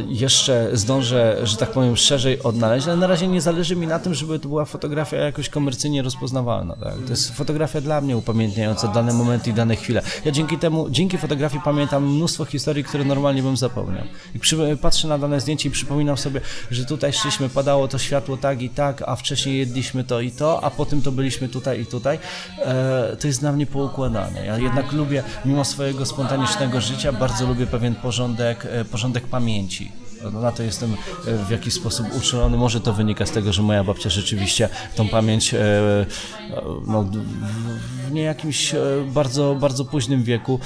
jeszcze 0.07 0.69
zdążę, 0.73 1.37
że 1.43 1.57
tak 1.57 1.71
powiem, 1.71 1.97
szerzej 1.97 2.43
odnaleźć, 2.43 2.87
ale 2.87 2.97
na 2.97 3.07
razie 3.07 3.27
nie 3.27 3.41
zależy 3.41 3.75
mi 3.75 3.87
na 3.87 3.99
tym, 3.99 4.13
żeby 4.13 4.39
to 4.39 4.49
była 4.49 4.65
fotografia 4.65 5.17
jakoś 5.17 5.49
komercyjnie 5.49 6.01
rozpoznawalna. 6.01 6.75
Tak? 6.75 6.93
To 7.05 7.09
jest 7.09 7.35
fotografia 7.35 7.81
dla 7.81 8.01
mnie 8.01 8.17
upamiętniająca 8.17 8.87
dane 8.87 9.13
momenty 9.13 9.49
i 9.49 9.53
dane 9.53 9.75
chwile. 9.75 10.01
Ja 10.25 10.31
dzięki 10.31 10.57
temu, 10.57 10.89
dzięki 10.89 11.17
fotografii 11.17 11.61
pamiętam 11.65 12.15
mnóstwo 12.15 12.45
historii, 12.45 12.83
które 12.83 13.05
normalnie 13.05 13.43
bym 13.43 13.57
zapomniał. 13.57 14.03
I 14.35 14.39
przy, 14.39 14.77
patrzę 14.81 15.07
na 15.07 15.17
dane 15.17 15.41
zdjęcie 15.41 15.69
i 15.69 15.71
przypominam 15.71 16.17
sobie, 16.17 16.41
że 16.71 16.85
tutaj 16.85 17.13
szliśmy, 17.13 17.49
padało 17.49 17.87
to 17.87 17.97
światło 17.97 18.37
tak 18.37 18.61
i 18.61 18.69
tak, 18.69 19.03
a 19.05 19.15
wcześniej 19.15 19.57
jedliśmy 19.57 20.03
to 20.03 20.21
i 20.21 20.31
to, 20.31 20.63
a 20.63 20.69
potem 20.69 21.01
to 21.01 21.11
byliśmy 21.11 21.49
tutaj 21.49 21.81
i 21.81 21.85
tutaj. 21.85 22.19
E, 22.59 23.15
to 23.19 23.27
jest 23.27 23.39
dla 23.39 23.51
mnie 23.51 23.65
poukładane. 23.65 24.45
Ja 24.45 24.57
jednak 24.57 24.91
lubię, 24.91 25.23
mimo 25.45 25.65
swojego 25.65 26.05
spontanicznego 26.05 26.81
życia, 26.81 27.11
bardzo 27.11 27.47
lubię 27.47 27.67
pewien 27.67 27.95
porządek, 27.95 28.56
porządek, 28.57 28.81
e, 28.81 28.85
porządek 28.85 29.27
pamięci. 29.27 29.91
No, 30.33 30.41
na 30.41 30.51
to 30.51 30.63
jestem 30.63 30.93
e, 31.27 31.37
w 31.45 31.49
jakiś 31.49 31.73
sposób 31.73 32.07
uczulony. 32.17 32.57
Może 32.57 32.81
to 32.81 32.93
wynika 32.93 33.25
z 33.25 33.31
tego, 33.31 33.53
że 33.53 33.61
moja 33.61 33.83
babcia 33.83 34.09
rzeczywiście 34.09 34.69
tą 34.95 35.09
pamięć 35.09 35.53
e, 35.53 35.59
no, 36.87 37.05
w 38.07 38.11
niejakimś 38.11 38.75
bardzo, 39.07 39.55
bardzo 39.55 39.85
późnym 39.85 40.23
wieku 40.23 40.59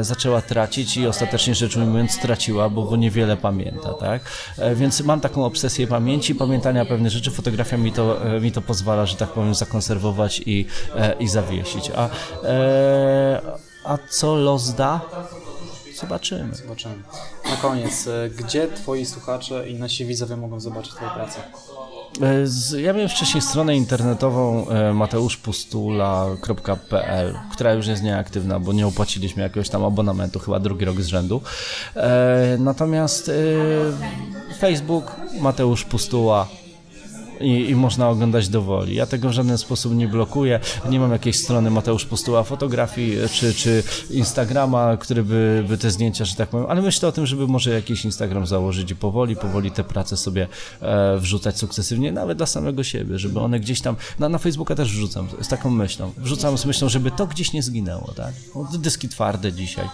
zaczęła 0.00 0.42
tracić 0.42 0.96
i 0.96 1.06
ostatecznie 1.06 1.54
rzecz 1.54 1.76
ujmując 1.76 2.12
straciła, 2.12 2.68
bo, 2.68 2.82
bo 2.82 2.96
niewiele 2.96 3.36
pamięta, 3.36 3.94
tak? 3.94 4.22
Więc 4.74 5.00
mam 5.00 5.20
taką 5.20 5.44
obsesję 5.44 5.86
pamięci, 5.86 6.34
pamiętania 6.34 6.84
pewnych 6.84 7.12
rzeczy. 7.12 7.30
Fotografia 7.30 7.76
mi 7.76 7.92
to, 7.92 8.20
mi 8.40 8.52
to 8.52 8.62
pozwala, 8.62 9.06
że 9.06 9.16
tak 9.16 9.28
powiem, 9.28 9.54
zakonserwować 9.54 10.42
i, 10.46 10.66
i 11.20 11.28
zawiesić. 11.28 11.90
A, 11.96 12.08
a 13.84 13.98
co 14.10 14.36
los 14.36 14.74
da? 14.74 15.00
Zobaczymy. 16.00 16.54
Zobaczymy. 16.54 16.94
Na 17.50 17.56
koniec, 17.56 18.06
e, 18.06 18.30
gdzie 18.30 18.68
twoi 18.68 19.06
słuchacze 19.06 19.68
i 19.68 19.74
nasi 19.74 20.04
widzowie 20.04 20.36
mogą 20.36 20.60
zobaczyć 20.60 20.94
twoją 20.94 21.10
pracę? 21.10 21.40
E, 22.22 22.44
ja 22.80 22.92
miałem 22.92 23.08
wcześniej 23.08 23.42
stronę 23.42 23.76
internetową 23.76 24.68
e, 24.68 24.92
mateuszpustula.pl, 24.92 27.38
która 27.52 27.72
już 27.72 27.86
jest 27.86 28.02
nieaktywna, 28.02 28.60
bo 28.60 28.72
nie 28.72 28.86
opłaciliśmy 28.86 29.42
jakiegoś 29.42 29.68
tam 29.68 29.84
abonamentu, 29.84 30.38
chyba 30.38 30.60
drugi 30.60 30.84
rok 30.84 31.00
z 31.00 31.06
rzędu. 31.06 31.40
Natomiast 32.58 33.30
Facebook 34.58 35.16
Mateusz 35.40 35.84
Pustuła 35.84 36.48
i, 37.40 37.70
i 37.70 37.74
można 37.74 38.08
oglądać 38.08 38.48
dowoli. 38.48 38.94
Ja 38.94 39.06
tego 39.06 39.28
w 39.28 39.32
żaden 39.32 39.58
sposób 39.58 39.94
nie 39.94 40.08
blokuję. 40.08 40.60
Nie 40.90 41.00
mam 41.00 41.12
jakiejś 41.12 41.36
strony 41.36 41.70
Mateusz 41.70 42.04
Postuła 42.04 42.42
fotografii 42.42 43.16
czy, 43.32 43.54
czy 43.54 43.82
Instagrama, 44.10 44.96
który 44.96 45.22
by, 45.22 45.64
by 45.68 45.78
te 45.78 45.90
zdjęcia, 45.90 46.24
że 46.24 46.36
tak 46.36 46.48
powiem, 46.48 46.66
ale 46.68 46.82
myślę 46.82 47.08
o 47.08 47.12
tym, 47.12 47.26
żeby 47.26 47.46
może 47.46 47.70
jakiś 47.70 48.04
Instagram 48.04 48.46
założyć 48.46 48.90
i 48.90 48.96
powoli, 48.96 49.36
powoli 49.36 49.70
te 49.70 49.84
prace 49.84 50.16
sobie 50.16 50.48
e, 50.80 51.18
wrzucać 51.18 51.58
sukcesywnie, 51.58 52.12
nawet 52.12 52.38
dla 52.38 52.46
samego 52.46 52.84
siebie, 52.84 53.18
żeby 53.18 53.40
one 53.40 53.60
gdzieś 53.60 53.80
tam, 53.80 53.96
na, 54.18 54.28
na 54.28 54.38
Facebooka 54.38 54.74
też 54.74 54.92
wrzucam 54.92 55.28
z 55.40 55.48
taką 55.48 55.70
myślą. 55.70 56.12
Wrzucam 56.16 56.58
z 56.58 56.64
myślą, 56.64 56.88
żeby 56.88 57.10
to 57.10 57.26
gdzieś 57.26 57.52
nie 57.52 57.62
zginęło, 57.62 58.12
tak? 58.16 58.34
No, 58.54 58.68
dyski 58.78 59.08
twarde 59.08 59.52
dzisiaj. 59.52 59.88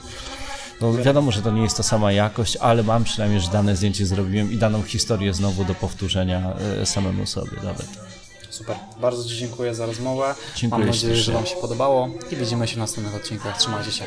No 0.80 0.92
wiadomo, 0.92 1.30
że 1.30 1.42
to 1.42 1.50
nie 1.50 1.62
jest 1.62 1.76
ta 1.76 1.82
sama 1.82 2.12
jakość, 2.12 2.56
ale 2.56 2.82
mam 2.82 3.04
przynajmniej, 3.04 3.40
że 3.40 3.50
dane 3.50 3.76
zdjęcie 3.76 4.06
zrobiłem 4.06 4.52
i 4.52 4.56
daną 4.56 4.82
historię 4.82 5.34
znowu 5.34 5.64
do 5.64 5.74
powtórzenia 5.74 6.54
e, 6.82 6.86
samemu 6.86 7.26
sobie 7.26 7.56
nawet. 7.64 7.88
Super. 8.50 8.76
Bardzo 9.00 9.24
Ci 9.24 9.36
dziękuję 9.36 9.74
za 9.74 9.86
rozmowę. 9.86 10.34
Dziękuję 10.56 10.78
Mam 10.78 10.88
nadzieję, 10.88 11.16
że 11.16 11.32
Wam 11.32 11.46
się 11.46 11.56
podobało 11.56 12.08
i 12.30 12.36
widzimy 12.36 12.68
się 12.68 12.74
w 12.74 12.78
następnych 12.78 13.14
odcinkach. 13.14 13.58
Trzymajcie 13.58 13.92
się. 13.92 14.04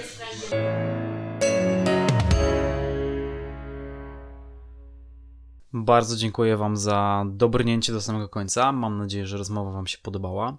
Bardzo 5.74 6.16
dziękuję 6.16 6.58
Wam 6.58 6.78
za 6.78 7.26
dobrnięcie 7.28 7.94
do 7.94 8.02
samego 8.02 8.30
końca. 8.30 8.72
Mam 8.72 8.98
nadzieję, 8.98 9.28
że 9.28 9.38
rozmowa 9.38 9.72
Wam 9.72 9.88
się 9.88 9.98
podobała. 9.98 10.58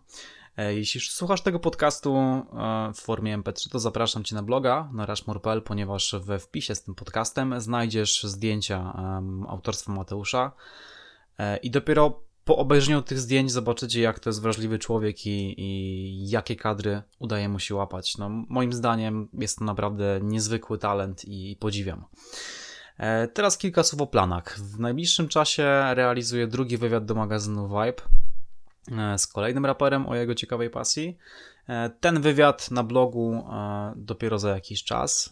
E, 0.58 0.74
jeśli 0.74 1.00
słuchasz 1.00 1.40
tego 1.40 1.60
podcastu 1.60 2.16
e, 2.16 2.44
w 2.94 3.00
formie 3.00 3.38
MP3, 3.38 3.70
to 3.70 3.78
zapraszam 3.78 4.24
Cię 4.24 4.34
na 4.34 4.42
bloga 4.42 4.90
na 4.92 5.06
rashmore.pl, 5.06 5.62
ponieważ 5.62 6.14
we 6.20 6.38
wpisie 6.38 6.74
z 6.74 6.82
tym 6.82 6.94
podcastem 6.94 7.60
znajdziesz 7.60 8.22
zdjęcia 8.22 8.92
autorstwa 9.48 9.92
Mateusza 9.92 10.52
e, 11.38 11.56
i 11.56 11.70
dopiero 11.70 12.20
po 12.44 12.56
obejrzeniu 12.56 13.02
tych 13.02 13.18
zdjęć 13.18 13.52
zobaczycie, 13.52 14.00
jak 14.00 14.18
to 14.18 14.30
jest 14.30 14.42
wrażliwy 14.42 14.78
człowiek 14.78 15.26
i, 15.26 15.54
i 15.60 16.30
jakie 16.30 16.56
kadry 16.56 17.02
udaje 17.18 17.48
mu 17.48 17.58
się 17.58 17.74
łapać. 17.74 18.18
No, 18.18 18.28
moim 18.28 18.72
zdaniem 18.72 19.28
jest 19.32 19.58
to 19.58 19.64
naprawdę 19.64 20.20
niezwykły 20.22 20.78
talent 20.78 21.24
i 21.24 21.56
podziwiam. 21.60 22.04
Teraz 23.34 23.58
kilka 23.58 23.82
słów 23.82 24.02
o 24.02 24.06
planach. 24.06 24.58
W 24.58 24.80
najbliższym 24.80 25.28
czasie 25.28 25.94
realizuję 25.94 26.46
drugi 26.46 26.78
wywiad 26.78 27.04
do 27.04 27.14
magazynu 27.14 27.68
Vibe. 27.68 28.02
E, 28.92 29.18
z 29.18 29.26
kolejnym 29.26 29.66
raperem 29.66 30.06
o 30.06 30.14
jego 30.14 30.34
ciekawej 30.34 30.70
pasji. 30.70 31.18
E, 31.68 31.90
ten 31.90 32.20
wywiad 32.20 32.70
na 32.70 32.82
blogu 32.82 33.32
e, 33.52 33.92
dopiero 33.96 34.38
za 34.38 34.50
jakiś 34.50 34.84
czas. 34.84 35.30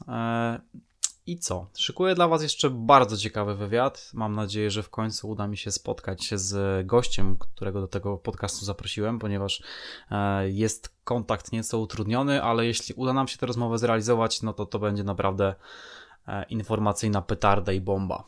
I 1.28 1.38
co? 1.38 1.66
Szykuję 1.78 2.14
dla 2.14 2.28
Was 2.28 2.42
jeszcze 2.42 2.70
bardzo 2.70 3.16
ciekawy 3.16 3.54
wywiad. 3.54 4.10
Mam 4.14 4.34
nadzieję, 4.34 4.70
że 4.70 4.82
w 4.82 4.90
końcu 4.90 5.28
uda 5.28 5.46
mi 5.46 5.56
się 5.56 5.70
spotkać 5.70 6.24
się 6.24 6.38
z 6.38 6.86
gościem, 6.86 7.36
którego 7.36 7.80
do 7.80 7.88
tego 7.88 8.16
podcastu 8.18 8.64
zaprosiłem, 8.64 9.18
ponieważ 9.18 9.62
jest 10.46 10.94
kontakt 11.04 11.52
nieco 11.52 11.78
utrudniony, 11.78 12.42
ale 12.42 12.66
jeśli 12.66 12.94
uda 12.94 13.12
nam 13.12 13.28
się 13.28 13.38
tę 13.38 13.46
rozmowę 13.46 13.78
zrealizować, 13.78 14.42
no 14.42 14.52
to 14.52 14.66
to 14.66 14.78
będzie 14.78 15.04
naprawdę 15.04 15.54
informacyjna 16.48 17.22
petarda 17.22 17.72
i 17.72 17.80
bomba. 17.80 18.24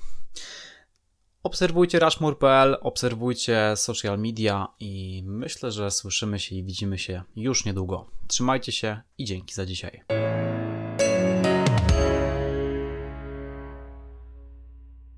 Obserwujcie 1.43 1.99
Rushmore.pl, 1.99 2.77
obserwujcie 2.81 3.73
social 3.77 4.19
media 4.19 4.69
i 4.81 5.23
myślę, 5.27 5.73
że 5.73 5.91
słyszymy 5.91 6.39
się 6.39 6.57
i 6.57 6.65
widzimy 6.65 6.99
się 6.99 7.23
już 7.37 7.65
niedługo. 7.65 8.07
Trzymajcie 8.29 8.73
się 8.73 9.01
i 9.19 9.25
dzięki 9.25 9.55
za 9.55 9.67
dzisiaj. 9.67 10.01